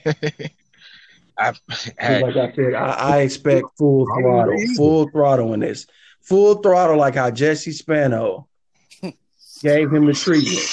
I, 1.38 1.53
hey. 1.99 2.22
like 2.22 2.36
I 2.36 2.53
said, 2.53 2.74
I, 2.76 2.91
I 2.91 3.18
expect 3.22 3.66
full 3.78 4.06
throttle, 4.06 4.56
full 4.76 5.10
throttle 5.10 5.53
in 5.53 5.62
this, 5.62 5.88
full 6.22 6.56
throttle, 6.56 6.97
like 6.97 7.16
how 7.16 7.32
Jessie 7.32 7.72
Spano 7.72 8.47
gave 9.62 9.91
him 9.91 10.06
the 10.06 10.14
treatment 10.14 10.68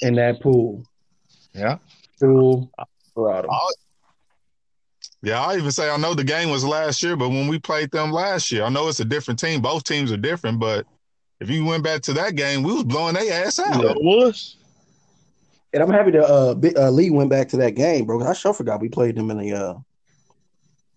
in 0.00 0.14
that 0.14 0.40
pool. 0.40 0.84
Yeah, 1.52 1.78
full 2.20 2.70
throttle. 3.14 3.50
Yeah, 5.24 5.40
I 5.40 5.56
even 5.56 5.70
say 5.70 5.88
I 5.90 5.96
know 5.96 6.14
the 6.14 6.24
game 6.24 6.50
was 6.50 6.64
last 6.64 7.02
year, 7.02 7.16
but 7.16 7.28
when 7.28 7.48
we 7.48 7.58
played 7.58 7.90
them 7.90 8.10
last 8.10 8.50
year, 8.50 8.64
I 8.64 8.68
know 8.68 8.88
it's 8.88 9.00
a 9.00 9.04
different 9.04 9.38
team. 9.38 9.60
Both 9.60 9.84
teams 9.84 10.10
are 10.10 10.16
different, 10.16 10.58
but 10.58 10.86
if 11.42 11.50
you 11.50 11.64
went 11.64 11.82
back 11.82 12.02
to 12.02 12.12
that 12.14 12.36
game, 12.36 12.62
we 12.62 12.72
was 12.72 12.84
blowing 12.84 13.14
their 13.14 13.44
ass 13.44 13.58
out. 13.58 13.82
Yeah, 13.82 13.90
it 13.90 14.02
was. 14.02 14.56
And 15.72 15.82
I'm 15.82 15.90
happy 15.90 16.12
to 16.12 16.22
uh, 16.24 16.54
uh, 16.76 16.90
Lee 16.90 17.10
went 17.10 17.30
back 17.30 17.48
to 17.48 17.56
that 17.58 17.74
game, 17.74 18.04
bro. 18.04 18.22
I 18.22 18.32
sure 18.32 18.54
forgot 18.54 18.80
we 18.80 18.88
played 18.88 19.16
them 19.16 19.30
in 19.30 19.38
the 19.38 19.52
uh 19.52 19.74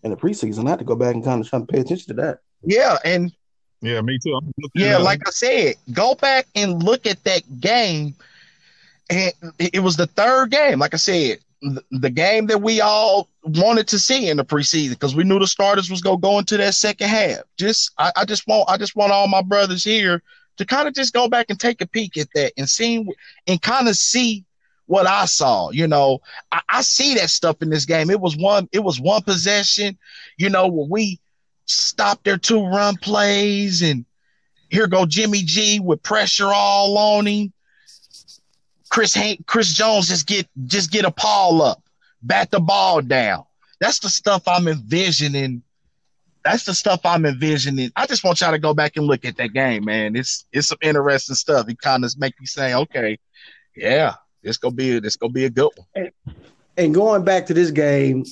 in 0.03 0.11
the 0.11 0.17
preseason. 0.17 0.67
I 0.67 0.71
had 0.71 0.79
to 0.79 0.85
go 0.85 0.95
back 0.95 1.15
and 1.15 1.23
kind 1.23 1.41
of 1.41 1.49
try 1.49 1.59
to 1.59 1.65
pay 1.65 1.79
attention 1.79 2.15
to 2.15 2.21
that. 2.21 2.39
Yeah, 2.63 2.97
and 3.03 3.33
yeah, 3.81 4.01
me 4.01 4.19
too. 4.19 4.39
Yeah, 4.73 4.97
like 4.97 5.21
I 5.25 5.31
said, 5.31 5.75
go 5.93 6.15
back 6.15 6.47
and 6.55 6.83
look 6.83 7.07
at 7.07 7.23
that 7.23 7.43
game. 7.59 8.15
And 9.09 9.31
it 9.59 9.81
was 9.81 9.97
the 9.97 10.07
third 10.07 10.49
game. 10.51 10.79
Like 10.79 10.93
I 10.93 10.97
said, 10.97 11.37
the 11.91 12.09
game 12.09 12.47
that 12.47 12.61
we 12.61 12.81
all 12.81 13.29
wanted 13.43 13.87
to 13.87 13.99
see 13.99 14.29
in 14.29 14.37
the 14.37 14.45
preseason 14.45 14.91
because 14.91 15.15
we 15.15 15.23
knew 15.23 15.39
the 15.39 15.47
starters 15.47 15.89
was 15.89 16.01
gonna 16.01 16.17
go 16.17 16.39
into 16.39 16.57
that 16.57 16.73
second 16.73 17.07
half. 17.07 17.39
Just 17.57 17.91
I, 17.97 18.11
I, 18.15 18.25
just 18.25 18.47
want 18.47 18.69
I 18.69 18.77
just 18.77 18.95
want 18.95 19.11
all 19.11 19.27
my 19.27 19.41
brothers 19.41 19.83
here 19.83 20.21
to 20.57 20.65
kind 20.65 20.87
of 20.87 20.93
just 20.93 21.13
go 21.13 21.27
back 21.27 21.47
and 21.49 21.59
take 21.59 21.81
a 21.81 21.87
peek 21.87 22.17
at 22.17 22.27
that 22.35 22.53
and 22.57 22.69
see 22.69 23.05
and 23.47 23.61
kind 23.61 23.87
of 23.87 23.95
see 23.95 24.45
what 24.85 25.07
I 25.07 25.25
saw. 25.25 25.71
You 25.71 25.87
know, 25.87 26.19
I, 26.51 26.61
I, 26.69 26.81
see 26.81 27.15
that 27.15 27.29
stuff 27.29 27.61
in 27.61 27.69
this 27.69 27.85
game. 27.85 28.09
It 28.09 28.21
was 28.21 28.37
one 28.37 28.69
it 28.71 28.83
was 28.83 28.99
one 28.99 29.23
possession, 29.23 29.97
you 30.37 30.49
know, 30.49 30.67
where 30.67 30.87
we 30.89 31.19
stopped 31.65 32.25
their 32.25 32.37
two 32.37 32.63
run 32.63 32.95
plays 32.97 33.81
and 33.81 34.05
here 34.69 34.87
go 34.87 35.05
Jimmy 35.05 35.41
G 35.41 35.79
with 35.79 36.03
pressure 36.03 36.51
all 36.53 36.97
on 36.97 37.25
him 37.25 37.53
Chris 38.89 39.13
Hank, 39.13 39.45
Chris 39.45 39.73
Jones 39.73 40.07
just 40.07 40.27
get 40.27 40.47
just 40.65 40.91
get 40.91 41.05
a 41.05 41.11
ball 41.11 41.61
up, 41.61 41.83
bat 42.21 42.51
the 42.51 42.59
ball 42.59 43.01
down. 43.01 43.45
That's 43.79 43.99
the 43.99 44.09
stuff 44.09 44.47
I'm 44.47 44.67
envisioning. 44.67 45.63
That's 46.43 46.63
the 46.63 46.73
stuff 46.73 47.01
I'm 47.03 47.25
envisioning. 47.25 47.91
I 47.95 48.05
just 48.05 48.23
want 48.23 48.39
y'all 48.39 48.51
to 48.51 48.59
go 48.59 48.73
back 48.73 48.97
and 48.97 49.05
look 49.07 49.25
at 49.25 49.37
that 49.37 49.53
game, 49.53 49.85
man. 49.85 50.15
It's 50.15 50.45
it's 50.51 50.67
some 50.67 50.77
interesting 50.81 51.35
stuff. 51.35 51.67
It 51.67 51.79
kind 51.79 52.05
of 52.05 52.13
make 52.17 52.39
me 52.39 52.45
say, 52.45 52.73
okay, 52.73 53.17
yeah, 53.75 54.13
this 54.43 54.57
gonna 54.57 54.75
be 54.75 54.99
this 54.99 55.15
gonna 55.15 55.33
be 55.33 55.45
a 55.45 55.49
good 55.49 55.71
one. 55.75 55.87
And, 55.95 56.11
and 56.77 56.93
going 56.93 57.23
back 57.23 57.47
to 57.47 57.53
this 57.53 57.71
game, 57.71 58.25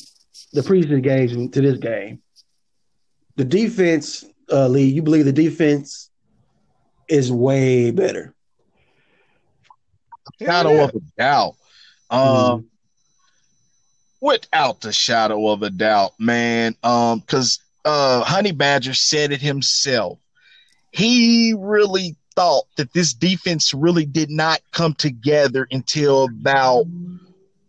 the 0.53 0.63
previous 0.63 1.01
games 1.01 1.51
to 1.51 1.61
this 1.61 1.77
game, 1.77 2.21
the 3.35 3.45
defense, 3.45 4.23
uh, 4.51 4.67
Lee, 4.67 4.85
you 4.85 5.01
believe 5.01 5.25
the 5.25 5.33
defense 5.33 6.09
is 7.09 7.31
way 7.31 7.91
better. 7.91 8.33
Shadow 10.41 10.73
Yeah. 10.73 10.83
of 10.83 10.95
a 10.95 11.01
doubt. 11.17 11.55
Um, 12.09 12.69
without 14.21 14.81
the 14.81 14.93
shadow 14.93 15.47
of 15.49 15.63
a 15.63 15.69
doubt, 15.69 16.13
man. 16.19 16.75
Um, 16.83 17.19
because 17.19 17.59
uh, 17.85 18.23
Honey 18.23 18.51
Badger 18.51 18.93
said 18.93 19.31
it 19.31 19.41
himself. 19.41 20.19
He 20.91 21.53
really 21.57 22.15
thought 22.35 22.65
that 22.77 22.93
this 22.93 23.13
defense 23.13 23.73
really 23.73 24.05
did 24.05 24.29
not 24.29 24.61
come 24.71 24.93
together 24.93 25.67
until 25.71 26.25
about 26.25 26.85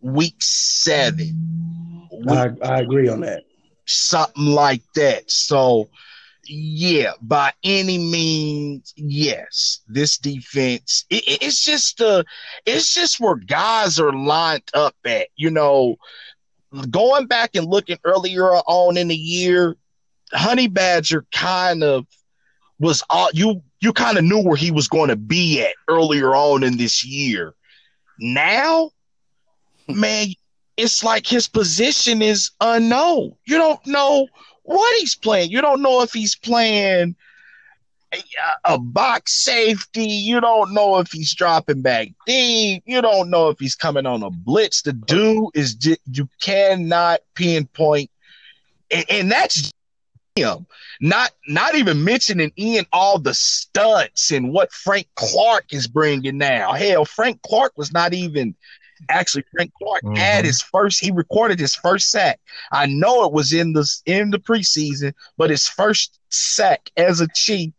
week 0.01 0.35
seven, 0.39 2.07
week 2.11 2.29
I, 2.29 2.51
I 2.61 2.79
agree 2.81 3.09
on 3.09 3.21
that. 3.21 3.43
something 3.85 4.45
like 4.45 4.81
that. 4.95 5.29
So, 5.29 5.89
yeah, 6.47 7.11
by 7.21 7.51
any 7.63 7.97
means, 7.97 8.93
yes, 8.97 9.81
this 9.87 10.17
defense. 10.17 11.05
It, 11.09 11.23
it- 11.27 11.43
it's 11.43 11.63
just 11.63 12.01
uh, 12.01 12.23
it's 12.65 12.93
just 12.93 13.19
where 13.19 13.35
guys 13.35 13.99
are 13.99 14.13
lined 14.13 14.63
up 14.73 14.95
at. 15.05 15.27
You 15.35 15.51
know, 15.51 15.95
going 16.89 17.27
back 17.27 17.55
and 17.55 17.67
looking 17.67 17.97
earlier 18.03 18.45
on 18.53 18.97
in 18.97 19.07
the 19.07 19.15
year, 19.15 19.75
Honey 20.33 20.67
Badger 20.67 21.25
kind 21.31 21.83
of 21.83 22.05
was 22.79 23.03
all 23.09 23.29
you. 23.33 23.61
You 23.81 23.93
kind 23.93 24.17
of 24.17 24.23
knew 24.23 24.41
where 24.41 24.57
he 24.57 24.71
was 24.71 24.87
going 24.87 25.09
to 25.09 25.15
be 25.15 25.61
at 25.61 25.73
earlier 25.87 26.35
on 26.35 26.63
in 26.63 26.77
this 26.77 27.05
year. 27.05 27.53
Now, 28.19 28.91
man, 29.87 30.27
it's 30.77 31.03
like 31.03 31.27
his 31.27 31.47
position 31.47 32.21
is 32.21 32.51
unknown. 32.61 33.35
You 33.45 33.57
don't 33.57 33.85
know 33.87 34.27
what 34.65 34.99
he's 34.99 35.15
playing. 35.15 35.51
You 35.51 35.61
don't 35.61 35.81
know 35.81 36.01
if 36.01 36.11
he's 36.11 36.35
playing 36.35 37.15
a, 38.13 38.73
a 38.73 38.77
box 38.77 39.43
safety. 39.43 40.05
You 40.05 40.41
don't 40.41 40.73
know 40.73 40.97
if 40.97 41.11
he's 41.11 41.33
dropping 41.33 41.81
back 41.81 42.09
deep. 42.25 42.83
You 42.85 43.01
don't 43.01 43.29
know 43.29 43.49
if 43.49 43.59
he's 43.59 43.75
coming 43.75 44.05
on 44.05 44.23
a 44.23 44.29
blitz. 44.29 44.81
The 44.81 44.93
dude 44.93 45.49
is 45.53 45.77
you 46.11 46.29
cannot 46.41 47.21
pinpoint, 47.35 48.09
and, 48.91 49.05
and 49.09 49.31
that's 49.31 49.71
him. 50.35 50.65
Not 50.99 51.31
not 51.47 51.75
even 51.75 52.03
mentioning 52.03 52.51
in 52.55 52.85
all 52.91 53.19
the 53.19 53.33
stunts 53.33 54.31
and 54.31 54.51
what 54.51 54.71
Frank 54.71 55.07
Clark 55.15 55.65
is 55.71 55.87
bringing 55.87 56.37
now. 56.37 56.73
Hell, 56.73 57.05
Frank 57.05 57.41
Clark 57.41 57.73
was 57.77 57.91
not 57.93 58.13
even 58.13 58.55
actually 59.09 59.43
Frank 59.55 59.71
Clark 59.81 60.03
had 60.15 60.43
Mhm. 60.43 60.47
his 60.47 60.61
first. 60.61 60.99
He 61.03 61.11
recorded 61.11 61.59
his 61.59 61.75
first 61.75 62.09
sack. 62.11 62.39
I 62.71 62.85
know 62.87 63.25
it 63.25 63.31
was 63.33 63.53
in 63.53 63.73
the 63.73 63.87
in 64.05 64.31
the 64.31 64.39
preseason, 64.39 65.13
but 65.37 65.49
his 65.49 65.67
first 65.67 66.19
sack 66.29 66.89
as 66.97 67.21
a 67.21 67.27
Chief 67.35 67.71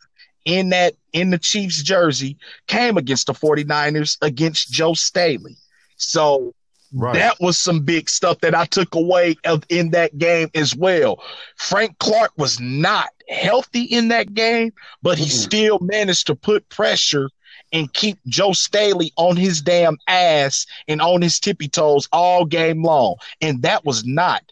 in 0.45 0.69
that 0.71 0.95
in 1.13 1.31
the 1.31 1.39
Chiefs 1.39 1.83
jersey 1.83 2.37
came 2.69 2.97
against 2.97 3.27
the 3.27 3.35
49ers 3.35 4.17
against 4.23 4.71
Joe 4.71 4.95
Staley. 4.95 5.57
So 5.97 6.55
Right. 6.93 7.15
that 7.15 7.37
was 7.41 7.59
some 7.59 7.81
big 7.81 8.09
stuff 8.09 8.39
that 8.41 8.55
I 8.55 8.65
took 8.65 8.95
away 8.95 9.37
of 9.45 9.65
in 9.69 9.91
that 9.91 10.17
game 10.19 10.51
as 10.55 10.75
well. 10.75 11.21
Frank 11.57 11.99
Clark 11.99 12.31
was 12.37 12.61
not 12.61 13.09
healthy 13.29 13.83
in 13.83 14.09
that 14.09 14.35
game, 14.35 14.73
but 15.03 15.19
he 15.19 15.27
Mm-mm. 15.27 15.31
still 15.31 15.79
managed 15.81 16.29
to 16.29 16.37
put 16.37 16.69
pressure 16.69 17.29
and 17.77 17.93
keep 17.93 18.19
Joe 18.27 18.55
Staley 18.55 19.13
on 19.17 19.37
his 19.37 19.61
damn 19.61 19.99
ass 20.09 20.65
and 20.89 21.03
on 21.03 21.21
his 21.21 21.39
tippy 21.39 21.69
toes 21.69 22.09
all 22.11 22.47
game 22.47 22.83
long. 22.83 23.17
And 23.43 23.61
that 23.63 23.85
was 23.85 24.03
not 24.07 24.43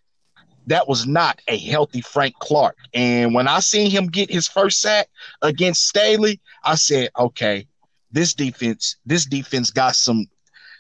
that 0.66 0.89
was 0.89 1.07
not 1.07 1.41
a 1.49 1.57
healthy 1.59 2.03
Frank 2.03 2.35
Clark. 2.39 2.77
And 2.93 3.35
when 3.35 3.49
I 3.49 3.61
seen 3.61 3.91
him 3.91 4.07
get 4.09 4.31
his 4.31 4.47
first 4.47 4.81
sack 4.81 5.09
against 5.43 5.87
Staley, 5.87 6.41
I 6.64 6.75
said, 6.75 7.11
okay, 7.18 7.66
this 8.12 8.35
defense, 8.35 8.97
this 9.07 9.25
defense 9.27 9.70
got 9.70 9.97
some 9.97 10.27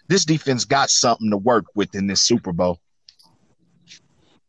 this 0.08 0.26
defense 0.26 0.66
got 0.66 0.90
something 0.90 1.30
to 1.30 1.38
work 1.38 1.64
with 1.74 1.94
in 1.94 2.06
this 2.06 2.20
Super 2.20 2.52
Bowl. 2.52 2.78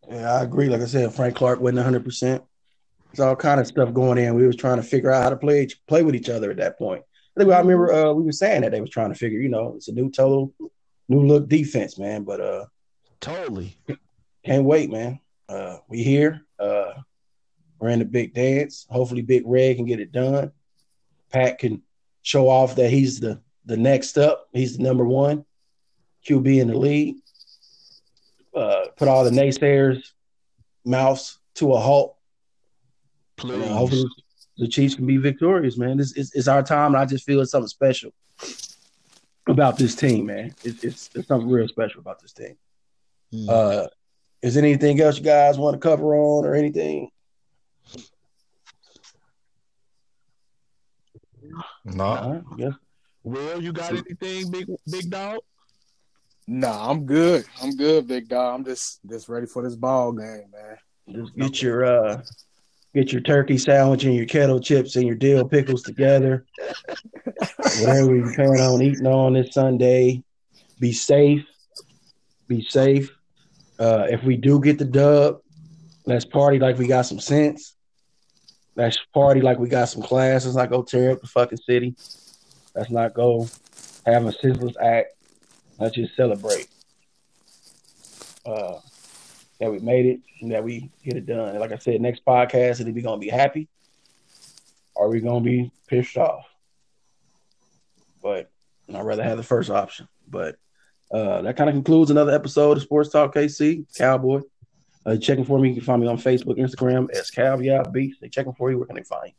Yeah, 0.09 0.33
I 0.33 0.43
agree. 0.43 0.67
Like 0.67 0.81
I 0.81 0.85
said, 0.85 1.13
Frank 1.13 1.35
Clark 1.35 1.61
wasn't 1.61 1.77
100. 1.77 2.03
percent 2.03 2.43
There's 3.07 3.21
all 3.21 3.37
kind 3.37 3.61
of 3.61 3.67
stuff 3.67 3.93
going 3.93 4.17
in. 4.17 4.35
We 4.35 4.45
was 4.45 4.57
trying 4.57 4.77
to 4.77 4.83
figure 4.83 5.11
out 5.11 5.23
how 5.23 5.29
to 5.29 5.37
play 5.37 5.69
play 5.87 6.03
with 6.03 6.13
each 6.13 6.27
other 6.27 6.51
at 6.51 6.57
that 6.57 6.77
point. 6.77 7.03
I 7.35 7.41
think 7.41 7.51
I 7.51 7.59
remember 7.59 7.91
uh, 7.91 8.13
we 8.13 8.23
were 8.23 8.31
saying 8.31 8.61
that 8.61 8.71
they 8.71 8.81
was 8.81 8.89
trying 8.89 9.11
to 9.11 9.17
figure. 9.17 9.39
You 9.39 9.49
know, 9.49 9.73
it's 9.75 9.89
a 9.89 9.91
new 9.91 10.09
total, 10.09 10.53
new 11.09 11.25
look 11.25 11.49
defense, 11.49 11.97
man. 11.97 12.23
But 12.23 12.39
uh, 12.39 12.65
Totally. 13.19 13.77
can't 14.45 14.63
wait, 14.63 14.89
man. 14.89 15.19
Uh, 15.49 15.77
we 15.87 16.01
here. 16.03 16.45
Uh, 16.59 16.93
we're 17.79 17.89
in 17.89 17.99
the 17.99 18.05
big 18.05 18.33
dance. 18.33 18.87
Hopefully, 18.89 19.21
Big 19.21 19.43
Red 19.45 19.75
can 19.75 19.85
get 19.85 19.99
it 19.99 20.11
done. 20.11 20.51
Pat 21.31 21.59
can 21.59 21.81
show 22.21 22.47
off 22.47 22.75
that 22.75 22.89
he's 22.89 23.19
the 23.19 23.41
the 23.65 23.77
next 23.77 24.17
up. 24.17 24.47
He's 24.53 24.77
the 24.77 24.83
number 24.83 25.05
one 25.05 25.45
QB 26.27 26.61
in 26.61 26.67
the 26.69 26.77
league. 26.77 27.17
Uh, 28.55 28.85
put 28.95 29.07
all 29.09 29.25
the 29.25 29.29
naysayers' 29.29 30.11
mouths 30.85 31.39
to 31.55 31.73
a 31.73 31.79
halt. 31.79 32.15
Please. 33.35 33.67
Hopefully, 33.67 34.05
the 34.57 34.67
Chiefs 34.67 34.95
can 34.95 35.05
be 35.05 35.17
victorious, 35.17 35.77
man. 35.77 35.97
This 35.97 36.13
is 36.13 36.31
it's 36.33 36.47
our 36.47 36.63
time, 36.63 36.93
and 36.93 37.01
I 37.01 37.05
just 37.05 37.25
feel 37.25 37.41
it's 37.41 37.51
something 37.51 37.67
special 37.67 38.11
about 39.47 39.77
this 39.77 39.95
team, 39.95 40.27
man. 40.27 40.53
It's 40.63 40.83
it's, 40.83 41.09
it's 41.13 41.27
something 41.27 41.49
real 41.49 41.67
special 41.67 41.99
about 41.99 42.21
this 42.21 42.33
team. 42.33 42.57
Mm. 43.33 43.49
Uh, 43.49 43.87
is 44.41 44.53
there 44.53 44.63
anything 44.63 44.99
else 45.01 45.17
you 45.17 45.23
guys 45.23 45.57
want 45.57 45.73
to 45.73 45.79
cover 45.79 46.15
on 46.15 46.45
or 46.45 46.55
anything? 46.55 47.09
No. 51.83 52.05
Uh, 52.05 52.41
yes. 52.57 52.73
Will, 53.23 53.61
you 53.61 53.73
got 53.73 53.91
anything, 53.91 54.51
big 54.51 54.67
big 54.89 55.09
dog? 55.09 55.39
Nah, 56.47 56.91
I'm 56.91 57.05
good. 57.05 57.45
I'm 57.61 57.75
good, 57.75 58.07
big 58.07 58.27
dog. 58.27 58.59
I'm 58.59 58.65
just 58.65 58.99
just 59.09 59.27
ready 59.29 59.47
for 59.47 59.63
this 59.63 59.75
ball 59.75 60.11
game, 60.11 60.51
man. 60.51 60.77
Just 61.09 61.35
get 61.35 61.61
your 61.61 61.85
uh, 61.85 62.21
get 62.95 63.11
your 63.11 63.21
turkey 63.21 63.57
sandwich 63.57 64.05
and 64.05 64.15
your 64.15 64.25
kettle 64.25 64.59
chips 64.59 64.95
and 64.95 65.05
your 65.05 65.17
dill 65.17 65.45
pickles 65.45 65.83
together. 65.83 66.45
Whatever 67.81 68.15
you 68.15 68.31
plan 68.33 68.59
on 68.61 68.81
eating 68.81 69.05
on 69.05 69.33
this 69.33 69.53
Sunday, 69.53 70.23
be 70.79 70.93
safe. 70.93 71.45
Be 72.47 72.63
safe. 72.63 73.13
Uh, 73.77 74.07
if 74.09 74.23
we 74.23 74.37
do 74.37 74.61
get 74.61 74.79
the 74.79 74.85
dub, 74.85 75.41
let's 76.05 76.23
party 76.23 76.57
like 76.57 76.77
we 76.77 76.87
got 76.87 77.01
some 77.01 77.19
sense. 77.19 77.75
Let's 78.77 78.97
party 79.13 79.41
like 79.41 79.59
we 79.59 79.67
got 79.67 79.89
some 79.89 80.01
class. 80.01 80.45
Let's 80.45 80.55
not 80.55 80.69
go 80.69 80.81
tear 80.81 81.11
up 81.11 81.21
the 81.21 81.27
fucking 81.27 81.57
city. 81.57 81.95
Let's 82.73 82.91
not 82.91 83.13
go 83.13 83.49
have 84.05 84.25
a 84.25 84.31
senseless 84.31 84.75
act. 84.81 85.15
Let's 85.79 85.95
just 85.95 86.15
celebrate. 86.15 86.69
Uh, 88.45 88.79
that 89.59 89.71
we 89.71 89.79
made 89.79 90.05
it 90.05 90.19
and 90.41 90.51
that 90.51 90.63
we 90.63 90.91
get 91.03 91.15
it 91.15 91.25
done. 91.25 91.49
And 91.49 91.59
like 91.59 91.71
I 91.71 91.77
said, 91.77 92.01
next 92.01 92.25
podcast, 92.25 92.81
either 92.81 92.91
we 92.91 93.01
gonna 93.01 93.17
be 93.17 93.29
happy 93.29 93.67
or 94.95 95.09
we 95.09 95.21
gonna 95.21 95.41
be 95.41 95.71
pissed 95.87 96.17
off. 96.17 96.45
But 98.21 98.51
I'd 98.93 99.05
rather 99.05 99.23
have 99.23 99.37
the 99.37 99.43
first 99.43 99.69
option. 99.69 100.07
But 100.27 100.57
uh, 101.11 101.43
that 101.43 101.57
kind 101.57 101.69
of 101.69 101.75
concludes 101.75 102.11
another 102.11 102.33
episode 102.33 102.77
of 102.77 102.83
Sports 102.83 103.09
Talk 103.09 103.33
KC 103.33 103.85
CalBoi. 103.97 104.43
Uh, 105.05 105.17
checking 105.17 105.45
for 105.45 105.59
me, 105.59 105.69
you 105.69 105.75
can 105.75 105.83
find 105.83 106.01
me 106.01 106.07
on 106.07 106.17
Facebook, 106.17 106.57
Instagram 106.57 107.11
as 107.11 107.29
Caveat 107.29 107.93
Beats. 107.93 108.17
They 108.19 108.27
checking 108.27 108.53
for 108.53 108.71
you. 108.71 108.77
Where 108.77 108.87
can 108.87 108.95
they 108.95 109.03
find 109.03 109.27
you? 109.27 109.35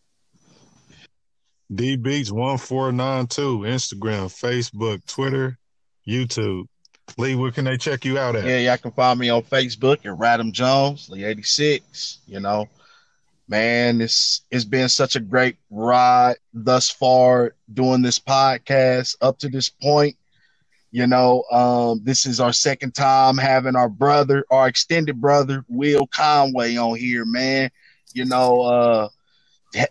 DeBeats 1.72 2.30
one 2.30 2.58
four 2.58 2.92
nine 2.92 3.26
two 3.26 3.58
Instagram, 3.60 4.26
Facebook, 4.26 5.04
Twitter, 5.06 5.58
YouTube. 6.06 6.66
Lee, 7.18 7.34
where 7.34 7.50
can 7.50 7.64
they 7.64 7.76
check 7.76 8.04
you 8.04 8.18
out 8.18 8.36
at? 8.36 8.44
Yeah, 8.44 8.58
y'all 8.58 8.76
can 8.76 8.90
find 8.90 9.18
me 9.18 9.30
on 9.30 9.42
Facebook 9.42 9.98
at 9.98 10.18
Radham 10.18 10.52
Jones, 10.52 11.08
Lee 11.08 11.24
86. 11.24 12.18
You 12.26 12.40
know, 12.40 12.68
man, 13.48 14.00
it's 14.00 14.42
it's 14.50 14.64
been 14.64 14.88
such 14.88 15.16
a 15.16 15.20
great 15.20 15.56
ride 15.70 16.36
thus 16.52 16.90
far 16.90 17.54
doing 17.72 18.02
this 18.02 18.18
podcast 18.18 19.16
up 19.20 19.38
to 19.38 19.48
this 19.48 19.68
point. 19.68 20.16
You 20.90 21.06
know, 21.06 21.44
um, 21.50 22.00
this 22.04 22.26
is 22.26 22.40
our 22.40 22.52
second 22.52 22.94
time 22.94 23.36
having 23.36 23.76
our 23.76 23.88
brother, 23.88 24.44
our 24.50 24.68
extended 24.68 25.20
brother, 25.20 25.64
Will 25.68 26.06
Conway 26.06 26.76
on 26.76 26.96
here, 26.96 27.24
man. 27.24 27.70
You 28.12 28.24
know, 28.26 28.60
uh, 28.62 29.08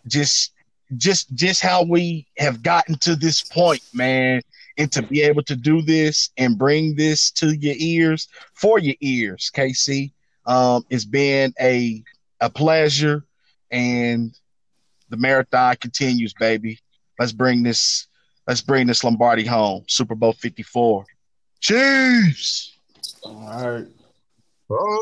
just 0.08 0.52
just 0.96 1.34
just 1.34 1.62
how 1.62 1.84
we 1.84 2.28
have 2.38 2.62
gotten 2.62 2.98
to 3.00 3.16
this 3.16 3.42
point, 3.42 3.82
man 3.94 4.42
and 4.78 4.92
to 4.92 5.02
be 5.02 5.22
able 5.22 5.44
to 5.44 5.56
do 5.56 5.82
this 5.82 6.30
and 6.38 6.58
bring 6.58 6.96
this 6.96 7.32
to 7.32 7.56
your 7.56 7.76
ears 7.78 8.28
for 8.54 8.80
your 8.80 8.96
ears, 9.02 9.52
KC. 9.56 10.12
Um, 10.46 10.86
it's 10.90 11.06
been 11.06 11.54
a 11.60 12.04
a 12.42 12.50
pleasure, 12.50 13.26
and 13.72 14.38
the 15.10 15.18
marathon 15.18 15.76
continues, 15.78 16.34
baby. 16.40 16.80
Let's 17.20 17.32
bring 17.32 17.64
this. 17.64 18.08
Let's 18.48 18.62
bring 18.62 18.88
this 18.88 19.04
Lombardi 19.04 19.46
home. 19.46 19.86
Super 19.88 20.16
Bowl 20.16 20.34
Fifty 20.34 20.64
Four. 20.64 21.06
Chiefs. 21.62 22.78
All 23.24 23.70
right. 23.70 23.88
Oh, 24.70 25.02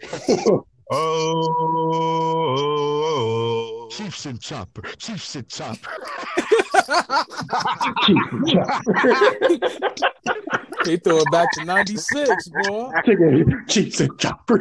oh, 0.90 1.58
Chiefs 3.90 4.26
and 4.26 4.40
Chopper. 4.40 4.82
Chiefs 4.98 5.34
and 5.36 5.48
Chopper. 5.48 5.90
Chiefs 8.04 8.18
and 8.34 8.48
Chopper. 8.48 9.14
They 10.84 10.96
throw 10.96 11.18
it 11.18 11.30
back 11.32 11.50
to 11.52 11.64
'96, 11.64 12.48
boy. 12.48 12.90
Chiefs 13.68 14.00
and 14.00 14.18
Chopper. 14.18 14.60